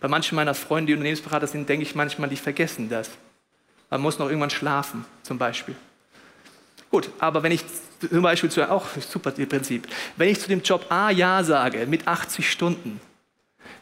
Bei 0.00 0.08
manchen 0.08 0.36
meiner 0.36 0.54
Freunde, 0.54 0.88
die 0.88 0.92
Unternehmensberater 0.92 1.46
sind, 1.46 1.68
denke 1.68 1.84
ich 1.84 1.94
manchmal, 1.94 2.28
die 2.28 2.36
vergessen 2.36 2.88
das. 2.88 3.10
Man 3.90 4.02
muss 4.02 4.18
noch 4.18 4.28
irgendwann 4.28 4.50
schlafen, 4.50 5.04
zum 5.22 5.38
Beispiel. 5.38 5.74
Gut, 6.90 7.10
aber 7.18 7.42
wenn 7.42 7.52
ich 7.52 7.64
zum 8.00 8.22
Beispiel 8.22 8.50
zu, 8.50 8.70
auch 8.70 8.86
super 9.00 9.30
Prinzip, 9.30 9.88
wenn 10.16 10.28
ich 10.28 10.40
zu 10.40 10.48
dem 10.48 10.62
Job 10.62 10.86
A 10.90 11.10
Ja 11.10 11.42
sage 11.42 11.86
mit 11.86 12.06
80 12.06 12.50
Stunden, 12.50 13.00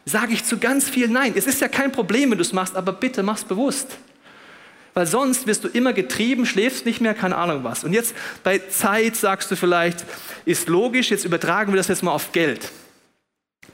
sage 0.05 0.33
ich 0.33 0.45
zu 0.45 0.57
ganz 0.57 0.89
viel 0.89 1.07
Nein. 1.07 1.33
Es 1.35 1.47
ist 1.47 1.61
ja 1.61 1.67
kein 1.67 1.91
Problem, 1.91 2.31
wenn 2.31 2.37
du 2.37 2.43
es 2.43 2.53
machst, 2.53 2.75
aber 2.75 2.93
bitte 2.93 3.23
mach's 3.23 3.43
bewusst. 3.43 3.97
Weil 4.93 5.05
sonst 5.05 5.45
wirst 5.45 5.63
du 5.63 5.67
immer 5.67 5.93
getrieben, 5.93 6.45
schläfst 6.45 6.85
nicht 6.85 7.01
mehr, 7.01 7.13
keine 7.13 7.35
Ahnung 7.35 7.63
was. 7.63 7.83
Und 7.83 7.93
jetzt 7.93 8.15
bei 8.43 8.57
Zeit 8.57 9.15
sagst 9.15 9.51
du 9.51 9.55
vielleicht, 9.55 10.05
ist 10.45 10.67
logisch, 10.69 11.11
jetzt 11.11 11.23
übertragen 11.23 11.71
wir 11.71 11.77
das 11.77 11.87
jetzt 11.87 12.01
mal 12.01 12.11
auf 12.11 12.31
Geld. 12.31 12.71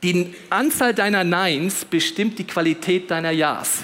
Die 0.01 0.35
Anzahl 0.49 0.93
deiner 0.93 1.23
Neins 1.23 1.85
bestimmt 1.85 2.37
die 2.39 2.43
Qualität 2.43 3.09
deiner 3.09 3.31
Ja's. 3.31 3.83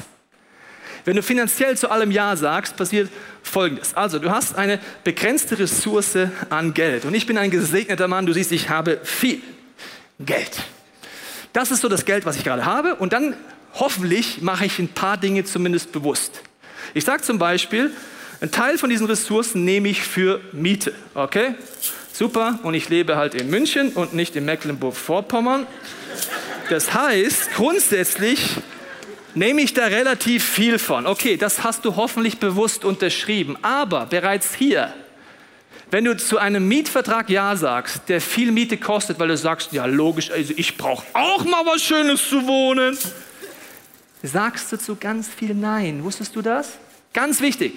Wenn 1.06 1.16
du 1.16 1.24
finanziell 1.24 1.78
zu 1.78 1.90
allem 1.90 2.12
Ja 2.12 2.36
sagst, 2.36 2.76
passiert 2.76 3.10
Folgendes. 3.42 3.96
Also, 3.96 4.20
du 4.20 4.30
hast 4.30 4.56
eine 4.56 4.80
begrenzte 5.04 5.58
Ressource 5.58 6.18
an 6.50 6.74
Geld. 6.74 7.06
Und 7.06 7.14
ich 7.14 7.26
bin 7.26 7.38
ein 7.38 7.52
gesegneter 7.52 8.08
Mann, 8.08 8.26
du 8.26 8.34
siehst, 8.34 8.52
ich 8.52 8.70
habe 8.70 9.00
viel 9.04 9.42
Geld. 10.20 10.62
Das 11.54 11.72
ist 11.72 11.82
so 11.82 11.90
das 11.90 12.06
Geld, 12.06 12.26
was 12.26 12.38
ich 12.38 12.44
gerade 12.44 12.66
habe. 12.66 12.96
Und 12.96 13.14
dann 13.14 13.36
hoffentlich 13.74 14.42
mache 14.42 14.66
ich 14.66 14.80
ein 14.80 14.90
paar 14.90 15.18
Dinge 15.18 15.44
zumindest 15.44 15.92
bewusst. 15.92 16.42
Ich 16.94 17.06
sage 17.06 17.22
zum 17.22 17.40
Beispiel, 17.40 17.92
ein 18.42 18.52
Teil 18.52 18.78
von 18.78 18.90
diesen 18.90 19.08
Ressourcen 19.08 19.66
nehme 19.66 19.90
ich 19.90 20.02
für 20.02 20.42
Miete. 20.52 20.94
Okay? 21.14 21.56
Super. 22.14 22.60
Und 22.64 22.74
ich 22.74 22.90
lebe 22.90 23.16
halt 23.18 23.36
in 23.36 23.50
München 23.50 23.90
und 23.94 24.14
nicht 24.14 24.36
in 24.36 24.46
Mecklenburg-Vorpommern. 24.46 25.68
Das 26.70 26.94
heißt, 26.94 27.54
grundsätzlich 27.56 28.58
nehme 29.36 29.62
ich 29.62 29.74
da 29.74 29.86
relativ 29.86 30.44
viel 30.44 30.80
von. 30.80 31.08
Okay, 31.08 31.38
das 31.38 31.64
hast 31.64 31.86
du 31.86 31.96
hoffentlich 31.96 32.40
bewusst 32.40 32.86
unterschrieben. 32.86 33.58
Aber 33.62 34.06
bereits 34.06 34.54
hier 34.54 34.94
wenn 35.92 36.06
du 36.06 36.16
zu 36.16 36.38
einem 36.38 36.68
Mietvertrag 36.68 37.30
Ja 37.30 37.56
sagst, 37.56 38.02
der 38.08 38.22
viel 38.22 38.52
Miete 38.52 38.78
kostet, 38.78 39.20
weil 39.20 39.30
du 39.30 39.38
sagst, 39.38 39.72
ja 39.72 39.86
logisch, 39.86 40.32
also 40.32 40.54
ich 40.56 40.78
brauche 40.78 41.06
auch 41.14 41.44
mal 41.46 41.66
was 41.66 41.82
Schönes 41.82 42.28
zu 42.30 42.46
wohnen, 42.46 42.98
sagst 44.22 44.72
du 44.72 44.78
zu 44.78 44.96
ganz 44.96 45.28
viel 45.28 45.54
Nein. 45.54 46.04
Wusstest 46.04 46.36
du 46.36 46.42
das? 46.42 46.78
Ganz 47.14 47.42
wichtig. 47.42 47.74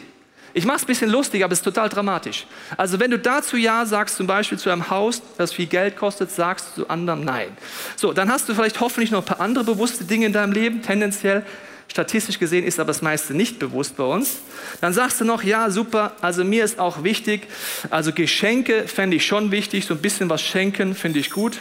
Ich 0.54 0.66
mache 0.66 0.76
es 0.76 0.82
ein 0.82 0.86
bisschen 0.86 1.10
lustig, 1.10 1.42
aber 1.42 1.52
es 1.52 1.60
ist 1.60 1.64
total 1.64 1.88
dramatisch. 1.88 2.46
Also 2.76 3.00
wenn 3.00 3.10
du 3.10 3.18
dazu 3.18 3.56
Ja 3.56 3.86
sagst, 3.86 4.16
zum 4.16 4.26
Beispiel 4.26 4.58
zu 4.58 4.68
einem 4.68 4.90
Haus, 4.90 5.22
das 5.38 5.54
viel 5.54 5.66
Geld 5.66 5.96
kostet, 5.96 6.30
sagst 6.30 6.76
du 6.76 6.82
zu 6.82 6.90
anderen 6.90 7.24
Nein. 7.24 7.48
So, 7.96 8.12
dann 8.12 8.30
hast 8.30 8.48
du 8.48 8.54
vielleicht 8.54 8.78
hoffentlich 8.80 9.10
noch 9.10 9.20
ein 9.20 9.24
paar 9.24 9.40
andere 9.40 9.64
bewusste 9.64 10.04
Dinge 10.04 10.26
in 10.26 10.32
deinem 10.34 10.52
Leben, 10.52 10.82
tendenziell 10.82 11.46
Statistisch 11.92 12.38
gesehen 12.38 12.64
ist 12.64 12.80
aber 12.80 12.86
das 12.86 13.02
meiste 13.02 13.34
nicht 13.34 13.58
bewusst 13.58 13.98
bei 13.98 14.04
uns. 14.04 14.38
Dann 14.80 14.94
sagst 14.94 15.20
du 15.20 15.26
noch, 15.26 15.42
ja, 15.42 15.68
super, 15.68 16.12
also 16.22 16.42
mir 16.42 16.64
ist 16.64 16.78
auch 16.78 17.04
wichtig, 17.04 17.46
also 17.90 18.12
Geschenke 18.14 18.88
fände 18.88 19.18
ich 19.18 19.26
schon 19.26 19.50
wichtig, 19.50 19.84
so 19.84 19.92
ein 19.92 20.00
bisschen 20.00 20.30
was 20.30 20.40
schenken 20.40 20.94
finde 20.94 21.18
ich 21.18 21.30
gut. 21.30 21.58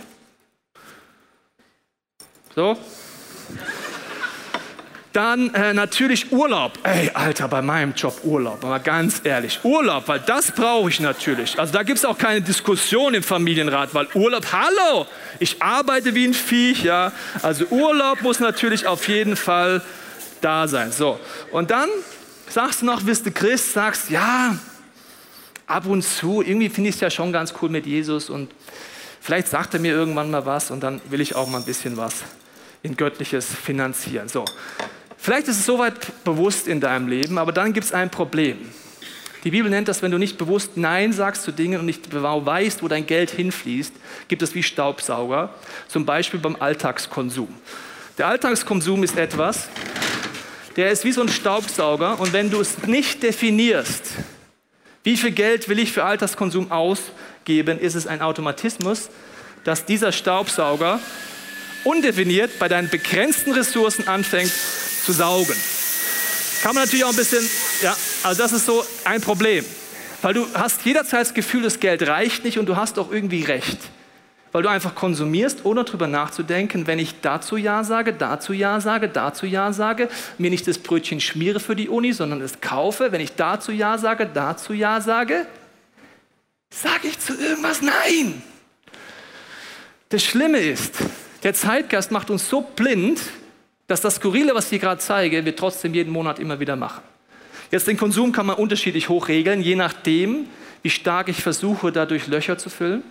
So. 2.55 2.77
Dann 5.11 5.53
äh, 5.53 5.73
natürlich 5.73 6.31
Urlaub. 6.31 6.79
Ey, 6.83 7.11
Alter, 7.13 7.49
bei 7.49 7.61
meinem 7.61 7.93
Job 7.93 8.21
Urlaub, 8.23 8.63
mal 8.63 8.79
ganz 8.79 9.19
ehrlich. 9.25 9.59
Urlaub, 9.63 10.07
weil 10.07 10.21
das 10.21 10.53
brauche 10.53 10.87
ich 10.87 11.01
natürlich. 11.01 11.59
Also 11.59 11.73
da 11.73 11.83
gibt 11.83 11.97
es 11.99 12.05
auch 12.05 12.17
keine 12.17 12.41
Diskussion 12.41 13.15
im 13.15 13.23
Familienrat, 13.23 13.93
weil 13.93 14.07
Urlaub, 14.13 14.45
hallo, 14.53 15.07
ich 15.39 15.61
arbeite 15.61 16.15
wie 16.15 16.25
ein 16.25 16.33
Viech, 16.33 16.83
ja. 16.83 17.11
Also 17.41 17.65
Urlaub 17.65 18.21
muss 18.21 18.39
natürlich 18.39 18.87
auf 18.87 19.09
jeden 19.09 19.35
Fall 19.35 19.81
da 20.41 20.67
sein. 20.67 20.91
So, 20.91 21.19
und 21.51 21.71
dann 21.71 21.89
sagst 22.49 22.81
du 22.81 22.85
noch, 22.85 23.01
bist 23.01 23.25
du 23.25 23.31
Christ, 23.31 23.73
sagst, 23.73 24.09
ja, 24.09 24.57
ab 25.67 25.85
und 25.85 26.03
zu, 26.03 26.41
irgendwie 26.41 26.69
finde 26.69 26.89
ich 26.89 26.95
es 26.95 27.01
ja 27.01 27.09
schon 27.09 27.31
ganz 27.31 27.53
cool 27.61 27.69
mit 27.69 27.85
Jesus 27.85 28.29
und 28.29 28.51
vielleicht 29.21 29.47
sagt 29.47 29.73
er 29.73 29.79
mir 29.79 29.93
irgendwann 29.93 30.29
mal 30.29 30.45
was 30.45 30.71
und 30.71 30.81
dann 30.81 31.01
will 31.09 31.21
ich 31.21 31.35
auch 31.35 31.47
mal 31.47 31.59
ein 31.59 31.65
bisschen 31.65 31.95
was 31.97 32.15
in 32.83 32.97
Göttliches 32.97 33.45
finanzieren. 33.45 34.27
So, 34.27 34.43
Vielleicht 35.23 35.49
ist 35.49 35.59
es 35.59 35.67
soweit 35.67 36.23
bewusst 36.23 36.67
in 36.67 36.79
deinem 36.79 37.07
Leben, 37.07 37.37
aber 37.37 37.51
dann 37.51 37.73
gibt 37.73 37.85
es 37.85 37.93
ein 37.93 38.09
Problem. 38.09 38.57
Die 39.43 39.51
Bibel 39.51 39.69
nennt 39.69 39.87
das, 39.87 40.01
wenn 40.01 40.09
du 40.09 40.17
nicht 40.17 40.39
bewusst 40.39 40.77
Nein 40.77 41.13
sagst 41.13 41.43
zu 41.43 41.51
Dingen 41.51 41.79
und 41.79 41.85
nicht 41.85 42.09
genau 42.09 42.43
weißt, 42.43 42.81
wo 42.81 42.87
dein 42.87 43.05
Geld 43.05 43.29
hinfließt, 43.29 43.93
gibt 44.27 44.41
es 44.41 44.55
wie 44.55 44.63
Staubsauger, 44.63 45.53
zum 45.87 46.07
Beispiel 46.07 46.39
beim 46.39 46.55
Alltagskonsum. 46.59 47.49
Der 48.17 48.25
Alltagskonsum 48.25 49.03
ist 49.03 49.15
etwas, 49.15 49.69
der 50.75 50.91
ist 50.91 51.03
wie 51.03 51.11
so 51.11 51.21
ein 51.21 51.29
Staubsauger 51.29 52.19
und 52.19 52.33
wenn 52.33 52.49
du 52.49 52.61
es 52.61 52.79
nicht 52.85 53.23
definierst, 53.23 54.03
wie 55.03 55.17
viel 55.17 55.31
Geld 55.31 55.67
will 55.67 55.79
ich 55.79 55.91
für 55.91 56.03
Alltagskonsum 56.03 56.71
ausgeben, 56.71 57.79
ist 57.79 57.95
es 57.95 58.07
ein 58.07 58.21
Automatismus, 58.21 59.09
dass 59.63 59.85
dieser 59.85 60.11
Staubsauger 60.11 60.99
undefiniert 61.83 62.59
bei 62.59 62.67
deinen 62.67 62.89
begrenzten 62.89 63.51
Ressourcen 63.51 64.07
anfängt 64.07 64.51
zu 65.03 65.11
saugen. 65.11 65.55
Kann 66.61 66.75
man 66.75 66.83
natürlich 66.83 67.05
auch 67.05 67.09
ein 67.09 67.15
bisschen, 67.15 67.47
ja, 67.81 67.95
also 68.23 68.41
das 68.41 68.51
ist 68.53 68.65
so 68.67 68.85
ein 69.03 69.21
Problem. 69.21 69.65
Weil 70.21 70.35
du 70.35 70.45
hast 70.53 70.85
jederzeit 70.85 71.21
das 71.21 71.33
Gefühl, 71.33 71.63
das 71.63 71.79
Geld 71.79 72.03
reicht 72.03 72.43
nicht 72.43 72.59
und 72.59 72.67
du 72.67 72.75
hast 72.75 72.99
auch 72.99 73.11
irgendwie 73.11 73.43
recht. 73.43 73.79
Weil 74.51 74.63
du 74.63 74.69
einfach 74.69 74.95
konsumierst, 74.95 75.63
ohne 75.65 75.83
darüber 75.85 76.07
nachzudenken, 76.07 76.85
wenn 76.85 76.99
ich 76.99 77.21
dazu 77.21 77.55
Ja 77.55 77.83
sage, 77.83 78.11
dazu 78.11 78.51
Ja 78.51 78.81
sage, 78.81 79.07
dazu 79.07 79.45
Ja 79.45 79.71
sage, 79.71 80.09
mir 80.37 80.49
nicht 80.49 80.67
das 80.67 80.77
Brötchen 80.77 81.21
schmiere 81.21 81.59
für 81.59 81.75
die 81.75 81.87
Uni, 81.87 82.11
sondern 82.11 82.41
es 82.41 82.59
kaufe, 82.59 83.11
wenn 83.11 83.21
ich 83.21 83.35
dazu 83.35 83.71
Ja 83.71 83.97
sage, 83.97 84.29
dazu 84.31 84.73
Ja 84.73 84.99
sage, 84.99 85.45
sage 86.69 87.07
ich 87.07 87.19
zu 87.19 87.33
irgendwas 87.39 87.81
Nein. 87.81 88.41
Das 90.09 90.23
Schlimme 90.23 90.57
ist, 90.57 90.95
der 91.43 91.53
Zeitgeist 91.53 92.11
macht 92.11 92.29
uns 92.29 92.49
so 92.49 92.61
blind, 92.61 93.21
dass 93.87 94.01
das 94.01 94.15
Skurrile, 94.15 94.53
was 94.53 94.71
ich 94.71 94.81
gerade 94.81 94.99
zeige, 94.99 95.45
wir 95.45 95.55
trotzdem 95.55 95.93
jeden 95.93 96.11
Monat 96.11 96.39
immer 96.39 96.59
wieder 96.59 96.75
machen. 96.75 97.01
Jetzt 97.71 97.87
den 97.87 97.95
Konsum 97.95 98.33
kann 98.33 98.45
man 98.45 98.57
unterschiedlich 98.57 99.07
hoch 99.07 99.29
regeln, 99.29 99.61
je 99.61 99.75
nachdem, 99.75 100.47
wie 100.81 100.89
stark 100.89 101.29
ich 101.29 101.41
versuche, 101.41 101.93
dadurch 101.93 102.27
Löcher 102.27 102.57
zu 102.57 102.69
füllen. 102.69 103.03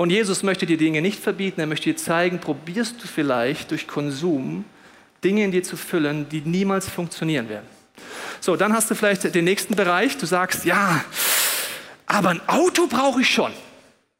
Und 0.00 0.08
Jesus 0.08 0.42
möchte 0.42 0.64
dir 0.64 0.78
Dinge 0.78 1.02
nicht 1.02 1.22
verbieten, 1.22 1.60
er 1.60 1.66
möchte 1.66 1.90
dir 1.90 1.96
zeigen, 1.98 2.38
probierst 2.38 2.94
du 3.02 3.06
vielleicht 3.06 3.70
durch 3.70 3.86
Konsum 3.86 4.64
Dinge 5.22 5.44
in 5.44 5.52
dir 5.52 5.62
zu 5.62 5.76
füllen, 5.76 6.26
die 6.26 6.40
niemals 6.40 6.88
funktionieren 6.88 7.50
werden. 7.50 7.66
So, 8.40 8.56
dann 8.56 8.72
hast 8.72 8.90
du 8.90 8.94
vielleicht 8.94 9.34
den 9.34 9.44
nächsten 9.44 9.76
Bereich. 9.76 10.16
Du 10.16 10.24
sagst, 10.24 10.64
ja, 10.64 11.04
aber 12.06 12.30
ein 12.30 12.40
Auto 12.48 12.86
brauche 12.86 13.20
ich 13.20 13.28
schon. 13.28 13.52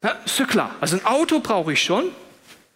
Ja, 0.03 0.11
ist 0.23 0.37
ja 0.37 0.45
klar. 0.45 0.75
Also 0.79 0.97
ein 0.97 1.05
Auto 1.07 1.39
brauche 1.39 1.73
ich 1.73 1.81
schon. 1.81 2.11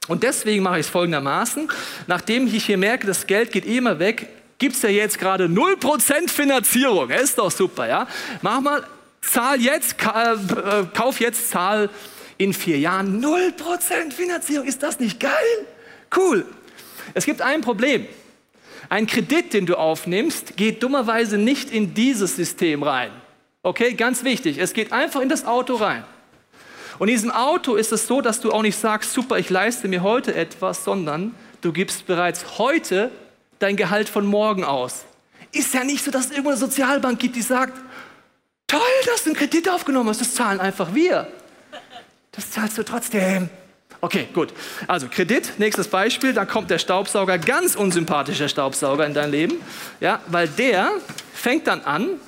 Und 0.07 0.23
deswegen 0.23 0.63
mache 0.63 0.79
ich 0.79 0.87
es 0.87 0.89
folgendermaßen. 0.89 1.69
Nachdem 2.07 2.47
ich 2.47 2.65
hier 2.65 2.79
merke, 2.79 3.05
das 3.05 3.27
Geld 3.27 3.51
geht 3.51 3.67
immer 3.67 3.99
weg, 3.99 4.29
gibt 4.57 4.77
es 4.77 4.81
ja 4.81 4.89
jetzt 4.89 5.19
gerade 5.19 5.45
0% 5.45 6.27
Finanzierung. 6.27 7.11
Ist 7.11 7.37
doch 7.37 7.51
super, 7.51 7.87
ja? 7.87 8.07
Mach 8.41 8.61
mal, 8.61 8.83
zahl 9.21 9.61
jetzt, 9.61 9.95
äh, 10.01 10.85
kauf 10.91 11.19
jetzt, 11.19 11.51
zahl 11.51 11.91
in 12.37 12.53
vier 12.53 12.79
Jahren 12.79 13.23
0% 13.23 14.11
Finanzierung. 14.11 14.67
Ist 14.67 14.83
das 14.83 14.99
nicht 14.99 15.19
geil? 15.19 15.31
Cool. 16.15 16.45
Es 17.13 17.25
gibt 17.25 17.41
ein 17.41 17.61
Problem. 17.61 18.07
Ein 18.89 19.07
Kredit, 19.07 19.53
den 19.53 19.65
du 19.65 19.75
aufnimmst, 19.75 20.57
geht 20.57 20.83
dummerweise 20.83 21.37
nicht 21.37 21.71
in 21.71 21.93
dieses 21.93 22.35
System 22.35 22.83
rein. 22.83 23.11
Okay, 23.63 23.93
ganz 23.93 24.23
wichtig. 24.23 24.59
Es 24.59 24.73
geht 24.73 24.91
einfach 24.91 25.21
in 25.21 25.29
das 25.29 25.45
Auto 25.45 25.75
rein. 25.75 26.03
Und 26.99 27.09
in 27.09 27.15
diesem 27.15 27.31
Auto 27.31 27.75
ist 27.75 27.91
es 27.91 28.07
so, 28.07 28.21
dass 28.21 28.39
du 28.39 28.51
auch 28.51 28.61
nicht 28.61 28.77
sagst, 28.77 29.11
super, 29.11 29.37
ich 29.37 29.49
leiste 29.49 29.87
mir 29.87 30.03
heute 30.03 30.33
etwas, 30.33 30.83
sondern 30.83 31.35
du 31.61 31.73
gibst 31.73 32.05
bereits 32.05 32.57
heute 32.57 33.11
dein 33.59 33.75
Gehalt 33.75 34.07
von 34.07 34.25
morgen 34.25 34.63
aus. 34.63 35.03
Ist 35.51 35.73
ja 35.73 35.83
nicht 35.83 36.03
so, 36.03 36.11
dass 36.11 36.25
es 36.25 36.31
irgendwo 36.31 36.49
eine 36.49 36.57
Sozialbank 36.57 37.19
gibt, 37.19 37.35
die 37.35 37.41
sagt, 37.41 37.73
toll, 38.67 38.79
dass 39.05 39.23
du 39.23 39.31
einen 39.31 39.37
Kredit 39.37 39.69
aufgenommen 39.69 40.09
hast, 40.09 40.21
das 40.21 40.35
zahlen 40.35 40.59
einfach 40.59 40.93
wir. 40.93 41.27
Das 42.35 42.51
zahlst 42.51 42.77
du 42.77 42.83
trotzdem. 42.83 43.49
Okay, 44.01 44.27
gut. 44.33 44.53
Also 44.87 45.07
Kredit, 45.07 45.53
nächstes 45.57 45.87
Beispiel, 45.87 46.33
da 46.33 46.45
kommt 46.45 46.69
der 46.69 46.79
Staubsauger, 46.79 47.37
ganz 47.37 47.75
unsympathischer 47.75 48.49
Staubsauger 48.49 49.05
in 49.05 49.13
dein 49.13 49.31
Leben, 49.31 49.55
ja, 49.99 50.21
weil 50.27 50.47
der 50.47 50.91
fängt 51.33 51.67
dann 51.67 51.81
an, 51.81 52.19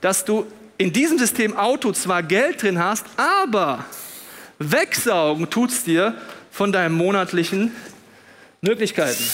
dass 0.00 0.24
du 0.24 0.46
in 0.78 0.92
diesem 0.92 1.18
System 1.18 1.56
Auto 1.56 1.92
zwar 1.92 2.22
Geld 2.22 2.62
drin 2.62 2.78
hast, 2.78 3.04
aber 3.16 3.84
wegsaugen 4.58 5.50
tut 5.50 5.70
es 5.70 5.84
dir 5.84 6.14
von 6.50 6.72
deinen 6.72 6.94
monatlichen 6.94 7.74
Möglichkeiten. 8.60 9.24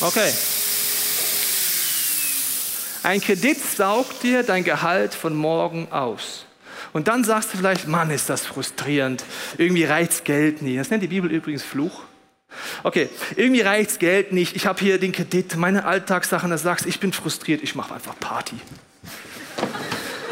Okay. 0.00 0.32
Ein 3.02 3.20
Kredit 3.20 3.58
saugt 3.58 4.22
dir 4.22 4.42
dein 4.42 4.64
Gehalt 4.64 5.14
von 5.14 5.34
morgen 5.34 5.88
aus. 5.90 6.46
Und 6.92 7.08
dann 7.08 7.24
sagst 7.24 7.52
du 7.52 7.58
vielleicht, 7.58 7.86
Mann, 7.86 8.10
ist 8.10 8.28
das 8.28 8.46
frustrierend. 8.46 9.24
Irgendwie 9.58 9.84
reicht 9.84 10.24
Geld 10.24 10.62
nie. 10.62 10.76
Das 10.76 10.90
nennt 10.90 11.02
die 11.02 11.08
Bibel 11.08 11.30
übrigens 11.30 11.62
Fluch. 11.62 12.02
Okay, 12.82 13.08
irgendwie 13.36 13.60
reicht's 13.60 13.98
Geld 13.98 14.32
nicht. 14.32 14.56
Ich 14.56 14.66
habe 14.66 14.80
hier 14.80 14.98
den 14.98 15.12
Kredit, 15.12 15.56
meine 15.56 15.84
Alltagssachen. 15.84 16.50
Da 16.50 16.58
sagst 16.58 16.86
ich 16.86 16.98
bin 16.98 17.12
frustriert, 17.12 17.62
ich 17.62 17.74
mache 17.74 17.94
einfach 17.94 18.18
Party. 18.18 18.56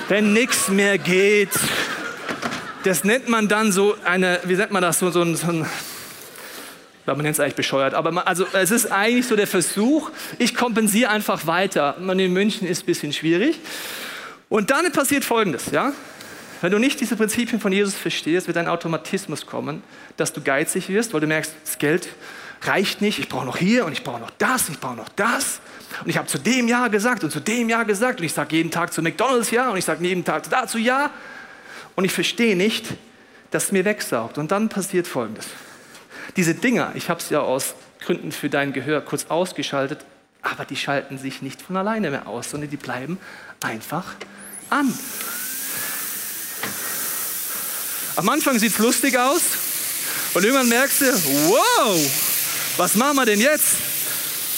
Wenn 0.08 0.32
nichts 0.32 0.68
mehr 0.68 0.98
geht, 0.98 1.50
das 2.82 3.04
nennt 3.04 3.28
man 3.28 3.48
dann 3.48 3.70
so 3.70 3.94
eine, 4.04 4.40
wie 4.44 4.56
nennt 4.56 4.72
man 4.72 4.82
das, 4.82 4.98
so, 4.98 5.10
so, 5.10 5.22
ein, 5.22 5.36
so 5.36 5.48
ein 5.48 5.66
man 7.06 7.18
nennt 7.18 7.34
es 7.34 7.40
eigentlich 7.40 7.54
bescheuert, 7.54 7.94
aber 7.94 8.12
man, 8.12 8.24
also 8.24 8.46
es 8.52 8.70
ist 8.70 8.90
eigentlich 8.92 9.26
so 9.26 9.36
der 9.36 9.46
Versuch, 9.46 10.10
ich 10.38 10.54
kompensiere 10.54 11.10
einfach 11.10 11.46
weiter. 11.46 11.96
Man 12.00 12.18
in 12.18 12.32
München 12.32 12.66
ist 12.66 12.82
ein 12.82 12.86
bisschen 12.86 13.12
schwierig. 13.12 13.58
Und 14.48 14.70
dann 14.70 14.90
passiert 14.92 15.24
Folgendes, 15.24 15.70
ja. 15.70 15.92
Wenn 16.60 16.72
du 16.72 16.78
nicht 16.78 17.00
diese 17.00 17.16
Prinzipien 17.16 17.60
von 17.60 17.72
Jesus 17.72 17.94
verstehst, 17.94 18.46
wird 18.46 18.56
ein 18.56 18.68
Automatismus 18.68 19.46
kommen, 19.46 19.82
dass 20.16 20.32
du 20.32 20.40
geizig 20.40 20.88
wirst, 20.88 21.14
weil 21.14 21.20
du 21.20 21.26
merkst, 21.26 21.52
das 21.64 21.78
Geld 21.78 22.08
reicht 22.62 23.00
nicht, 23.00 23.18
ich 23.18 23.28
brauche 23.28 23.46
noch 23.46 23.56
hier 23.56 23.84
und 23.84 23.92
ich 23.92 24.02
brauche 24.02 24.20
noch 24.20 24.30
das, 24.38 24.68
ich 24.68 24.80
brauche 24.80 24.96
noch 24.96 25.08
das. 25.10 25.60
Und 26.02 26.10
ich 26.10 26.18
habe 26.18 26.26
zu 26.26 26.38
dem 26.38 26.68
Ja 26.68 26.88
gesagt 26.88 27.22
und 27.24 27.30
zu 27.30 27.40
dem 27.40 27.68
Ja 27.68 27.84
gesagt 27.84 28.20
und 28.20 28.26
ich 28.26 28.32
sage 28.32 28.56
jeden 28.56 28.70
Tag 28.70 28.92
zu 28.92 29.02
McDonalds 29.02 29.50
Ja 29.50 29.70
und 29.70 29.76
ich 29.76 29.84
sage 29.84 30.04
jeden 30.04 30.24
Tag 30.24 30.48
dazu 30.50 30.78
Ja. 30.78 31.10
Und 31.94 32.04
ich 32.04 32.12
verstehe 32.12 32.56
nicht, 32.56 32.86
dass 33.50 33.64
es 33.64 33.72
mir 33.72 33.84
wegsaugt. 33.84 34.38
Und 34.38 34.52
dann 34.52 34.68
passiert 34.68 35.06
Folgendes. 35.06 35.46
Diese 36.36 36.54
Dinger, 36.54 36.92
ich 36.94 37.08
habe 37.08 37.20
es 37.20 37.30
ja 37.30 37.40
aus 37.40 37.74
Gründen 38.00 38.32
für 38.32 38.48
dein 38.48 38.72
Gehör 38.72 39.00
kurz 39.00 39.26
ausgeschaltet, 39.26 40.04
aber 40.42 40.64
die 40.64 40.76
schalten 40.76 41.18
sich 41.18 41.42
nicht 41.42 41.60
von 41.62 41.76
alleine 41.76 42.10
mehr 42.10 42.28
aus, 42.28 42.50
sondern 42.50 42.70
die 42.70 42.76
bleiben 42.76 43.18
einfach 43.60 44.14
an. 44.70 44.92
Am 48.18 48.28
Anfang 48.30 48.58
sieht 48.58 48.72
es 48.72 48.78
lustig 48.78 49.16
aus 49.16 49.42
und 50.34 50.42
irgendwann 50.44 50.68
merkst 50.68 51.02
du, 51.02 51.04
wow, 51.46 52.10
was 52.76 52.96
machen 52.96 53.14
wir 53.14 53.24
denn 53.24 53.40
jetzt? 53.40 53.76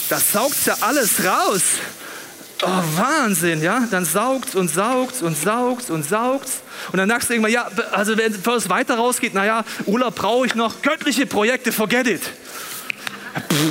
Das 0.09 0.31
saugt 0.31 0.65
ja 0.65 0.75
alles 0.81 1.23
raus. 1.23 1.61
Oh, 2.63 2.67
Wahnsinn, 2.95 3.61
ja? 3.61 3.87
Dann 3.91 4.03
saugt 4.03 4.55
und 4.55 4.67
saugt 4.67 5.21
und 5.21 5.37
saugt 5.37 5.91
und 5.91 6.09
saugt. 6.09 6.49
Und 6.91 6.97
dann 6.97 7.07
sagst 7.09 7.29
du 7.29 7.33
irgendwann, 7.35 7.51
ja, 7.51 7.69
also 7.91 8.17
wenn 8.17 8.33
es 8.33 8.69
weiter 8.69 8.95
rausgeht, 8.95 9.35
naja, 9.35 9.63
Urlaub 9.85 10.15
brauche 10.15 10.47
ich 10.47 10.55
noch, 10.55 10.81
göttliche 10.81 11.27
Projekte, 11.27 11.71
forget 11.71 12.07
it. 12.07 12.21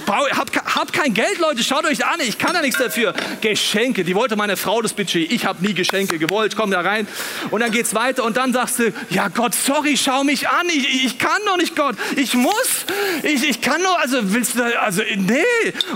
Hab, 0.06 0.76
hab 0.76 0.92
kein 0.92 1.14
Geld, 1.14 1.38
Leute, 1.38 1.64
schaut 1.64 1.84
euch 1.86 2.04
an, 2.04 2.20
ich 2.20 2.38
kann 2.38 2.52
da 2.52 2.60
nichts 2.60 2.78
dafür. 2.78 3.14
Geschenke, 3.40 4.04
die 4.04 4.14
wollte 4.14 4.36
meine 4.36 4.56
Frau 4.56 4.82
das 4.82 4.92
Budget. 4.92 5.32
Ich 5.32 5.46
habe 5.46 5.64
nie 5.64 5.74
Geschenke 5.74 6.18
gewollt, 6.18 6.54
komm 6.54 6.70
da 6.70 6.80
rein. 6.80 7.08
Und 7.50 7.60
dann 7.60 7.70
geht's 7.70 7.94
weiter 7.94 8.24
und 8.24 8.36
dann 8.36 8.52
sagst 8.52 8.78
du, 8.78 8.92
ja 9.08 9.28
Gott, 9.28 9.54
sorry, 9.54 9.96
schau 9.96 10.22
mich 10.24 10.48
an, 10.48 10.68
ich, 10.68 11.06
ich 11.06 11.18
kann 11.18 11.40
doch 11.46 11.56
nicht, 11.56 11.76
Gott, 11.76 11.96
ich 12.16 12.34
muss, 12.34 12.84
ich, 13.22 13.48
ich 13.48 13.60
kann 13.60 13.80
nur, 13.80 13.98
also 13.98 14.18
willst 14.34 14.56
du, 14.56 14.80
also 14.80 15.02
nee. 15.16 15.44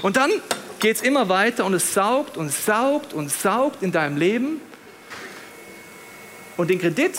Und 0.02 0.16
dann 0.16 0.30
geht's 0.78 1.02
immer 1.02 1.28
weiter 1.28 1.64
und 1.64 1.74
es 1.74 1.92
saugt 1.94 2.36
und 2.36 2.52
saugt 2.52 3.12
und 3.12 3.30
saugt 3.30 3.82
in 3.82 3.92
deinem 3.92 4.16
Leben. 4.16 4.60
Und 6.56 6.70
den 6.70 6.80
Kredit 6.80 7.18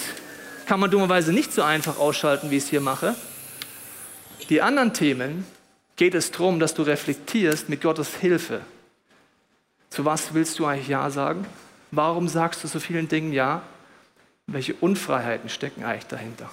kann 0.66 0.80
man 0.80 0.90
dummerweise 0.90 1.32
nicht 1.32 1.54
so 1.54 1.62
einfach 1.62 2.00
ausschalten, 2.00 2.50
wie 2.50 2.58
ich 2.58 2.64
es 2.64 2.70
hier 2.70 2.82
mache. 2.82 3.16
Die 4.50 4.62
anderen 4.62 4.94
Themen, 4.94 5.46
geht 5.96 6.16
es 6.16 6.32
darum, 6.32 6.60
dass 6.60 6.74
du 6.74 6.84
reflektierst 6.84 7.70
mit 7.70 7.82
Gottes 7.82 8.16
Hilfe. 8.16 8.62
Zu 9.90 10.06
was 10.06 10.34
willst 10.34 10.60
du 10.60 10.66
eigentlich 10.66 10.88
Ja 10.88 11.10
sagen? 11.10 11.46
Warum 11.92 12.28
sagst 12.28 12.64
du 12.64 12.68
so 12.68 12.80
vielen 12.80 13.08
Dingen 13.08 13.32
Ja? 13.32 13.62
Welche 14.48 14.74
Unfreiheiten 14.76 15.50
stecken 15.50 15.84
eigentlich 15.84 16.08
dahinter? 16.08 16.50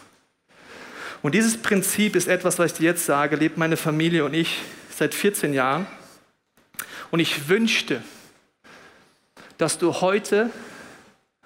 Und 1.23 1.35
dieses 1.35 1.61
Prinzip 1.61 2.17
ist 2.17 2.29
etwas, 2.29 2.59
was 2.59 2.73
ich 2.73 2.79
dir 2.79 2.85
jetzt 2.85 3.07
sage, 3.07 3.37
lebt 3.37 3.57
meine 3.57 3.77
Familie 3.77 4.25
und 4.25 4.35
ich 4.35 4.61
seit 4.91 5.15
14 5.15 5.55
Jahren. 5.55 5.87
Und 7.11 7.21
ich 7.21 7.49
wünschte, 7.49 8.03
dass 9.59 9.79
du 9.79 10.01
heute, 10.01 10.51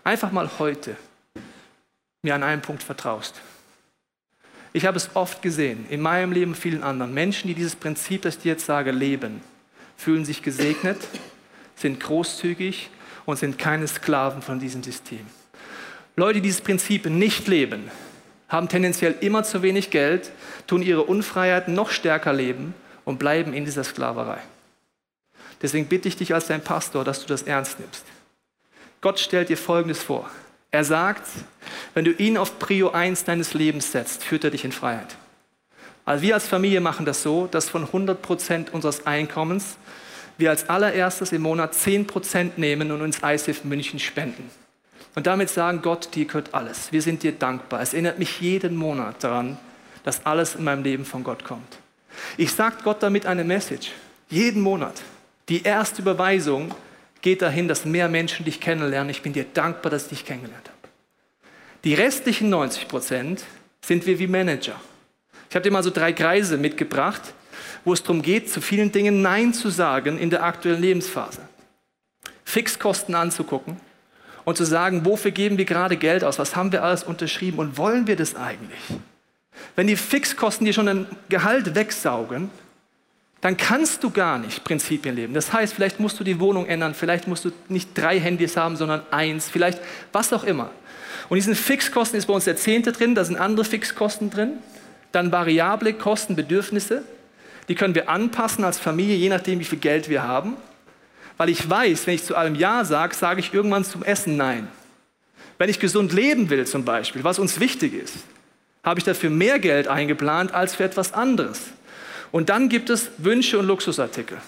einfach 0.04 0.32
mal 0.32 0.50
heute, 0.58 0.96
mir 2.22 2.34
an 2.34 2.42
einem 2.42 2.62
Punkt 2.62 2.82
vertraust. 2.82 3.40
Ich 4.76 4.84
habe 4.84 4.98
es 4.98 5.08
oft 5.14 5.40
gesehen, 5.40 5.86
in 5.88 6.02
meinem 6.02 6.32
Leben 6.32 6.50
und 6.50 6.58
vielen 6.58 6.82
anderen. 6.82 7.14
Menschen, 7.14 7.48
die 7.48 7.54
dieses 7.54 7.74
Prinzip, 7.74 8.20
das 8.20 8.36
ich 8.36 8.42
dir 8.42 8.52
jetzt 8.52 8.66
sage, 8.66 8.90
leben, 8.90 9.40
fühlen 9.96 10.26
sich 10.26 10.42
gesegnet, 10.42 10.98
sind 11.76 11.98
großzügig 11.98 12.90
und 13.24 13.38
sind 13.38 13.58
keine 13.58 13.88
Sklaven 13.88 14.42
von 14.42 14.60
diesem 14.60 14.82
System. 14.82 15.24
Leute, 16.14 16.34
die 16.34 16.48
dieses 16.48 16.60
Prinzip 16.60 17.06
nicht 17.06 17.48
leben, 17.48 17.90
haben 18.50 18.68
tendenziell 18.68 19.14
immer 19.22 19.44
zu 19.44 19.62
wenig 19.62 19.88
Geld, 19.88 20.30
tun 20.66 20.82
ihre 20.82 21.04
Unfreiheit 21.04 21.68
noch 21.68 21.88
stärker 21.88 22.34
leben 22.34 22.74
und 23.06 23.18
bleiben 23.18 23.54
in 23.54 23.64
dieser 23.64 23.82
Sklaverei. 23.82 24.40
Deswegen 25.62 25.86
bitte 25.86 26.08
ich 26.08 26.18
dich 26.18 26.34
als 26.34 26.48
dein 26.48 26.60
Pastor, 26.60 27.02
dass 27.02 27.22
du 27.22 27.26
das 27.26 27.44
ernst 27.44 27.80
nimmst. 27.80 28.04
Gott 29.00 29.20
stellt 29.20 29.48
dir 29.48 29.56
Folgendes 29.56 30.02
vor. 30.02 30.28
Er 30.76 30.84
sagt, 30.84 31.26
wenn 31.94 32.04
du 32.04 32.12
ihn 32.12 32.36
auf 32.36 32.58
Prio 32.58 32.90
1 32.90 33.24
deines 33.24 33.54
Lebens 33.54 33.92
setzt, 33.92 34.22
führt 34.22 34.44
er 34.44 34.50
dich 34.50 34.62
in 34.62 34.72
Freiheit. 34.72 35.16
Also 36.04 36.20
wir 36.20 36.34
als 36.34 36.46
Familie 36.46 36.82
machen 36.82 37.06
das 37.06 37.22
so, 37.22 37.46
dass 37.46 37.70
von 37.70 37.84
100 37.84 38.20
Prozent 38.20 38.74
unseres 38.74 39.06
Einkommens 39.06 39.78
wir 40.36 40.50
als 40.50 40.68
allererstes 40.68 41.32
im 41.32 41.40
Monat 41.40 41.72
10 41.72 42.06
Prozent 42.06 42.58
nehmen 42.58 42.92
und 42.92 43.00
uns 43.00 43.20
ISIF 43.22 43.64
München 43.64 43.98
spenden. 43.98 44.50
Und 45.14 45.26
damit 45.26 45.48
sagen, 45.48 45.80
Gott, 45.80 46.14
dir 46.14 46.26
gehört 46.26 46.52
alles. 46.52 46.92
Wir 46.92 47.00
sind 47.00 47.22
dir 47.22 47.32
dankbar. 47.32 47.80
Es 47.80 47.94
erinnert 47.94 48.18
mich 48.18 48.42
jeden 48.42 48.76
Monat 48.76 49.24
daran, 49.24 49.56
dass 50.04 50.26
alles 50.26 50.56
in 50.56 50.64
meinem 50.64 50.84
Leben 50.84 51.06
von 51.06 51.24
Gott 51.24 51.42
kommt. 51.42 51.78
Ich 52.36 52.52
sage 52.52 52.76
Gott 52.84 53.02
damit 53.02 53.24
eine 53.24 53.44
Message. 53.44 53.92
Jeden 54.28 54.60
Monat. 54.60 55.00
Die 55.48 55.62
erste 55.62 56.02
Überweisung 56.02 56.74
geht 57.22 57.42
dahin, 57.42 57.68
dass 57.68 57.84
mehr 57.84 58.08
Menschen 58.08 58.44
dich 58.44 58.60
kennenlernen. 58.60 59.10
Ich 59.10 59.22
bin 59.22 59.32
dir 59.32 59.44
dankbar, 59.44 59.90
dass 59.90 60.04
ich 60.04 60.08
dich 60.10 60.24
kennengelernt 60.24 60.68
habe. 60.68 60.76
Die 61.84 61.94
restlichen 61.94 62.48
90 62.50 62.88
Prozent 62.88 63.44
sind 63.84 64.06
wir 64.06 64.18
wie 64.18 64.26
Manager. 64.26 64.80
Ich 65.48 65.54
habe 65.54 65.62
dir 65.62 65.70
mal 65.70 65.82
so 65.82 65.90
drei 65.90 66.12
Kreise 66.12 66.56
mitgebracht, 66.56 67.22
wo 67.84 67.92
es 67.92 68.02
darum 68.02 68.22
geht, 68.22 68.50
zu 68.50 68.60
vielen 68.60 68.90
Dingen 68.90 69.22
Nein 69.22 69.54
zu 69.54 69.70
sagen 69.70 70.18
in 70.18 70.30
der 70.30 70.42
aktuellen 70.42 70.80
Lebensphase. 70.80 71.40
Fixkosten 72.44 73.14
anzugucken 73.14 73.76
und 74.44 74.56
zu 74.56 74.64
sagen, 74.64 75.04
wofür 75.04 75.30
geben 75.30 75.58
wir 75.58 75.64
gerade 75.64 75.96
Geld 75.96 76.24
aus, 76.24 76.38
was 76.38 76.56
haben 76.56 76.72
wir 76.72 76.82
alles 76.82 77.04
unterschrieben 77.04 77.58
und 77.58 77.78
wollen 77.78 78.06
wir 78.06 78.16
das 78.16 78.34
eigentlich? 78.34 78.80
Wenn 79.74 79.86
die 79.86 79.96
Fixkosten 79.96 80.64
dir 80.64 80.72
schon 80.72 80.88
ein 80.88 81.06
Gehalt 81.28 81.74
wegsaugen, 81.74 82.50
dann 83.46 83.56
kannst 83.56 84.02
du 84.02 84.10
gar 84.10 84.38
nicht 84.38 84.64
Prinzipien 84.64 85.14
leben. 85.14 85.32
Das 85.32 85.52
heißt, 85.52 85.72
vielleicht 85.72 86.00
musst 86.00 86.18
du 86.18 86.24
die 86.24 86.40
Wohnung 86.40 86.66
ändern, 86.66 86.94
vielleicht 86.94 87.28
musst 87.28 87.44
du 87.44 87.52
nicht 87.68 87.90
drei 87.94 88.18
Handys 88.18 88.56
haben, 88.56 88.74
sondern 88.74 89.02
eins, 89.12 89.48
vielleicht 89.48 89.78
was 90.10 90.32
auch 90.32 90.42
immer. 90.42 90.72
Und 91.28 91.36
diesen 91.36 91.54
Fixkosten 91.54 92.18
ist 92.18 92.26
bei 92.26 92.34
uns 92.34 92.46
der 92.46 92.56
Zehnte 92.56 92.90
drin, 92.90 93.14
da 93.14 93.24
sind 93.24 93.36
andere 93.36 93.64
Fixkosten 93.64 94.30
drin, 94.30 94.54
dann 95.12 95.30
variable 95.30 95.92
Kosten, 95.92 96.34
Bedürfnisse, 96.34 97.04
die 97.68 97.76
können 97.76 97.94
wir 97.94 98.08
anpassen 98.08 98.64
als 98.64 98.80
Familie, 98.80 99.14
je 99.14 99.28
nachdem, 99.28 99.60
wie 99.60 99.64
viel 99.64 99.78
Geld 99.78 100.08
wir 100.08 100.24
haben. 100.24 100.56
Weil 101.36 101.48
ich 101.48 101.70
weiß, 101.70 102.08
wenn 102.08 102.14
ich 102.16 102.24
zu 102.24 102.34
allem 102.34 102.56
Ja 102.56 102.84
sage, 102.84 103.14
sage 103.14 103.38
ich 103.38 103.54
irgendwann 103.54 103.84
zum 103.84 104.02
Essen 104.02 104.36
Nein. 104.36 104.66
Wenn 105.56 105.70
ich 105.70 105.78
gesund 105.78 106.12
leben 106.12 106.50
will 106.50 106.66
zum 106.66 106.84
Beispiel, 106.84 107.22
was 107.22 107.38
uns 107.38 107.60
wichtig 107.60 107.94
ist, 107.94 108.16
habe 108.82 108.98
ich 108.98 109.04
dafür 109.04 109.30
mehr 109.30 109.60
Geld 109.60 109.86
eingeplant 109.86 110.52
als 110.52 110.74
für 110.74 110.82
etwas 110.82 111.14
anderes. 111.14 111.60
Und 112.32 112.48
dann 112.48 112.68
gibt 112.68 112.90
es 112.90 113.10
Wünsche 113.18 113.58
und 113.58 113.66
Luxusartikel. 113.66 114.38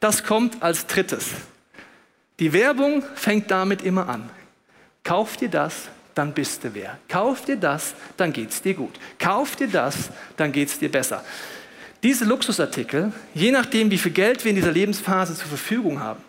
Das 0.00 0.24
kommt 0.24 0.62
als 0.62 0.86
drittes. 0.86 1.30
Die 2.38 2.52
Werbung 2.52 3.02
fängt 3.14 3.50
damit 3.50 3.82
immer 3.82 4.08
an. 4.08 4.30
Kauf 5.02 5.36
dir 5.36 5.48
das, 5.48 5.88
dann 6.14 6.34
bist 6.34 6.64
du 6.64 6.74
wer. 6.74 6.98
Kauf 7.08 7.44
dir 7.44 7.56
das, 7.56 7.94
dann 8.16 8.32
geht 8.32 8.50
es 8.50 8.62
dir 8.62 8.74
gut. 8.74 8.94
Kauf 9.18 9.56
dir 9.56 9.68
das, 9.68 10.10
dann 10.36 10.52
geht 10.52 10.68
es 10.68 10.78
dir 10.78 10.90
besser. 10.90 11.24
Diese 12.02 12.24
Luxusartikel, 12.24 13.12
je 13.34 13.50
nachdem, 13.50 13.90
wie 13.90 13.98
viel 13.98 14.12
Geld 14.12 14.44
wir 14.44 14.50
in 14.50 14.56
dieser 14.56 14.70
Lebensphase 14.70 15.34
zur 15.34 15.48
Verfügung 15.48 15.98
haben, 15.98 16.22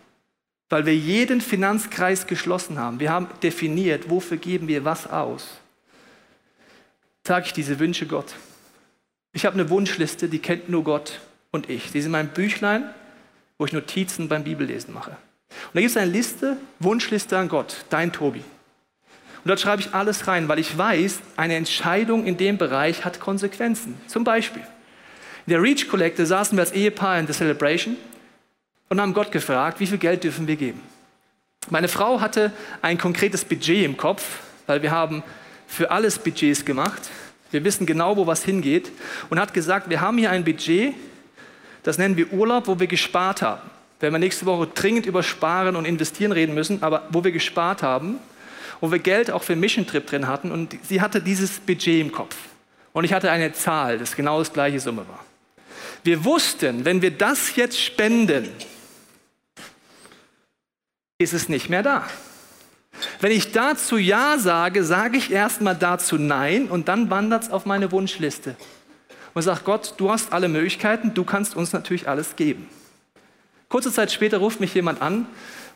weil 0.69 0.85
wir 0.85 0.95
jeden 0.95 1.41
Finanzkreis 1.41 2.25
geschlossen 2.25 2.79
haben, 2.79 2.99
wir 2.99 3.11
haben 3.11 3.27
definiert, 3.43 4.09
wofür 4.09 4.37
geben 4.37 4.67
wir 4.67 4.83
was 4.85 5.07
aus, 5.07 5.59
sage 7.25 7.47
ich 7.47 7.53
diese 7.53 7.77
Wünsche 7.77 8.07
Gott. 8.07 8.33
Ich 9.33 9.45
habe 9.45 9.53
eine 9.53 9.69
Wunschliste, 9.69 10.27
die 10.27 10.39
kennt 10.39 10.69
nur 10.69 10.83
Gott 10.83 11.19
und 11.51 11.69
ich. 11.69 11.91
Die 11.91 11.99
ist 11.99 12.05
in 12.05 12.11
meinem 12.11 12.29
Büchlein, 12.29 12.89
wo 13.57 13.65
ich 13.65 13.73
Notizen 13.73 14.27
beim 14.27 14.43
Bibellesen 14.43 14.93
mache. 14.93 15.11
Und 15.11 15.75
da 15.75 15.81
gibt 15.81 15.91
es 15.91 15.97
eine 15.97 16.11
Liste, 16.11 16.57
Wunschliste 16.79 17.37
an 17.37 17.49
Gott, 17.49 17.85
dein 17.89 18.11
Tobi. 18.11 18.43
Und 19.43 19.47
dort 19.47 19.59
schreibe 19.59 19.81
ich 19.81 19.93
alles 19.93 20.27
rein, 20.27 20.47
weil 20.47 20.59
ich 20.59 20.77
weiß, 20.77 21.19
eine 21.37 21.55
Entscheidung 21.55 22.25
in 22.25 22.37
dem 22.37 22.57
Bereich 22.57 23.05
hat 23.05 23.19
Konsequenzen. 23.19 23.99
Zum 24.07 24.23
Beispiel, 24.23 24.63
in 25.45 25.51
der 25.51 25.61
Reach 25.61 25.87
Collecte 25.87 26.25
saßen 26.25 26.57
wir 26.57 26.61
als 26.61 26.73
Ehepaar 26.73 27.19
in 27.19 27.25
der 27.25 27.35
Celebration 27.35 27.95
und 28.89 28.99
haben 28.99 29.13
Gott 29.13 29.31
gefragt, 29.31 29.79
wie 29.79 29.87
viel 29.87 29.97
Geld 29.97 30.23
dürfen 30.23 30.47
wir 30.47 30.55
geben. 30.55 30.81
Meine 31.69 31.87
Frau 31.87 32.19
hatte 32.19 32.51
ein 32.81 32.97
konkretes 32.97 33.45
Budget 33.45 33.85
im 33.85 33.95
Kopf, 33.95 34.39
weil 34.67 34.81
wir 34.81 34.91
haben 34.91 35.23
für 35.67 35.91
alles 35.91 36.19
Budgets 36.19 36.65
gemacht. 36.65 37.09
Wir 37.51 37.63
wissen 37.63 37.85
genau, 37.85 38.17
wo 38.17 38.27
was 38.27 38.43
hingeht 38.43 38.91
und 39.29 39.39
hat 39.39 39.53
gesagt, 39.53 39.89
wir 39.89 40.01
haben 40.01 40.17
hier 40.17 40.31
ein 40.31 40.43
Budget, 40.43 40.93
das 41.83 41.97
nennen 41.97 42.17
wir 42.17 42.31
Urlaub, 42.31 42.67
wo 42.67 42.79
wir 42.79 42.87
gespart 42.87 43.41
haben. 43.41 43.69
Wenn 43.99 44.13
wir 44.13 44.19
nächste 44.19 44.45
Woche 44.45 44.67
dringend 44.67 45.05
über 45.05 45.23
Sparen 45.23 45.75
und 45.75 45.85
Investieren 45.85 46.31
reden 46.31 46.53
müssen, 46.53 46.83
aber 46.83 47.07
wo 47.09 47.23
wir 47.23 47.31
gespart 47.31 47.83
haben, 47.83 48.19
wo 48.79 48.91
wir 48.91 48.99
Geld 48.99 49.31
auch 49.31 49.43
für 49.43 49.53
einen 49.53 49.61
Mission 49.61 49.85
Trip 49.85 50.05
drin 50.05 50.27
hatten 50.27 50.51
und 50.51 50.77
sie 50.83 51.01
hatte 51.01 51.21
dieses 51.21 51.59
Budget 51.59 52.01
im 52.01 52.11
Kopf. 52.11 52.35
Und 52.93 53.03
ich 53.03 53.13
hatte 53.13 53.29
eine 53.31 53.53
Zahl, 53.53 53.97
das 53.97 54.15
genau 54.15 54.39
das 54.39 54.53
gleiche 54.53 54.79
Summe 54.79 55.05
war. 55.07 55.23
Wir 56.03 56.23
wussten, 56.23 56.85
wenn 56.85 57.01
wir 57.01 57.11
das 57.11 57.55
jetzt 57.55 57.79
spenden, 57.79 58.47
ist 61.17 61.33
es 61.33 61.49
nicht 61.49 61.69
mehr 61.69 61.83
da. 61.83 62.07
Wenn 63.19 63.31
ich 63.31 63.51
dazu 63.51 63.97
Ja 63.97 64.37
sage, 64.37 64.83
sage 64.83 65.17
ich 65.17 65.31
erstmal 65.31 65.75
dazu 65.75 66.17
Nein 66.17 66.67
und 66.67 66.87
dann 66.87 67.09
wandert 67.09 67.43
es 67.43 67.51
auf 67.51 67.65
meine 67.65 67.91
Wunschliste. 67.91 68.55
Und 69.33 69.41
sage 69.41 69.61
Gott, 69.63 69.93
du 69.97 70.11
hast 70.11 70.33
alle 70.33 70.47
Möglichkeiten, 70.47 71.13
du 71.13 71.23
kannst 71.23 71.55
uns 71.55 71.73
natürlich 71.73 72.07
alles 72.07 72.35
geben. 72.35 72.67
Kurze 73.69 73.91
Zeit 73.91 74.11
später 74.11 74.39
ruft 74.39 74.59
mich 74.59 74.73
jemand 74.73 75.01
an, 75.01 75.27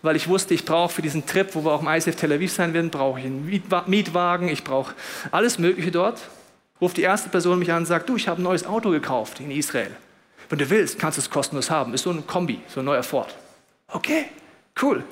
weil 0.01 0.15
ich 0.15 0.27
wusste, 0.27 0.53
ich 0.53 0.65
brauche 0.65 0.93
für 0.93 1.01
diesen 1.01 1.25
Trip, 1.25 1.53
wo 1.53 1.63
wir 1.63 1.71
auch 1.71 1.81
im 1.81 1.88
ICF 1.88 2.15
Tel 2.15 2.33
Aviv 2.33 2.51
sein 2.51 2.73
werden, 2.73 2.89
brauche 2.89 3.19
ich 3.19 3.25
einen 3.25 3.45
Mietwagen, 3.88 4.49
ich 4.49 4.63
brauche 4.63 4.95
alles 5.31 5.59
Mögliche 5.59 5.91
dort. 5.91 6.19
Ruft 6.81 6.97
die 6.97 7.03
erste 7.03 7.29
Person 7.29 7.59
mich 7.59 7.71
an 7.71 7.79
und 7.79 7.86
sagt, 7.86 8.09
du, 8.09 8.15
ich 8.15 8.27
habe 8.27 8.41
ein 8.41 8.43
neues 8.43 8.65
Auto 8.65 8.89
gekauft 8.89 9.39
in 9.39 9.51
Israel. 9.51 9.91
Wenn 10.49 10.59
du 10.59 10.69
willst, 10.69 10.99
kannst 10.99 11.17
du 11.17 11.21
es 11.21 11.29
kostenlos 11.29 11.69
haben. 11.69 11.93
Ist 11.93 12.03
so 12.03 12.09
ein 12.09 12.27
Kombi, 12.27 12.59
so 12.67 12.81
ein 12.81 12.86
neuer 12.86 13.03
Ford. 13.03 13.33
Okay, 13.88 14.25
cool. 14.81 15.03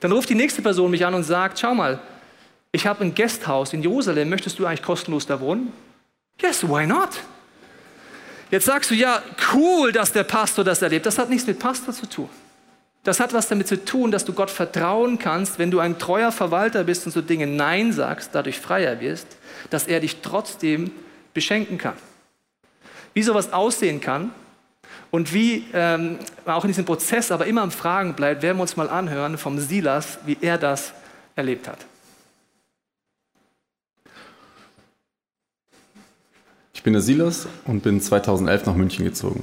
Dann 0.00 0.12
ruft 0.12 0.28
die 0.28 0.34
nächste 0.34 0.62
Person 0.62 0.90
mich 0.90 1.04
an 1.04 1.14
und 1.14 1.24
sagt, 1.24 1.58
schau 1.58 1.74
mal, 1.74 2.00
ich 2.72 2.86
habe 2.86 3.04
ein 3.04 3.14
Gasthaus 3.14 3.72
in 3.72 3.82
Jerusalem, 3.82 4.28
möchtest 4.28 4.58
du 4.58 4.66
eigentlich 4.66 4.82
kostenlos 4.82 5.26
da 5.26 5.40
wohnen? 5.40 5.72
Yes, 6.40 6.66
why 6.66 6.86
not? 6.86 7.10
Jetzt 8.50 8.66
sagst 8.66 8.90
du, 8.90 8.94
ja, 8.94 9.22
cool, 9.54 9.92
dass 9.92 10.12
der 10.12 10.24
Pastor 10.24 10.64
das 10.64 10.82
erlebt. 10.82 11.06
Das 11.06 11.18
hat 11.18 11.30
nichts 11.30 11.46
mit 11.46 11.58
Pastor 11.58 11.94
zu 11.94 12.08
tun. 12.08 12.28
Das 13.02 13.20
hat 13.20 13.32
was 13.32 13.48
damit 13.48 13.68
zu 13.68 13.82
tun, 13.82 14.10
dass 14.10 14.24
du 14.24 14.32
Gott 14.32 14.50
vertrauen 14.50 15.18
kannst, 15.18 15.58
wenn 15.58 15.70
du 15.70 15.78
ein 15.78 15.98
treuer 15.98 16.32
Verwalter 16.32 16.84
bist 16.84 17.06
und 17.06 17.12
so 17.12 17.22
Dinge 17.22 17.46
Nein 17.46 17.92
sagst, 17.92 18.30
dadurch 18.32 18.58
freier 18.58 19.00
wirst, 19.00 19.26
dass 19.70 19.86
er 19.86 20.00
dich 20.00 20.20
trotzdem 20.20 20.90
beschenken 21.32 21.78
kann. 21.78 21.94
Wie 23.14 23.22
sowas 23.22 23.52
aussehen 23.52 24.00
kann, 24.00 24.32
und 25.10 25.34
wie 25.34 25.64
ähm, 25.72 26.18
auch 26.46 26.64
in 26.64 26.68
diesem 26.68 26.84
Prozess 26.84 27.32
aber 27.32 27.46
immer 27.46 27.62
am 27.62 27.70
Fragen 27.70 28.14
bleibt, 28.14 28.42
werden 28.42 28.58
wir 28.58 28.62
uns 28.62 28.76
mal 28.76 28.88
anhören 28.88 29.38
vom 29.38 29.58
Silas, 29.58 30.18
wie 30.24 30.36
er 30.40 30.58
das 30.58 30.92
erlebt 31.34 31.68
hat. 31.68 31.78
Ich 36.72 36.82
bin 36.82 36.94
der 36.94 37.02
Silas 37.02 37.46
und 37.66 37.82
bin 37.82 38.00
2011 38.00 38.66
nach 38.66 38.74
München 38.74 39.04
gezogen. 39.04 39.42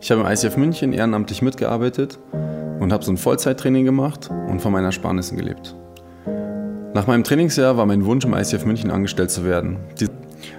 Ich 0.00 0.10
habe 0.10 0.22
im 0.22 0.26
ICF 0.26 0.56
München 0.56 0.92
ehrenamtlich 0.92 1.42
mitgearbeitet 1.42 2.18
und 2.80 2.92
habe 2.92 3.04
so 3.04 3.12
ein 3.12 3.18
Vollzeittraining 3.18 3.84
gemacht 3.84 4.30
und 4.30 4.62
von 4.62 4.72
meinen 4.72 4.86
Ersparnissen 4.86 5.36
gelebt. 5.36 5.76
Nach 6.94 7.06
meinem 7.06 7.22
Trainingsjahr 7.22 7.76
war 7.76 7.86
mein 7.86 8.04
Wunsch, 8.04 8.24
im 8.24 8.32
ICF 8.32 8.64
München 8.64 8.90
angestellt 8.90 9.30
zu 9.30 9.44
werden. 9.44 9.76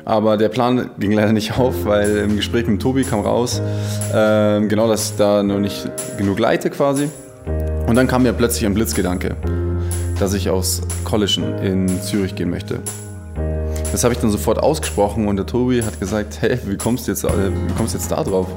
Aber 0.06 0.38
der 0.38 0.50
Plan 0.50 0.90
ging 1.00 1.12
leider 1.12 1.32
nicht 1.32 1.58
auf, 1.58 1.86
weil 1.86 2.18
im 2.18 2.36
Gespräch 2.36 2.68
mit 2.68 2.82
Tobi 2.82 3.04
kam 3.04 3.22
raus, 3.22 3.62
äh, 4.14 4.62
genau, 4.68 4.88
dass 4.88 5.12
ich 5.12 5.18
da 5.18 5.44
noch 5.44 5.60
nicht 5.60 5.90
genug 6.18 6.40
leite 6.40 6.70
quasi. 6.70 7.10
Und 7.88 7.96
dann 7.96 8.08
kam 8.08 8.24
mir 8.24 8.34
plötzlich 8.34 8.66
ein 8.66 8.74
Blitzgedanke, 8.74 9.36
dass 10.20 10.34
ich 10.34 10.50
aufs 10.50 10.82
College 11.04 11.42
in 11.64 11.88
Zürich 12.02 12.36
gehen 12.36 12.50
möchte. 12.50 12.80
Das 13.92 14.04
habe 14.04 14.14
ich 14.14 14.20
dann 14.20 14.32
sofort 14.32 14.60
ausgesprochen 14.60 15.28
und 15.28 15.36
der 15.36 15.46
Tobi 15.46 15.84
hat 15.84 16.00
gesagt, 16.00 16.38
hey, 16.42 16.58
wie 16.66 16.78
kommst 16.78 17.08
du 17.08 17.12
jetzt, 17.12 17.24
wie 17.24 17.74
kommst 17.76 17.94
du 17.94 17.98
jetzt 17.98 18.12
da 18.12 18.24
drauf? 18.24 18.48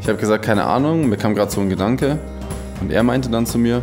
Ich 0.00 0.08
habe 0.08 0.16
gesagt, 0.16 0.44
keine 0.44 0.64
Ahnung, 0.64 1.08
mir 1.08 1.16
kam 1.16 1.34
gerade 1.34 1.50
so 1.50 1.60
ein 1.60 1.68
Gedanke 1.68 2.18
und 2.80 2.92
er 2.92 3.02
meinte 3.02 3.28
dann 3.28 3.46
zu 3.46 3.58
mir, 3.58 3.82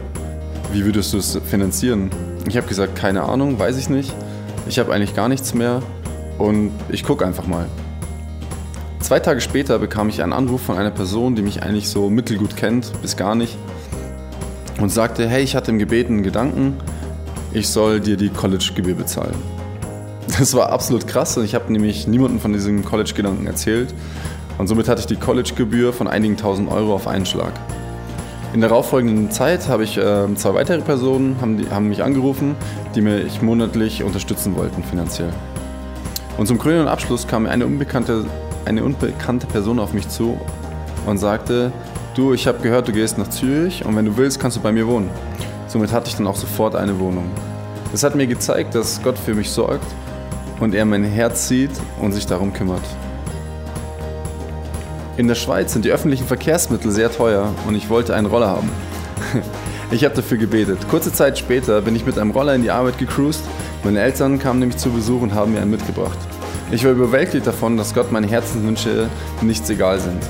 wie 0.71 0.85
würdest 0.85 1.13
du 1.13 1.17
es 1.17 1.37
finanzieren? 1.49 2.09
Ich 2.47 2.55
habe 2.55 2.67
gesagt, 2.67 2.95
keine 2.95 3.23
Ahnung, 3.23 3.59
weiß 3.59 3.77
ich 3.77 3.89
nicht. 3.89 4.13
Ich 4.67 4.79
habe 4.79 4.93
eigentlich 4.93 5.15
gar 5.15 5.27
nichts 5.27 5.53
mehr 5.53 5.81
und 6.37 6.71
ich 6.89 7.03
gucke 7.03 7.25
einfach 7.25 7.47
mal. 7.47 7.67
Zwei 8.99 9.19
Tage 9.19 9.41
später 9.41 9.79
bekam 9.79 10.09
ich 10.09 10.21
einen 10.21 10.33
Anruf 10.33 10.61
von 10.61 10.77
einer 10.77 10.91
Person, 10.91 11.35
die 11.35 11.41
mich 11.41 11.63
eigentlich 11.63 11.89
so 11.89 12.09
mittelgut 12.09 12.57
kennt, 12.57 12.91
bis 13.01 13.15
gar 13.15 13.35
nicht, 13.35 13.57
und 14.79 14.89
sagte, 14.89 15.27
hey, 15.27 15.43
ich 15.43 15.55
hatte 15.55 15.71
im 15.71 15.79
Gebet 15.79 16.07
einen 16.07 16.23
Gedanken, 16.23 16.75
ich 17.53 17.69
soll 17.69 17.99
dir 17.99 18.17
die 18.17 18.29
College-Gebühr 18.29 18.95
bezahlen. 18.95 19.35
Das 20.39 20.53
war 20.53 20.71
absolut 20.71 21.07
krass 21.07 21.37
und 21.37 21.45
ich 21.45 21.55
habe 21.55 21.71
nämlich 21.71 22.05
niemandem 22.05 22.41
von 22.41 22.51
diesem 22.51 22.83
College-Gedanken 22.83 23.47
erzählt 23.47 23.93
und 24.57 24.67
somit 24.67 24.89
hatte 24.89 24.99
ich 24.99 25.07
die 25.07 25.15
College-Gebühr 25.15 25.93
von 25.93 26.07
einigen 26.07 26.35
tausend 26.35 26.69
Euro 26.69 26.93
auf 26.93 27.07
einen 27.07 27.25
Schlag. 27.25 27.53
In 28.53 28.59
der 28.59 28.69
darauffolgenden 28.69 29.31
Zeit 29.31 29.67
habe 29.69 29.83
ich 29.83 29.97
äh, 29.97 30.35
zwei 30.35 30.53
weitere 30.53 30.81
Personen 30.81 31.37
haben, 31.39 31.57
die, 31.57 31.69
haben 31.69 31.87
mich 31.89 32.03
angerufen, 32.03 32.55
die 32.95 33.01
mich 33.01 33.41
monatlich 33.41 34.03
unterstützen 34.03 34.55
wollten 34.55 34.83
finanziell. 34.83 35.31
Und 36.37 36.45
zum 36.45 36.59
krönenden 36.59 36.87
Abschluss 36.87 37.27
kam 37.27 37.45
eine 37.47 37.65
unbekannte, 37.65 38.25
eine 38.65 38.83
unbekannte 38.83 39.47
Person 39.47 39.79
auf 39.79 39.93
mich 39.93 40.07
zu 40.07 40.39
und 41.05 41.17
sagte, 41.17 41.71
du, 42.15 42.33
ich 42.33 42.47
habe 42.47 42.59
gehört, 42.59 42.87
du 42.87 42.91
gehst 42.91 43.17
nach 43.17 43.29
Zürich 43.29 43.83
und 43.85 43.95
wenn 43.95 44.05
du 44.05 44.17
willst, 44.17 44.39
kannst 44.39 44.57
du 44.57 44.61
bei 44.61 44.71
mir 44.71 44.87
wohnen. 44.87 45.09
Somit 45.67 45.91
hatte 45.91 46.09
ich 46.09 46.15
dann 46.15 46.27
auch 46.27 46.35
sofort 46.35 46.75
eine 46.75 46.99
Wohnung. 46.99 47.29
Das 47.91 48.03
hat 48.03 48.15
mir 48.15 48.27
gezeigt, 48.27 48.75
dass 48.75 49.01
Gott 49.01 49.17
für 49.17 49.33
mich 49.33 49.49
sorgt 49.49 49.85
und 50.59 50.75
er 50.75 50.85
mein 50.85 51.03
Herz 51.03 51.47
sieht 51.47 51.71
und 51.99 52.11
sich 52.11 52.25
darum 52.25 52.53
kümmert. 52.53 52.83
In 55.17 55.27
der 55.27 55.35
Schweiz 55.35 55.73
sind 55.73 55.83
die 55.83 55.91
öffentlichen 55.91 56.27
Verkehrsmittel 56.27 56.91
sehr 56.91 57.11
teuer 57.11 57.53
und 57.67 57.73
ich 57.73 57.89
wollte 57.89 58.13
einen 58.13 58.27
Roller 58.27 58.49
haben. 58.49 58.69
Ich 59.89 60.03
habe 60.03 60.13
dafür 60.13 60.37
gebetet. 60.37 60.79
Kurze 60.89 61.13
Zeit 61.13 61.39
später 61.39 61.81
bin 61.81 61.95
ich 61.95 62.05
mit 62.05 62.19
einem 62.19 62.31
Roller 62.31 62.53
in 62.53 62.61
die 62.61 62.71
Arbeit 62.71 62.97
gecruised. 62.97 63.41
Meine 63.87 64.01
Eltern 64.01 64.37
kamen 64.37 64.59
nämlich 64.59 64.77
zu 64.77 64.89
Besuch 64.89 65.21
und 65.21 65.33
haben 65.33 65.53
mir 65.53 65.61
einen 65.61 65.71
mitgebracht. 65.71 66.17
Ich 66.71 66.83
war 66.83 66.91
überwältigt 66.91 67.47
davon, 67.47 67.77
dass 67.77 67.93
Gott 67.95 68.11
meine 68.11 68.27
Herzenswünsche 68.27 69.07
nichts 69.41 69.69
egal 69.69 69.97
sind. 69.97 70.21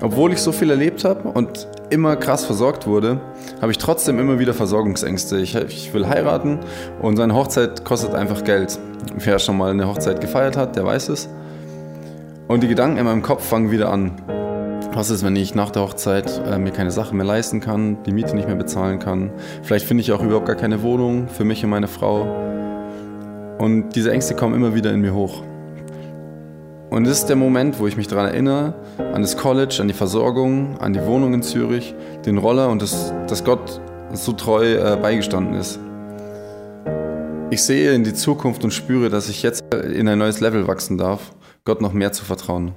Obwohl 0.00 0.32
ich 0.32 0.40
so 0.40 0.52
viel 0.52 0.70
erlebt 0.70 1.04
habe 1.04 1.28
und 1.28 1.68
immer 1.90 2.16
krass 2.16 2.46
versorgt 2.46 2.86
wurde, 2.86 3.20
habe 3.60 3.72
ich 3.72 3.76
trotzdem 3.76 4.18
immer 4.18 4.38
wieder 4.38 4.54
Versorgungsängste. 4.54 5.36
Ich, 5.40 5.54
ich, 5.54 5.92
will 5.92 6.08
heiraten 6.08 6.60
und 7.02 7.18
seine 7.18 7.34
Hochzeit 7.34 7.84
kostet 7.84 8.14
einfach 8.14 8.42
Geld. 8.42 8.78
Wer 9.18 9.38
schon 9.38 9.58
mal 9.58 9.72
eine 9.72 9.86
Hochzeit 9.86 10.22
gefeiert 10.22 10.56
hat, 10.56 10.76
der 10.76 10.86
weiß 10.86 11.10
es. 11.10 11.28
Und 12.48 12.62
die 12.62 12.68
Gedanken 12.68 12.96
in 12.96 13.04
meinem 13.04 13.20
Kopf 13.20 13.46
fangen 13.46 13.70
wieder 13.70 13.92
an. 13.92 14.12
Was 14.92 15.08
ist, 15.08 15.24
wenn 15.24 15.36
ich 15.36 15.54
nach 15.54 15.70
der 15.70 15.82
Hochzeit 15.82 16.42
äh, 16.46 16.58
mir 16.58 16.72
keine 16.72 16.90
Sachen 16.90 17.16
mehr 17.16 17.24
leisten 17.24 17.60
kann, 17.60 18.02
die 18.02 18.12
Miete 18.12 18.34
nicht 18.34 18.48
mehr 18.48 18.56
bezahlen 18.56 18.98
kann? 18.98 19.30
Vielleicht 19.62 19.86
finde 19.86 20.00
ich 20.00 20.10
auch 20.10 20.20
überhaupt 20.20 20.46
gar 20.46 20.56
keine 20.56 20.82
Wohnung 20.82 21.28
für 21.28 21.44
mich 21.44 21.62
und 21.62 21.70
meine 21.70 21.86
Frau. 21.86 22.22
Und 23.58 23.90
diese 23.94 24.10
Ängste 24.10 24.34
kommen 24.34 24.54
immer 24.54 24.74
wieder 24.74 24.90
in 24.92 25.00
mir 25.00 25.14
hoch. 25.14 25.44
Und 26.90 27.06
es 27.06 27.20
ist 27.20 27.26
der 27.26 27.36
Moment, 27.36 27.78
wo 27.78 27.86
ich 27.86 27.96
mich 27.96 28.08
daran 28.08 28.26
erinnere, 28.26 28.74
an 29.14 29.22
das 29.22 29.36
College, 29.36 29.78
an 29.80 29.86
die 29.86 29.94
Versorgung, 29.94 30.76
an 30.80 30.92
die 30.92 31.06
Wohnung 31.06 31.34
in 31.34 31.42
Zürich, 31.42 31.94
den 32.26 32.36
Roller 32.36 32.68
und 32.68 32.82
das, 32.82 33.14
dass 33.28 33.44
Gott 33.44 33.80
so 34.12 34.32
treu 34.32 34.74
äh, 34.74 34.96
beigestanden 35.00 35.54
ist. 35.54 35.78
Ich 37.50 37.62
sehe 37.62 37.92
in 37.92 38.02
die 38.02 38.14
Zukunft 38.14 38.64
und 38.64 38.72
spüre, 38.72 39.08
dass 39.08 39.28
ich 39.28 39.44
jetzt 39.44 39.62
in 39.72 40.08
ein 40.08 40.18
neues 40.18 40.40
Level 40.40 40.66
wachsen 40.66 40.98
darf, 40.98 41.30
Gott 41.64 41.80
noch 41.80 41.92
mehr 41.92 42.10
zu 42.10 42.24
vertrauen. 42.24 42.72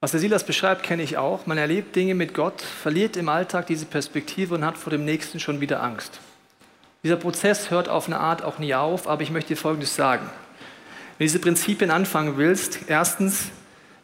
Was 0.00 0.10
der 0.10 0.20
Silas 0.20 0.44
beschreibt, 0.44 0.82
kenne 0.82 1.02
ich 1.02 1.16
auch. 1.16 1.46
Man 1.46 1.56
erlebt 1.56 1.96
Dinge 1.96 2.14
mit 2.14 2.34
Gott, 2.34 2.60
verliert 2.60 3.16
im 3.16 3.30
Alltag 3.30 3.66
diese 3.66 3.86
Perspektive 3.86 4.54
und 4.54 4.64
hat 4.64 4.76
vor 4.76 4.90
dem 4.90 5.06
Nächsten 5.06 5.40
schon 5.40 5.62
wieder 5.62 5.82
Angst. 5.82 6.20
Dieser 7.02 7.16
Prozess 7.16 7.70
hört 7.70 7.88
auf 7.88 8.06
eine 8.06 8.20
Art 8.20 8.44
auch 8.44 8.58
nie 8.58 8.74
auf, 8.74 9.08
aber 9.08 9.22
ich 9.22 9.30
möchte 9.30 9.54
dir 9.54 9.56
Folgendes 9.56 9.96
sagen. 9.96 10.26
Wenn 11.16 11.24
du 11.26 11.32
diese 11.32 11.38
Prinzipien 11.38 11.90
anfangen 11.90 12.36
willst, 12.36 12.80
erstens, 12.88 13.46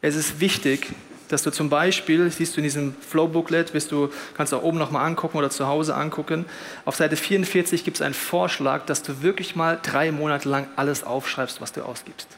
es 0.00 0.16
ist 0.16 0.40
wichtig, 0.40 0.88
dass 1.28 1.42
du 1.42 1.50
zum 1.50 1.68
Beispiel, 1.68 2.30
siehst 2.30 2.56
du 2.56 2.60
in 2.60 2.64
diesem 2.64 2.94
Flow-Booklet, 2.94 3.74
du, 3.90 4.10
kannst 4.34 4.52
du 4.52 4.56
auch 4.56 4.62
oben 4.62 4.78
nochmal 4.78 5.04
angucken 5.04 5.36
oder 5.36 5.50
zu 5.50 5.66
Hause 5.66 5.94
angucken, 5.94 6.46
auf 6.86 6.96
Seite 6.96 7.16
44 7.16 7.84
gibt 7.84 7.98
es 7.98 8.02
einen 8.02 8.14
Vorschlag, 8.14 8.86
dass 8.86 9.02
du 9.02 9.20
wirklich 9.20 9.56
mal 9.56 9.78
drei 9.82 10.10
Monate 10.10 10.48
lang 10.48 10.68
alles 10.76 11.04
aufschreibst, 11.04 11.60
was 11.60 11.72
du 11.72 11.82
ausgibst. 11.82 12.28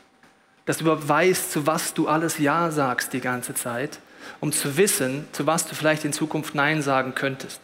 Dass 0.66 0.78
du 0.78 0.84
überhaupt 0.84 1.08
weißt, 1.08 1.52
zu 1.52 1.66
was 1.66 1.94
du 1.94 2.08
alles 2.08 2.38
Ja 2.38 2.70
sagst 2.70 3.12
die 3.12 3.20
ganze 3.20 3.54
Zeit, 3.54 3.98
um 4.40 4.52
zu 4.52 4.76
wissen, 4.76 5.26
zu 5.32 5.46
was 5.46 5.66
du 5.66 5.74
vielleicht 5.74 6.04
in 6.04 6.12
Zukunft 6.12 6.54
Nein 6.54 6.82
sagen 6.82 7.14
könntest. 7.14 7.60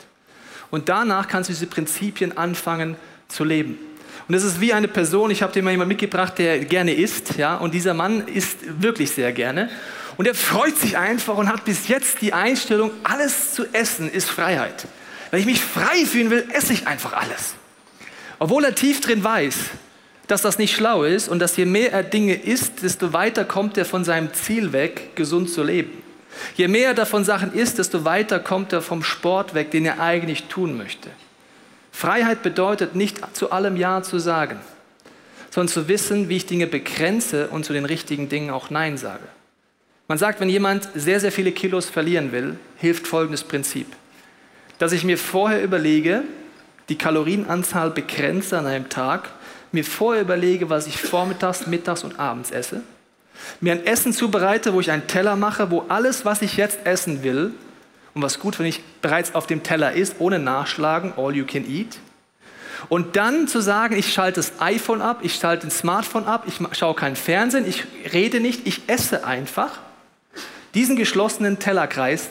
Und 0.70 0.88
danach 0.88 1.28
kannst 1.28 1.48
du 1.48 1.52
diese 1.52 1.66
Prinzipien 1.66 2.36
anfangen 2.36 2.96
zu 3.28 3.44
leben. 3.44 3.78
Und 4.28 4.34
das 4.34 4.44
ist 4.44 4.60
wie 4.60 4.72
eine 4.72 4.86
Person, 4.86 5.30
ich 5.30 5.42
habe 5.42 5.52
dir 5.52 5.62
mal 5.62 5.72
jemanden 5.72 5.88
mitgebracht, 5.88 6.38
der 6.38 6.60
gerne 6.60 6.94
isst, 6.94 7.36
ja, 7.36 7.56
und 7.56 7.74
dieser 7.74 7.94
Mann 7.94 8.28
isst 8.28 8.58
wirklich 8.80 9.10
sehr 9.10 9.32
gerne. 9.32 9.68
Und 10.16 10.26
er 10.26 10.34
freut 10.34 10.76
sich 10.76 10.96
einfach 10.96 11.36
und 11.36 11.48
hat 11.48 11.64
bis 11.64 11.88
jetzt 11.88 12.20
die 12.20 12.32
Einstellung, 12.32 12.92
alles 13.02 13.54
zu 13.54 13.64
essen 13.72 14.10
ist 14.10 14.30
Freiheit. 14.30 14.86
Wenn 15.30 15.40
ich 15.40 15.46
mich 15.46 15.60
frei 15.60 16.04
fühlen 16.04 16.30
will, 16.30 16.46
esse 16.52 16.72
ich 16.72 16.86
einfach 16.86 17.12
alles. 17.12 17.54
Obwohl 18.38 18.64
er 18.64 18.74
tief 18.74 19.00
drin 19.00 19.24
weiß, 19.24 19.56
dass 20.30 20.42
das 20.42 20.58
nicht 20.58 20.74
schlau 20.74 21.04
ist 21.04 21.28
und 21.28 21.40
dass 21.40 21.56
je 21.56 21.64
mehr 21.64 21.92
er 21.92 22.02
Dinge 22.02 22.34
isst, 22.34 22.82
desto 22.82 23.12
weiter 23.12 23.44
kommt 23.44 23.76
er 23.76 23.84
von 23.84 24.04
seinem 24.04 24.32
Ziel 24.32 24.72
weg, 24.72 25.16
gesund 25.16 25.50
zu 25.50 25.62
leben. 25.62 26.02
Je 26.54 26.68
mehr 26.68 26.88
er 26.88 26.94
davon 26.94 27.24
Sachen 27.24 27.52
isst, 27.52 27.78
desto 27.78 28.04
weiter 28.04 28.38
kommt 28.38 28.72
er 28.72 28.82
vom 28.82 29.02
Sport 29.02 29.54
weg, 29.54 29.70
den 29.70 29.84
er 29.84 30.00
eigentlich 30.00 30.44
tun 30.44 30.76
möchte. 30.76 31.10
Freiheit 31.90 32.42
bedeutet 32.42 32.94
nicht 32.94 33.18
zu 33.36 33.50
allem 33.50 33.76
Ja 33.76 34.02
zu 34.02 34.18
sagen, 34.18 34.58
sondern 35.50 35.72
zu 35.72 35.88
wissen, 35.88 36.28
wie 36.28 36.36
ich 36.36 36.46
Dinge 36.46 36.66
begrenze 36.66 37.48
und 37.48 37.64
zu 37.64 37.72
den 37.72 37.84
richtigen 37.84 38.28
Dingen 38.28 38.50
auch 38.50 38.70
Nein 38.70 38.96
sage. 38.96 39.24
Man 40.06 40.18
sagt, 40.18 40.40
wenn 40.40 40.48
jemand 40.48 40.88
sehr, 40.94 41.20
sehr 41.20 41.32
viele 41.32 41.52
Kilos 41.52 41.88
verlieren 41.88 42.32
will, 42.32 42.56
hilft 42.76 43.06
folgendes 43.06 43.44
Prinzip. 43.44 43.86
Dass 44.78 44.92
ich 44.92 45.04
mir 45.04 45.18
vorher 45.18 45.62
überlege, 45.62 46.22
die 46.88 46.96
Kalorienanzahl 46.96 47.90
begrenze 47.90 48.58
an 48.58 48.66
einem 48.66 48.88
Tag, 48.88 49.30
mir 49.72 49.84
vorher 49.84 50.22
überlege, 50.22 50.70
was 50.70 50.86
ich 50.86 51.00
vormittags, 51.00 51.66
mittags 51.66 52.04
und 52.04 52.18
abends 52.18 52.50
esse 52.50 52.82
mir 53.60 53.72
ein 53.72 53.86
Essen 53.86 54.12
zubereite, 54.12 54.72
wo 54.72 54.80
ich 54.80 54.90
einen 54.90 55.06
Teller 55.06 55.36
mache, 55.36 55.70
wo 55.70 55.84
alles, 55.88 56.24
was 56.24 56.42
ich 56.42 56.56
jetzt 56.56 56.80
essen 56.84 57.22
will, 57.22 57.52
und 58.12 58.22
was 58.22 58.40
gut, 58.40 58.58
wenn 58.58 58.66
ich 58.66 58.82
bereits 59.02 59.34
auf 59.34 59.46
dem 59.46 59.62
Teller 59.62 59.92
ist, 59.92 60.16
ohne 60.18 60.40
Nachschlagen, 60.40 61.12
all 61.16 61.34
you 61.34 61.46
can 61.46 61.64
eat. 61.68 61.98
Und 62.88 63.14
dann 63.14 63.46
zu 63.46 63.60
sagen, 63.60 63.96
ich 63.96 64.12
schalte 64.12 64.36
das 64.40 64.54
iPhone 64.60 65.00
ab, 65.00 65.18
ich 65.22 65.34
schalte 65.36 65.68
das 65.68 65.78
Smartphone 65.78 66.24
ab, 66.24 66.44
ich 66.46 66.58
schaue 66.76 66.94
keinen 66.94 67.14
Fernsehen, 67.14 67.68
ich 67.68 67.84
rede 68.12 68.40
nicht, 68.40 68.66
ich 68.66 68.88
esse 68.88 69.24
einfach 69.24 69.78
diesen 70.74 70.96
geschlossenen 70.96 71.58
Tellerkreis 71.58 72.28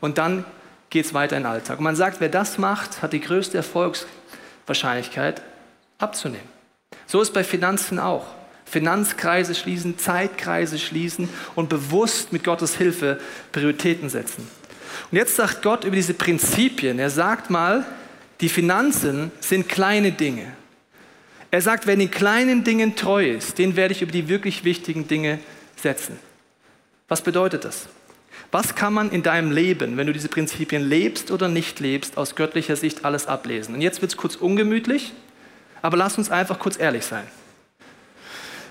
und 0.00 0.18
dann 0.18 0.44
geht 0.90 1.06
es 1.06 1.14
weiter 1.14 1.36
in 1.36 1.42
den 1.42 1.50
Alltag. 1.50 1.78
Und 1.78 1.84
man 1.84 1.96
sagt, 1.96 2.20
wer 2.20 2.28
das 2.28 2.58
macht, 2.58 3.02
hat 3.02 3.12
die 3.12 3.20
größte 3.20 3.56
Erfolgswahrscheinlichkeit 3.56 5.42
abzunehmen. 5.98 6.48
So 7.06 7.20
ist 7.20 7.32
bei 7.32 7.44
Finanzen 7.44 7.98
auch. 7.98 8.26
Finanzkreise 8.64 9.54
schließen, 9.54 9.98
Zeitkreise 9.98 10.78
schließen 10.78 11.28
und 11.54 11.68
bewusst 11.68 12.32
mit 12.32 12.44
Gottes 12.44 12.76
Hilfe 12.76 13.20
Prioritäten 13.52 14.08
setzen. 14.08 14.48
Und 15.10 15.18
jetzt 15.18 15.36
sagt 15.36 15.62
Gott 15.62 15.84
über 15.84 15.96
diese 15.96 16.14
Prinzipien, 16.14 16.98
er 16.98 17.10
sagt 17.10 17.50
mal, 17.50 17.84
die 18.40 18.48
Finanzen 18.48 19.30
sind 19.40 19.68
kleine 19.68 20.12
Dinge. 20.12 20.52
Er 21.50 21.60
sagt, 21.60 21.86
wer 21.86 21.94
den 21.94 22.10
kleinen 22.10 22.64
Dingen 22.64 22.96
treu 22.96 23.30
ist, 23.30 23.58
den 23.58 23.76
werde 23.76 23.92
ich 23.92 24.02
über 24.02 24.10
die 24.10 24.28
wirklich 24.28 24.64
wichtigen 24.64 25.06
Dinge 25.06 25.38
setzen. 25.76 26.18
Was 27.06 27.22
bedeutet 27.22 27.64
das? 27.64 27.86
Was 28.50 28.74
kann 28.74 28.92
man 28.92 29.10
in 29.10 29.22
deinem 29.22 29.52
Leben, 29.52 29.96
wenn 29.96 30.06
du 30.06 30.12
diese 30.12 30.28
Prinzipien 30.28 30.82
lebst 30.82 31.30
oder 31.30 31.48
nicht 31.48 31.80
lebst, 31.80 32.16
aus 32.16 32.34
göttlicher 32.34 32.76
Sicht 32.76 33.04
alles 33.04 33.26
ablesen? 33.26 33.74
Und 33.74 33.82
jetzt 33.82 34.00
wird 34.00 34.12
es 34.12 34.16
kurz 34.16 34.36
ungemütlich, 34.36 35.12
aber 35.84 35.98
lass 35.98 36.16
uns 36.16 36.30
einfach 36.30 36.58
kurz 36.58 36.78
ehrlich 36.78 37.04
sein. 37.04 37.26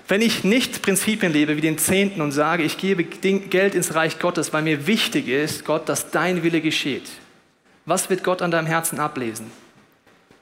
Wenn 0.08 0.20
ich 0.20 0.42
nicht 0.42 0.82
Prinzipien 0.82 1.32
lebe 1.32 1.56
wie 1.56 1.60
den 1.60 1.78
Zehnten 1.78 2.20
und 2.20 2.32
sage, 2.32 2.64
ich 2.64 2.76
gebe 2.76 3.04
Geld 3.04 3.74
ins 3.74 3.94
Reich 3.94 4.18
Gottes, 4.18 4.52
weil 4.52 4.62
mir 4.62 4.86
wichtig 4.86 5.28
ist, 5.28 5.64
Gott, 5.64 5.88
dass 5.88 6.10
dein 6.10 6.42
Wille 6.42 6.60
geschieht, 6.60 7.08
was 7.86 8.10
wird 8.10 8.24
Gott 8.24 8.42
an 8.42 8.50
deinem 8.50 8.66
Herzen 8.66 8.98
ablesen? 8.98 9.50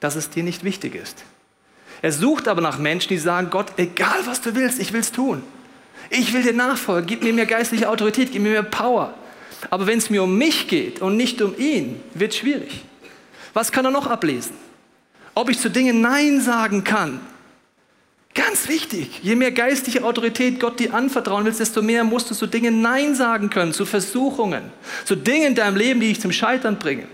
dass 0.03 0.17
es 0.17 0.29
dir 0.29 0.43
nicht 0.43 0.65
wichtig 0.65 0.95
ist. 0.95 1.23
Er 2.01 2.11
sucht 2.11 2.49
aber 2.49 2.59
nach 2.59 2.77
Menschen, 2.77 3.07
die 3.07 3.17
sagen, 3.17 3.49
Gott, 3.49 3.67
egal 3.77 4.19
was 4.25 4.41
du 4.41 4.53
willst, 4.53 4.81
ich 4.81 4.91
will 4.91 4.99
es 4.99 5.13
tun. 5.13 5.41
Ich 6.09 6.33
will 6.33 6.43
dir 6.43 6.51
nachfolgen, 6.51 7.07
gib 7.07 7.23
mir 7.23 7.31
mehr 7.31 7.45
geistliche 7.45 7.87
Autorität, 7.87 8.33
gib 8.33 8.41
mir 8.41 8.49
mehr 8.49 8.63
Power. 8.63 9.13
Aber 9.69 9.87
wenn 9.87 9.99
es 9.99 10.09
mir 10.09 10.21
um 10.23 10.37
mich 10.37 10.67
geht 10.67 11.01
und 11.01 11.15
nicht 11.15 11.41
um 11.41 11.57
ihn, 11.57 12.01
wird 12.15 12.33
es 12.33 12.37
schwierig. 12.39 12.83
Was 13.53 13.71
kann 13.71 13.85
er 13.85 13.91
noch 13.91 14.07
ablesen? 14.07 14.57
Ob 15.35 15.49
ich 15.49 15.59
zu 15.59 15.69
Dingen 15.69 16.01
Nein 16.01 16.41
sagen 16.41 16.83
kann. 16.83 17.19
Ganz 18.35 18.67
wichtig. 18.67 19.19
Je 19.21 19.35
mehr 19.35 19.51
geistliche 19.51 20.03
Autorität 20.03 20.59
Gott 20.59 20.79
dir 20.79 20.93
anvertrauen 20.93 21.45
willst, 21.45 21.59
desto 21.59 21.81
mehr 21.81 22.03
musst 22.03 22.31
du 22.31 22.35
zu 22.35 22.47
Dingen 22.47 22.81
Nein 22.81 23.13
sagen 23.13 23.49
können, 23.49 23.73
zu 23.73 23.85
Versuchungen, 23.85 24.63
zu 25.05 25.15
Dingen 25.15 25.49
in 25.49 25.55
deinem 25.55 25.75
Leben, 25.75 25.99
die 25.99 26.07
dich 26.07 26.21
zum 26.21 26.31
Scheitern 26.31 26.79
bringen. 26.79 27.07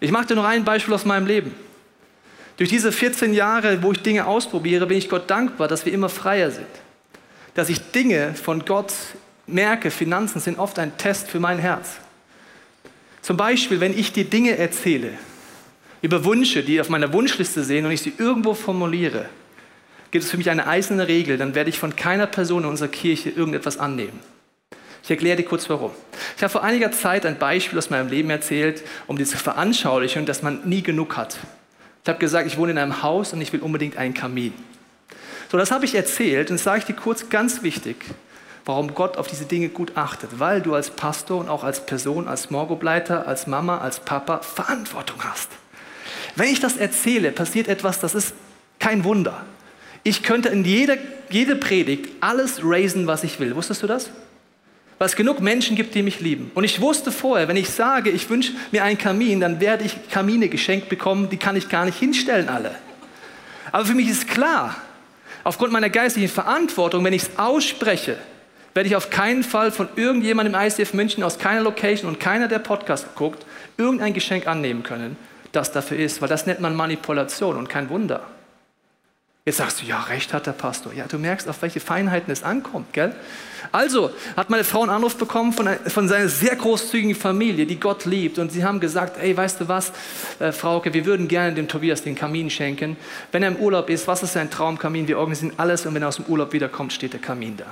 Ich 0.00 0.10
mache 0.10 0.26
dir 0.26 0.34
noch 0.34 0.44
ein 0.44 0.64
Beispiel 0.64 0.94
aus 0.94 1.04
meinem 1.04 1.26
Leben. 1.26 1.54
Durch 2.56 2.70
diese 2.70 2.90
14 2.90 3.34
Jahre, 3.34 3.82
wo 3.82 3.92
ich 3.92 4.00
Dinge 4.00 4.26
ausprobiere, 4.26 4.86
bin 4.86 4.96
ich 4.96 5.10
Gott 5.10 5.30
dankbar, 5.30 5.68
dass 5.68 5.84
wir 5.84 5.92
immer 5.92 6.08
freier 6.08 6.50
sind. 6.50 6.66
Dass 7.54 7.68
ich 7.68 7.90
Dinge 7.90 8.34
von 8.34 8.64
Gott 8.64 8.92
merke, 9.46 9.90
Finanzen 9.90 10.40
sind 10.40 10.58
oft 10.58 10.78
ein 10.78 10.96
Test 10.96 11.28
für 11.28 11.40
mein 11.40 11.58
Herz. 11.58 11.96
Zum 13.20 13.36
Beispiel, 13.36 13.80
wenn 13.80 13.96
ich 13.96 14.12
dir 14.12 14.24
Dinge 14.24 14.56
erzähle, 14.56 15.10
über 16.02 16.24
Wünsche, 16.24 16.62
die 16.62 16.80
auf 16.80 16.88
meiner 16.88 17.12
Wunschliste 17.12 17.64
sehen 17.64 17.86
und 17.86 17.92
ich 17.92 18.02
sie 18.02 18.12
irgendwo 18.18 18.54
formuliere, 18.54 19.28
gibt 20.10 20.24
es 20.24 20.30
für 20.30 20.36
mich 20.36 20.50
eine 20.50 20.66
eiserne 20.66 21.08
Regel, 21.08 21.38
dann 21.38 21.54
werde 21.54 21.70
ich 21.70 21.78
von 21.78 21.96
keiner 21.96 22.26
Person 22.26 22.62
in 22.64 22.68
unserer 22.68 22.88
Kirche 22.88 23.30
irgendetwas 23.30 23.78
annehmen. 23.78 24.18
Ich 25.02 25.10
erkläre 25.10 25.36
dir 25.36 25.44
kurz 25.44 25.70
warum. 25.70 25.92
Ich 26.36 26.42
habe 26.42 26.50
vor 26.50 26.64
einiger 26.64 26.90
Zeit 26.90 27.24
ein 27.26 27.38
Beispiel 27.38 27.78
aus 27.78 27.90
meinem 27.90 28.08
Leben 28.08 28.28
erzählt, 28.28 28.82
um 29.06 29.16
diese 29.16 29.36
Veranschaulichung, 29.36 30.26
dass 30.26 30.42
man 30.42 30.68
nie 30.68 30.82
genug 30.82 31.16
hat. 31.16 31.38
Ich 32.02 32.08
habe 32.08 32.18
gesagt, 32.18 32.46
ich 32.46 32.56
wohne 32.56 32.72
in 32.72 32.78
einem 32.78 33.02
Haus 33.02 33.32
und 33.32 33.40
ich 33.40 33.52
will 33.52 33.60
unbedingt 33.60 33.96
einen 33.96 34.14
Kamin. 34.14 34.52
So, 35.50 35.58
das 35.58 35.70
habe 35.70 35.84
ich 35.84 35.94
erzählt 35.94 36.50
und 36.50 36.58
sage 36.58 36.80
ich 36.80 36.84
dir 36.86 36.94
kurz 36.94 37.28
ganz 37.28 37.62
wichtig, 37.62 37.96
warum 38.64 38.94
Gott 38.94 39.16
auf 39.16 39.28
diese 39.28 39.44
Dinge 39.44 39.68
gut 39.68 39.92
achtet. 39.96 40.40
Weil 40.40 40.60
du 40.60 40.74
als 40.74 40.90
Pastor 40.90 41.38
und 41.38 41.48
auch 41.48 41.62
als 41.62 41.86
Person, 41.86 42.26
als 42.26 42.50
Morgobleiter, 42.50 43.28
als 43.28 43.46
Mama, 43.46 43.78
als 43.78 44.00
Papa 44.00 44.38
Verantwortung 44.38 45.22
hast. 45.22 45.50
Wenn 46.36 46.50
ich 46.50 46.60
das 46.60 46.76
erzähle, 46.76 47.32
passiert 47.32 47.66
etwas, 47.66 47.98
das 47.98 48.14
ist 48.14 48.34
kein 48.78 49.04
Wunder. 49.04 49.44
Ich 50.02 50.22
könnte 50.22 50.50
in 50.50 50.64
jeder, 50.64 50.96
jede 51.30 51.56
Predigt 51.56 52.10
alles 52.20 52.60
raisen, 52.62 53.06
was 53.06 53.24
ich 53.24 53.40
will. 53.40 53.56
Wusstest 53.56 53.82
du 53.82 53.86
das? 53.86 54.10
Weil 54.98 55.06
es 55.06 55.16
genug 55.16 55.40
Menschen 55.40 55.76
gibt, 55.76 55.94
die 55.94 56.02
mich 56.02 56.20
lieben. 56.20 56.50
Und 56.54 56.64
ich 56.64 56.80
wusste 56.80 57.10
vorher, 57.10 57.48
wenn 57.48 57.56
ich 57.56 57.70
sage, 57.70 58.10
ich 58.10 58.30
wünsche 58.30 58.52
mir 58.70 58.84
einen 58.84 58.98
Kamin, 58.98 59.40
dann 59.40 59.60
werde 59.60 59.84
ich 59.84 60.08
Kamine 60.10 60.48
geschenkt 60.48 60.88
bekommen, 60.88 61.28
die 61.28 61.36
kann 61.36 61.56
ich 61.56 61.68
gar 61.68 61.84
nicht 61.84 61.98
hinstellen 61.98 62.48
alle. 62.48 62.74
Aber 63.72 63.84
für 63.84 63.94
mich 63.94 64.08
ist 64.08 64.28
klar, 64.28 64.76
aufgrund 65.44 65.72
meiner 65.72 65.90
geistlichen 65.90 66.30
Verantwortung, 66.30 67.04
wenn 67.04 67.12
ich 67.12 67.22
es 67.22 67.38
ausspreche, 67.38 68.16
werde 68.74 68.88
ich 68.88 68.96
auf 68.96 69.10
keinen 69.10 69.42
Fall 69.42 69.72
von 69.72 69.88
irgendjemandem 69.96 70.54
im 70.54 70.60
ICF 70.60 70.92
München 70.92 71.22
aus 71.24 71.38
keiner 71.38 71.62
Location 71.62 72.08
und 72.08 72.20
keiner, 72.20 72.46
der 72.46 72.58
Podcast 72.58 73.14
guckt, 73.14 73.44
irgendein 73.78 74.12
Geschenk 74.12 74.46
annehmen 74.46 74.82
können, 74.82 75.16
das 75.56 75.72
dafür 75.72 75.98
ist, 75.98 76.20
weil 76.20 76.28
das 76.28 76.46
nennt 76.46 76.60
man 76.60 76.76
Manipulation 76.76 77.56
und 77.56 77.68
kein 77.68 77.88
Wunder. 77.88 78.22
Jetzt 79.46 79.58
sagst 79.58 79.80
du, 79.80 79.86
ja, 79.86 80.00
recht 80.00 80.32
hat 80.32 80.48
der 80.48 80.52
Pastor. 80.52 80.92
Ja, 80.92 81.06
du 81.06 81.18
merkst, 81.18 81.48
auf 81.48 81.62
welche 81.62 81.78
Feinheiten 81.78 82.32
es 82.32 82.42
ankommt, 82.42 82.92
gell? 82.92 83.14
Also 83.70 84.10
hat 84.36 84.50
meine 84.50 84.64
Frau 84.64 84.82
einen 84.82 84.90
Anruf 84.90 85.16
bekommen 85.16 85.52
von, 85.52 85.68
einer, 85.68 85.78
von 85.88 86.08
seiner 86.08 86.28
sehr 86.28 86.56
großzügigen 86.56 87.14
Familie, 87.14 87.64
die 87.64 87.78
Gott 87.78 88.06
liebt. 88.06 88.40
Und 88.40 88.50
sie 88.50 88.64
haben 88.64 88.80
gesagt, 88.80 89.18
ey, 89.22 89.36
weißt 89.36 89.60
du 89.60 89.68
was, 89.68 89.92
äh, 90.40 90.50
Frauke, 90.50 90.92
wir 90.92 91.06
würden 91.06 91.28
gerne 91.28 91.54
dem 91.54 91.68
Tobias 91.68 92.02
den 92.02 92.16
Kamin 92.16 92.50
schenken. 92.50 92.96
Wenn 93.30 93.44
er 93.44 93.50
im 93.50 93.56
Urlaub 93.56 93.88
ist, 93.88 94.08
was 94.08 94.24
ist 94.24 94.32
sein 94.32 94.50
Traumkamin? 94.50 95.06
Wir 95.06 95.18
organisieren 95.18 95.52
alles 95.58 95.86
und 95.86 95.94
wenn 95.94 96.02
er 96.02 96.08
aus 96.08 96.16
dem 96.16 96.24
Urlaub 96.24 96.52
wiederkommt, 96.52 96.92
steht 96.92 97.12
der 97.12 97.20
Kamin 97.20 97.56
da. 97.56 97.66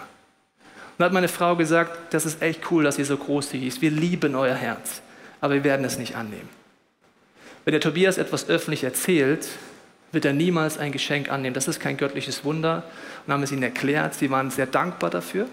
Und 0.97 1.05
hat 1.05 1.13
meine 1.13 1.29
Frau 1.29 1.57
gesagt, 1.57 2.15
das 2.15 2.25
ist 2.25 2.41
echt 2.41 2.71
cool, 2.71 2.85
dass 2.85 2.99
ihr 3.01 3.05
so 3.05 3.17
großzügig 3.17 3.67
ist. 3.67 3.83
Wir 3.83 3.91
lieben 3.91 4.37
euer 4.37 4.55
Herz, 4.55 5.03
aber 5.41 5.55
wir 5.55 5.65
werden 5.65 5.85
es 5.85 5.99
nicht 5.99 6.15
annehmen. 6.15 6.49
Wenn 7.65 7.73
der 7.73 7.81
Tobias 7.81 8.19
etwas 8.19 8.49
öffentlich 8.49 8.85
erzählt, 8.85 9.47
wird 10.13 10.25
er 10.25 10.33
niemals 10.33 10.79
ein 10.79 10.93
Geschenk 10.93 11.31
annehmen. 11.31 11.55
Das 11.55 11.69
ist 11.69 11.81
kein 11.81 11.97
göttliches 11.97 12.45
Wunder. 12.45 12.85
Und 13.27 13.33
haben 13.33 13.43
es 13.43 13.53
ihnen 13.53 13.63
erklärt. 13.63 14.15
Sie 14.15 14.31
waren 14.31 14.51
sehr 14.51 14.67
dankbar 14.67 15.11
dafür. 15.11 15.49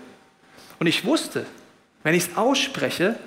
Und 0.80 0.88
ich 0.88 1.06
wusste, 1.06 1.46
wenn 2.04 2.14
ich 2.14 2.28
es 2.28 2.38
ausspreche, 2.38 3.18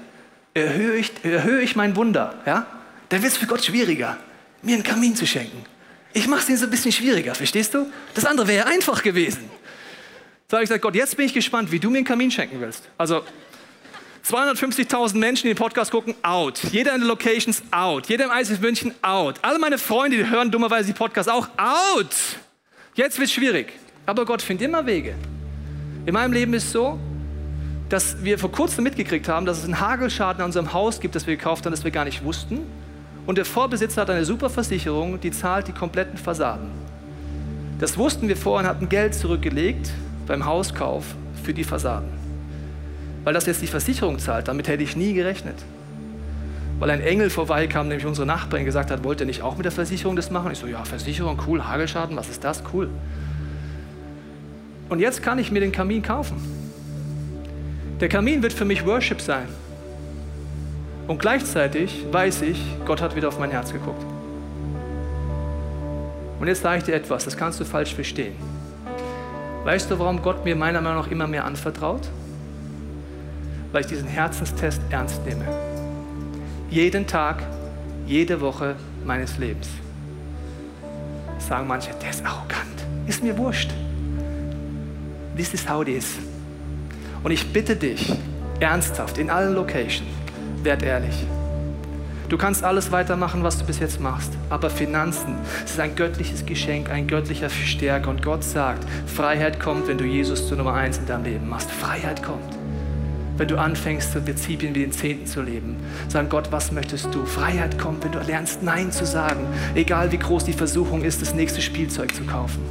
erhöhe 0.55 0.97
ich, 0.97 1.13
erhöhe 1.23 1.61
ich 1.61 1.77
mein 1.77 1.97
Wunder. 1.97 2.35
Ja? 2.47 2.67
Dann 3.09 3.23
wird 3.23 3.33
es 3.33 3.39
für 3.39 3.47
Gott 3.47 3.65
schwieriger, 3.65 4.17
mir 4.63 4.75
einen 4.75 4.85
Kamin 4.85 5.17
zu 5.17 5.27
schenken. 5.27 5.65
Ich 6.13 6.29
mache 6.29 6.43
es 6.43 6.49
ihnen 6.49 6.59
so 6.59 6.65
ein 6.65 6.71
bisschen 6.71 6.93
schwieriger, 6.93 7.35
verstehst 7.35 7.75
du? 7.75 7.91
Das 8.15 8.25
andere 8.25 8.47
wäre 8.47 8.67
einfach 8.67 9.03
gewesen. 9.03 9.51
So 10.49 10.57
habe 10.57 10.65
ich 10.65 10.69
gesagt, 10.69 10.83
Gott, 10.83 10.95
jetzt 10.95 11.17
bin 11.17 11.27
ich 11.27 11.35
gespannt, 11.35 11.73
wie 11.73 11.81
du 11.81 11.91
mir 11.91 11.99
einen 11.99 12.07
Kamin 12.07 12.31
schenken 12.31 12.61
willst. 12.61 12.85
Also 12.97 13.25
250.000 14.27 15.19
Menschen, 15.19 15.43
die 15.49 15.55
den 15.55 15.59
Podcast 15.59 15.91
gucken, 15.91 16.15
out. 16.23 16.59
Jeder 16.73 16.95
in 16.95 17.03
den 17.03 17.09
Locations, 17.09 17.63
out. 17.71 18.07
Jeder 18.07 18.25
im 18.25 18.31
ICF 18.31 18.59
München, 18.61 18.95
out. 19.03 19.35
Alle 19.43 19.59
meine 19.59 19.77
Freunde, 19.77 20.17
die 20.17 20.31
hören 20.31 20.51
dummerweise 20.51 20.87
die 20.87 20.95
Podcasts 20.95 21.31
auch, 21.31 21.47
out. 21.59 22.09
Jetzt 22.95 23.19
wird 23.19 23.29
es 23.29 23.35
schwierig. 23.35 23.75
Aber 24.07 24.25
Gott 24.25 24.41
findet 24.41 24.67
immer 24.67 24.87
Wege. 24.87 25.15
In 26.07 26.15
meinem 26.15 26.33
Leben 26.33 26.55
ist 26.55 26.73
so, 26.73 26.99
dass 27.91 28.25
wir 28.25 28.39
vor 28.39 28.51
kurzem 28.51 28.85
mitgekriegt 28.85 29.29
haben, 29.29 29.45
dass 29.45 29.59
es 29.59 29.65
einen 29.65 29.79
Hagelschaden 29.79 30.41
an 30.41 30.47
unserem 30.47 30.73
Haus 30.73 31.01
gibt, 31.01 31.15
das 31.15 31.27
wir 31.27 31.37
gekauft 31.37 31.67
haben, 31.67 31.73
das 31.73 31.85
wir 31.85 31.91
gar 31.91 32.07
nicht 32.07 32.25
wussten. 32.25 32.61
Und 33.27 33.37
der 33.37 33.45
Vorbesitzer 33.45 34.03
hat 34.03 34.11
eine 34.11 34.25
super 34.25 34.49
Versicherung, 34.49 35.21
die 35.21 35.33
zahlt 35.33 35.69
die 35.69 35.73
kompletten 35.73 36.17
Fassaden. 36.17 36.71
Das 37.79 37.99
wussten 37.99 38.29
wir 38.29 38.39
vorher 38.39 38.71
und 38.71 38.75
hatten 38.75 38.89
Geld 38.89 39.15
zurückgelegt 39.15 39.91
beim 40.27 40.47
Hauskauf 40.47 41.05
für 41.43 41.53
die 41.53 41.65
Fassaden 41.65 42.24
weil 43.25 43.35
das 43.35 43.47
jetzt 43.47 43.63
die 43.63 43.67
Versicherung 43.67 44.19
zahlt. 44.19 44.49
Damit 44.49 44.69
hätte 44.69 44.83
ich 44.83 44.97
nie 44.97 45.15
gerechnet. 45.15 45.57
Weil 46.79 46.91
ein 46.91 47.01
Engel 47.01 47.31
vorbeikam, 47.31 47.89
nämlich 47.89 48.07
unsere 48.07 48.27
Nachbarin, 48.27 48.65
gesagt 48.65 48.91
hat, 48.91 49.05
wollt 49.05 49.21
ihr 49.21 49.27
nicht 49.27 49.43
auch 49.43 49.57
mit 49.57 49.65
der 49.65 49.73
Versicherung 49.73 50.17
das 50.17 50.31
machen? 50.31 50.53
Ich 50.53 50.59
so, 50.59 50.67
ja, 50.67 50.85
Versicherung, 50.85 51.39
cool, 51.47 51.65
Hagelschaden, 51.65 52.17
was 52.17 52.29
ist 52.29 52.45
das? 52.45 52.63
Cool. 52.73 52.91
Und 54.89 55.01
jetzt 55.01 55.23
kann 55.23 55.39
ich 55.39 55.51
mir 55.51 55.61
den 55.61 55.73
Kamin 55.73 56.03
kaufen. 56.03 56.37
Der 58.01 58.09
Kamin 58.09 58.43
wird 58.43 58.53
für 58.53 58.65
mich 58.65 58.85
Worship 58.85 59.21
sein. 59.21 59.49
Und 61.07 61.19
gleichzeitig 61.19 62.05
weiß 62.11 62.43
ich, 62.43 62.61
Gott 62.85 63.01
hat 63.01 63.15
wieder 63.15 63.29
auf 63.29 63.39
mein 63.39 63.51
Herz 63.51 63.73
geguckt. 63.73 64.05
Und 66.41 66.49
jetzt 66.49 66.63
sage 66.63 66.79
ich 66.79 66.85
dir 66.85 66.95
etwas, 66.95 67.25
das 67.25 67.37
kannst 67.37 67.61
du 67.61 67.65
falsch 67.65 67.95
verstehen. 67.95 68.35
Weißt 69.65 69.91
du, 69.91 69.99
warum 69.99 70.21
Gott 70.21 70.45
mir 70.45 70.57
meiner 70.57 70.81
Meinung 70.81 71.03
nach 71.03 71.11
immer 71.11 71.27
mehr 71.27 71.45
anvertraut? 71.45 72.03
Weil 73.75 73.81
ich 73.81 73.89
diesen 73.89 74.07
Herzenstest 74.07 74.81
ernst 74.91 75.27
nehme. 75.27 75.45
Jeden 76.71 77.09
Tag, 77.09 77.43
jede 78.07 78.41
Woche 78.41 78.77
meines 79.05 79.37
Lebens. 79.37 79.69
Sagen 81.39 81.67
manche, 81.67 81.91
der 82.01 82.11
ist 82.11 82.25
arrogant. 82.25 82.87
Ist 83.09 83.25
mir 83.25 83.37
wurscht. 83.37 83.73
This 85.37 85.53
is 85.55 85.69
how 85.69 85.83
it 85.83 85.89
is. 85.89 86.15
Und 87.25 87.33
ich 87.33 87.53
bitte 87.53 87.75
dich, 87.75 88.13
ernsthaft, 88.61 89.19
in 89.19 89.29
allen 89.29 89.55
Locations, 89.55 90.09
werd 90.63 90.85
ehrlich. 90.85 91.27
Du 92.29 92.39
kannst 92.39 92.63
alles 92.63 92.93
weitermachen, 92.93 93.43
was 93.43 93.59
du 93.59 93.65
bis 93.65 93.81
jetzt 93.81 94.01
machst. 94.01 94.31
Aber 94.51 94.71
Finanzen, 94.71 95.35
es 95.65 95.73
ist 95.73 95.81
ein 95.81 95.97
göttliches 95.97 96.47
Geschenk, 96.47 96.91
ein 96.91 97.09
göttlicher 97.09 97.51
Stärke. 97.51 98.09
Und 98.09 98.23
Gott 98.23 98.45
sagt, 98.45 98.87
Freiheit 99.07 99.59
kommt, 99.59 99.89
wenn 99.89 99.99
du 99.99 100.05
Jesus 100.05 100.47
zu 100.47 100.55
Nummer 100.55 100.75
eins 100.75 100.99
in 100.99 101.07
deinem 101.07 101.25
Leben 101.25 101.49
machst. 101.49 101.73
Freiheit 101.73 102.23
kommt 102.23 102.55
wenn 103.37 103.49
du 103.49 103.59
anfängst, 103.59 104.13
so 104.13 104.21
Prinzipien 104.21 104.75
wie 104.75 104.81
den 104.81 104.93
Zehnten 104.93 105.27
zu 105.27 105.43
leben. 105.43 105.77
Sagen, 106.09 106.29
Gott, 106.29 106.53
was 106.53 106.73
möchtest 106.73 107.15
du? 107.15 107.25
Freiheit 107.25 107.79
kommt, 107.79 108.05
wenn 108.05 108.13
du 108.13 108.21
lernst, 108.21 108.63
Nein 108.63 108.93
zu 108.93 109.05
sagen, 109.05 109.47
egal 109.75 110.13
wie 110.13 110.19
groß 110.19 110.45
die 110.45 110.53
Versuchung 110.53 111.03
ist, 111.03 111.21
das 111.21 111.35
nächste 111.35 111.61
Spielzeug 111.61 112.15
zu 112.15 112.23
kaufen. 112.25 112.63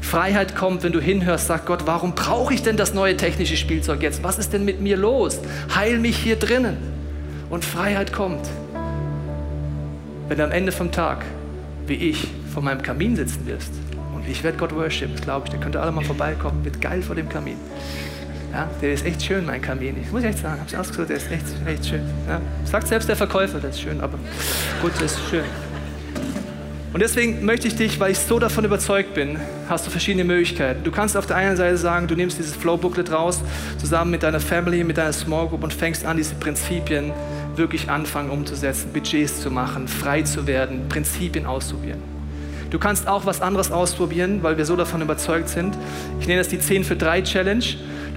Freiheit 0.00 0.56
kommt, 0.56 0.82
wenn 0.82 0.92
du 0.92 1.00
hinhörst, 1.00 1.46
sag 1.46 1.66
Gott, 1.66 1.86
warum 1.86 2.14
brauche 2.14 2.54
ich 2.54 2.62
denn 2.62 2.76
das 2.76 2.94
neue 2.94 3.16
technische 3.16 3.56
Spielzeug 3.56 4.02
jetzt? 4.02 4.22
Was 4.22 4.38
ist 4.38 4.52
denn 4.52 4.64
mit 4.64 4.80
mir 4.80 4.96
los? 4.96 5.38
Heil 5.74 5.98
mich 5.98 6.16
hier 6.16 6.36
drinnen. 6.36 6.78
Und 7.50 7.64
Freiheit 7.64 8.12
kommt, 8.12 8.48
wenn 10.28 10.38
du 10.38 10.44
am 10.44 10.52
Ende 10.52 10.72
vom 10.72 10.90
Tag, 10.90 11.24
wie 11.86 11.94
ich, 11.94 12.28
vor 12.52 12.62
meinem 12.62 12.82
Kamin 12.82 13.16
sitzen 13.16 13.46
wirst. 13.46 13.72
Und 14.14 14.28
ich 14.28 14.42
werde 14.42 14.58
Gott 14.58 14.74
worshipen, 14.74 15.16
glaube 15.16 15.46
ich. 15.46 15.50
Der 15.50 15.60
könnte 15.60 15.80
alle 15.80 15.92
mal 15.92 16.04
vorbeikommen, 16.04 16.64
wird 16.64 16.80
geil 16.80 17.02
vor 17.02 17.14
dem 17.14 17.28
Kamin. 17.28 17.56
Ja, 18.52 18.68
der 18.82 18.92
ist 18.92 19.06
echt 19.06 19.22
schön, 19.22 19.46
mein 19.46 19.62
Kamin. 19.62 19.96
Ich 20.02 20.10
muss 20.10 20.24
echt 20.24 20.38
sagen, 20.38 20.58
habe 20.58 20.68
ich 20.68 20.76
ausgesucht, 20.76 21.08
der 21.08 21.16
ist 21.18 21.30
echt, 21.30 21.44
echt 21.66 21.86
schön. 21.86 22.02
Ja, 22.28 22.40
sagt 22.64 22.88
selbst 22.88 23.08
der 23.08 23.16
Verkäufer, 23.16 23.60
das 23.60 23.76
ist 23.76 23.82
schön, 23.82 24.00
aber 24.00 24.18
gut, 24.82 24.92
das 24.94 25.12
ist 25.12 25.20
schön. 25.30 25.44
Und 26.92 27.00
deswegen 27.00 27.44
möchte 27.44 27.68
ich 27.68 27.76
dich, 27.76 28.00
weil 28.00 28.10
ich 28.10 28.18
so 28.18 28.40
davon 28.40 28.64
überzeugt 28.64 29.14
bin, 29.14 29.38
hast 29.68 29.86
du 29.86 29.90
verschiedene 29.92 30.24
Möglichkeiten. 30.24 30.82
Du 30.82 30.90
kannst 30.90 31.16
auf 31.16 31.24
der 31.26 31.36
einen 31.36 31.56
Seite 31.56 31.76
sagen, 31.76 32.08
du 32.08 32.16
nimmst 32.16 32.40
dieses 32.40 32.56
Flow-Booklet 32.56 33.12
raus, 33.12 33.40
zusammen 33.78 34.10
mit 34.10 34.24
deiner 34.24 34.40
Family, 34.40 34.82
mit 34.82 34.98
deiner 34.98 35.12
Small 35.12 35.46
Group 35.46 35.62
und 35.62 35.72
fängst 35.72 36.04
an, 36.04 36.16
diese 36.16 36.34
Prinzipien 36.34 37.12
wirklich 37.54 37.88
anfangen 37.88 38.30
umzusetzen, 38.30 38.92
Budgets 38.92 39.40
zu 39.40 39.52
machen, 39.52 39.86
frei 39.86 40.22
zu 40.22 40.48
werden, 40.48 40.88
Prinzipien 40.88 41.46
auszuprobieren. 41.46 42.02
Du 42.70 42.78
kannst 42.80 43.06
auch 43.06 43.26
was 43.26 43.40
anderes 43.40 43.70
ausprobieren, 43.70 44.42
weil 44.42 44.56
wir 44.56 44.64
so 44.64 44.74
davon 44.74 45.00
überzeugt 45.02 45.48
sind. 45.48 45.76
Ich 46.20 46.26
nenne 46.26 46.40
das 46.40 46.48
die 46.48 46.58
10 46.58 46.82
für 46.84 46.96
3 46.96 47.22
Challenge. 47.22 47.64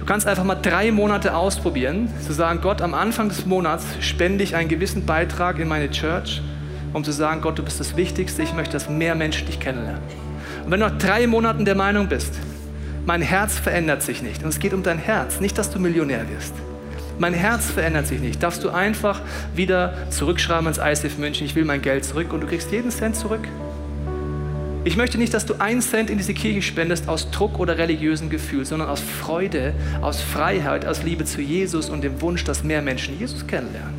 Du 0.04 0.12
kannst 0.12 0.26
einfach 0.26 0.44
mal 0.44 0.56
drei 0.56 0.92
Monate 0.92 1.34
ausprobieren, 1.34 2.10
zu 2.26 2.34
sagen, 2.34 2.60
Gott, 2.60 2.82
am 2.82 2.92
Anfang 2.92 3.30
des 3.30 3.46
Monats 3.46 3.86
spende 4.00 4.44
ich 4.44 4.54
einen 4.54 4.68
gewissen 4.68 5.06
Beitrag 5.06 5.58
in 5.58 5.66
meine 5.66 5.90
Church, 5.90 6.42
um 6.92 7.02
zu 7.02 7.10
sagen, 7.10 7.40
Gott, 7.40 7.58
du 7.58 7.62
bist 7.62 7.80
das 7.80 7.96
Wichtigste, 7.96 8.42
ich 8.42 8.52
möchte, 8.52 8.74
dass 8.74 8.90
mehr 8.90 9.14
Menschen 9.14 9.46
dich 9.46 9.60
kennenlernen. 9.60 10.02
Und 10.62 10.72
wenn 10.72 10.80
du 10.80 10.88
nach 10.88 10.98
drei 10.98 11.26
Monaten 11.26 11.64
der 11.64 11.74
Meinung 11.74 12.06
bist, 12.08 12.38
mein 13.06 13.22
Herz 13.22 13.58
verändert 13.58 14.02
sich 14.02 14.22
nicht, 14.22 14.42
und 14.42 14.50
es 14.50 14.58
geht 14.58 14.74
um 14.74 14.82
dein 14.82 14.98
Herz, 14.98 15.40
nicht, 15.40 15.56
dass 15.56 15.70
du 15.70 15.78
Millionär 15.78 16.28
wirst, 16.28 16.52
mein 17.18 17.32
Herz 17.32 17.70
verändert 17.70 18.06
sich 18.06 18.20
nicht. 18.20 18.42
Darfst 18.42 18.62
du 18.62 18.68
einfach 18.68 19.22
wieder 19.54 19.94
zurückschreiben 20.10 20.66
ins 20.66 20.76
ICF 20.76 21.16
München, 21.16 21.46
ich 21.46 21.54
will 21.54 21.64
mein 21.64 21.80
Geld 21.80 22.04
zurück 22.04 22.30
und 22.34 22.42
du 22.42 22.46
kriegst 22.46 22.70
jeden 22.70 22.90
Cent 22.90 23.16
zurück. 23.16 23.48
Ich 24.86 24.98
möchte 24.98 25.16
nicht, 25.16 25.32
dass 25.32 25.46
du 25.46 25.54
einen 25.60 25.80
Cent 25.80 26.10
in 26.10 26.18
diese 26.18 26.34
Kirche 26.34 26.60
spendest 26.60 27.08
aus 27.08 27.30
Druck 27.30 27.58
oder 27.58 27.78
religiösen 27.78 28.28
Gefühl, 28.28 28.66
sondern 28.66 28.90
aus 28.90 29.00
Freude, 29.00 29.72
aus 30.02 30.20
Freiheit, 30.20 30.84
aus 30.84 31.02
Liebe 31.02 31.24
zu 31.24 31.40
Jesus 31.40 31.88
und 31.88 32.04
dem 32.04 32.20
Wunsch, 32.20 32.44
dass 32.44 32.62
mehr 32.62 32.82
Menschen 32.82 33.18
Jesus 33.18 33.46
kennenlernen. 33.46 33.94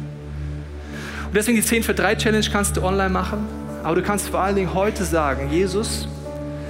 Und 1.26 1.36
deswegen 1.36 1.58
die 1.58 1.64
10 1.64 1.82
für 1.82 1.96
3 1.96 2.16
Challenge 2.18 2.46
kannst 2.52 2.78
du 2.78 2.84
online 2.84 3.10
machen, 3.10 3.40
aber 3.84 3.96
du 3.96 4.04
kannst 4.04 4.30
vor 4.30 4.42
allen 4.42 4.56
Dingen 4.56 4.76
heute 4.76 5.06
sagen, 5.06 5.50
Jesus, 5.52 6.08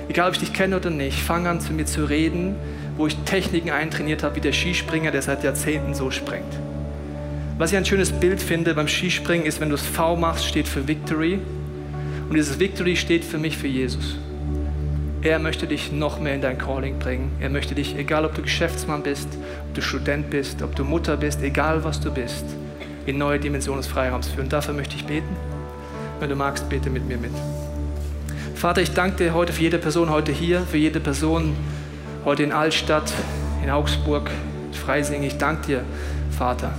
egal 0.07 0.30
ob 0.30 0.36
ich 0.36 0.39
dich 0.39 0.53
kenne 0.53 0.78
oder 0.78 0.91
nicht, 0.91 1.20
fang 1.20 1.45
an 1.45 1.59
zu 1.59 1.74
mir 1.74 1.86
zu 1.86 2.05
reden, 2.05 2.55
wo 2.95 3.07
ich 3.07 3.18
Techniken 3.26 3.72
eintrainiert 3.72 4.24
habe, 4.24 4.38
wie 4.38 4.41
der 4.41 4.53
Skispringer, 4.53 5.11
der 5.11 5.24
seit 5.24 5.43
Jahrzehnten 5.43 5.93
so 5.93 6.09
springt. 6.09 6.53
Was 7.57 7.74
ich 7.74 7.78
ein 7.78 7.86
schönes 7.86 8.13
Bild 8.13 8.41
finde 8.41 8.76
beim 8.76 8.88
Skispringen 8.88 9.45
ist, 9.45 9.59
wenn 9.59 9.70
du 9.70 9.76
das 9.76 9.86
V 9.86 10.16
machst, 10.16 10.45
steht 10.45 10.70
für 10.70 10.88
Victory. 10.88 11.39
Und 12.30 12.36
dieses 12.36 12.59
Victory 12.59 12.95
steht 12.95 13.23
für 13.23 13.38
mich 13.38 13.57
für 13.57 13.67
Jesus. 13.67 14.15
Er 15.21 15.39
möchte 15.39 15.65
dich 15.65 15.91
noch 15.91 16.19
mehr 16.19 16.36
in 16.36 16.41
dein 16.41 16.57
Calling 16.57 16.99
bringen. 16.99 17.32
Er 17.39 17.49
möchte 17.49 17.73
dich, 17.73 17.97
egal 17.97 18.26
ob 18.26 18.36
du 18.36 18.41
Geschäftsmann 18.41 19.01
bist, 19.01 19.28
ob 19.67 19.73
du 19.73 19.82
Student 19.82 20.30
bist, 20.30 20.61
ob 20.61 20.76
du 20.76 20.84
Mutter 20.84 21.17
bist, 21.17 21.41
egal 21.41 21.84
was 21.84 21.99
du 21.99 22.11
bist, 22.11 22.45
in 23.05 23.17
neue 23.17 23.39
Dimensionen 23.39 23.82
des 23.82 23.91
Freiraums 23.91 24.28
führen. 24.28 24.49
Dafür 24.49 24.73
möchte 24.73 24.95
ich 24.95 25.05
beten. 25.05 25.36
Wenn 26.19 26.30
du 26.30 26.36
magst, 26.36 26.69
bete 26.69 26.89
mit 26.89 27.07
mir 27.07 27.17
mit. 27.17 27.32
Vater, 28.55 28.82
ich 28.82 28.91
danke 28.91 29.17
dir 29.17 29.34
heute 29.34 29.51
für 29.51 29.63
jede 29.63 29.78
Person 29.78 30.09
heute 30.09 30.32
hier, 30.32 30.61
für 30.61 30.78
jede 30.78 30.99
Person, 30.99 31.55
heute 32.23 32.43
in 32.43 32.51
Altstadt, 32.51 33.11
in 33.63 33.69
Augsburg, 33.69 34.30
in 34.67 34.73
Freising. 34.73 35.23
Ich 35.23 35.38
danke 35.38 35.67
dir, 35.67 35.82
Vater, 36.38 36.73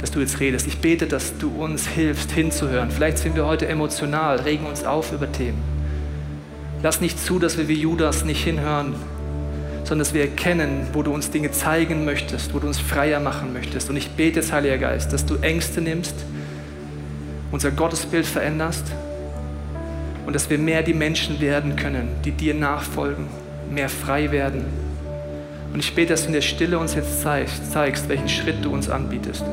dass 0.00 0.10
du 0.10 0.20
jetzt 0.20 0.40
redest. 0.40 0.66
Ich 0.66 0.78
bete, 0.78 1.06
dass 1.06 1.36
du 1.38 1.48
uns 1.50 1.86
hilfst, 1.86 2.30
hinzuhören. 2.30 2.90
Vielleicht 2.90 3.18
sind 3.18 3.34
wir 3.34 3.46
heute 3.46 3.66
emotional, 3.66 4.40
regen 4.40 4.66
uns 4.66 4.84
auf 4.84 5.12
über 5.12 5.30
Themen. 5.30 5.62
Lass 6.82 7.00
nicht 7.00 7.18
zu, 7.18 7.38
dass 7.38 7.58
wir 7.58 7.68
wie 7.68 7.74
Judas 7.74 8.24
nicht 8.24 8.42
hinhören, 8.44 8.94
sondern 9.78 10.00
dass 10.00 10.14
wir 10.14 10.22
erkennen, 10.22 10.86
wo 10.92 11.02
du 11.02 11.12
uns 11.12 11.30
Dinge 11.30 11.50
zeigen 11.50 12.04
möchtest, 12.04 12.54
wo 12.54 12.58
du 12.58 12.68
uns 12.68 12.78
freier 12.78 13.20
machen 13.20 13.52
möchtest. 13.52 13.90
Und 13.90 13.96
ich 13.96 14.10
bete 14.10 14.40
jetzt, 14.40 14.52
Heiliger 14.52 14.78
Geist, 14.78 15.12
dass 15.12 15.26
du 15.26 15.36
Ängste 15.36 15.80
nimmst, 15.80 16.14
unser 17.50 17.70
Gottesbild 17.70 18.26
veränderst 18.26 18.84
und 20.26 20.34
dass 20.34 20.50
wir 20.50 20.58
mehr 20.58 20.82
die 20.82 20.94
Menschen 20.94 21.40
werden 21.40 21.74
können, 21.74 22.08
die 22.24 22.32
dir 22.32 22.54
nachfolgen 22.54 23.26
mehr 23.70 23.88
frei 23.88 24.30
werden. 24.30 24.64
Und 25.72 25.80
ich 25.80 25.94
bete, 25.94 26.12
dass 26.12 26.22
du 26.22 26.28
in 26.28 26.32
der 26.32 26.40
Stille 26.40 26.78
uns 26.78 26.94
jetzt 26.94 27.20
zeigst, 27.22 27.72
zeigst 27.72 28.08
welchen 28.08 28.28
Schritt 28.28 28.64
du 28.64 28.72
uns 28.72 28.88
anbietest. 28.88 29.44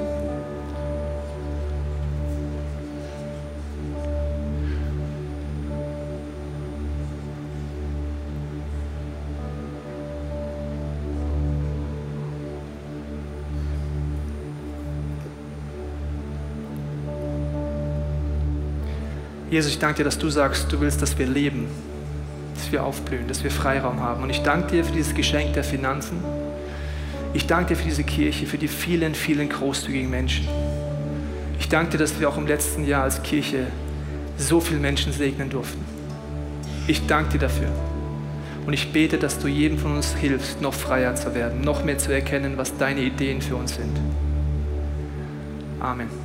Jesus, 19.56 19.72
ich 19.72 19.80
danke 19.80 19.98
dir, 19.98 20.04
dass 20.04 20.18
du 20.18 20.30
sagst, 20.30 20.72
du 20.72 20.82
willst, 20.82 21.02
dass 21.02 21.18
wir 21.18 21.26
leben 21.26 21.68
dass 22.56 22.72
wir 22.72 22.84
aufblühen, 22.84 23.28
dass 23.28 23.44
wir 23.44 23.52
Freiraum 23.52 24.00
haben. 24.00 24.24
Und 24.24 24.30
ich 24.30 24.42
danke 24.42 24.72
dir 24.72 24.86
für 24.86 24.92
dieses 24.92 25.14
Geschenk 25.14 25.54
der 25.54 25.64
Finanzen. 25.64 26.18
Ich 27.34 27.48
danke 27.48 27.70
dir 27.70 27.76
für 27.76 27.88
diese 27.88 28.04
Kirche, 28.04 28.46
für 28.46 28.58
die 28.58 28.68
vielen, 28.68 29.14
vielen 29.14 29.50
großzügigen 29.50 30.10
Menschen. 30.10 30.48
Ich 31.60 31.70
danke 31.70 31.92
dir, 31.92 31.98
dass 32.00 32.20
wir 32.20 32.30
auch 32.30 32.38
im 32.38 32.48
letzten 32.48 32.86
Jahr 32.86 33.04
als 33.04 33.22
Kirche 33.24 33.68
so 34.38 34.60
viele 34.60 34.80
Menschen 34.80 35.12
segnen 35.12 35.50
durften. 35.50 35.84
Ich 36.88 37.06
danke 37.08 37.34
dir 37.34 37.40
dafür. 37.40 37.70
Und 38.66 38.74
ich 38.74 38.92
bete, 38.92 39.18
dass 39.18 39.38
du 39.38 39.48
jedem 39.48 39.78
von 39.78 39.96
uns 39.96 40.16
hilfst, 40.16 40.62
noch 40.62 40.74
freier 40.74 41.16
zu 41.16 41.36
werden, 41.36 41.62
noch 41.62 41.84
mehr 41.84 41.98
zu 41.98 42.12
erkennen, 42.12 42.58
was 42.58 42.78
deine 42.78 43.02
Ideen 43.02 43.42
für 43.42 43.56
uns 43.56 43.76
sind. 43.76 43.96
Amen. 45.80 46.25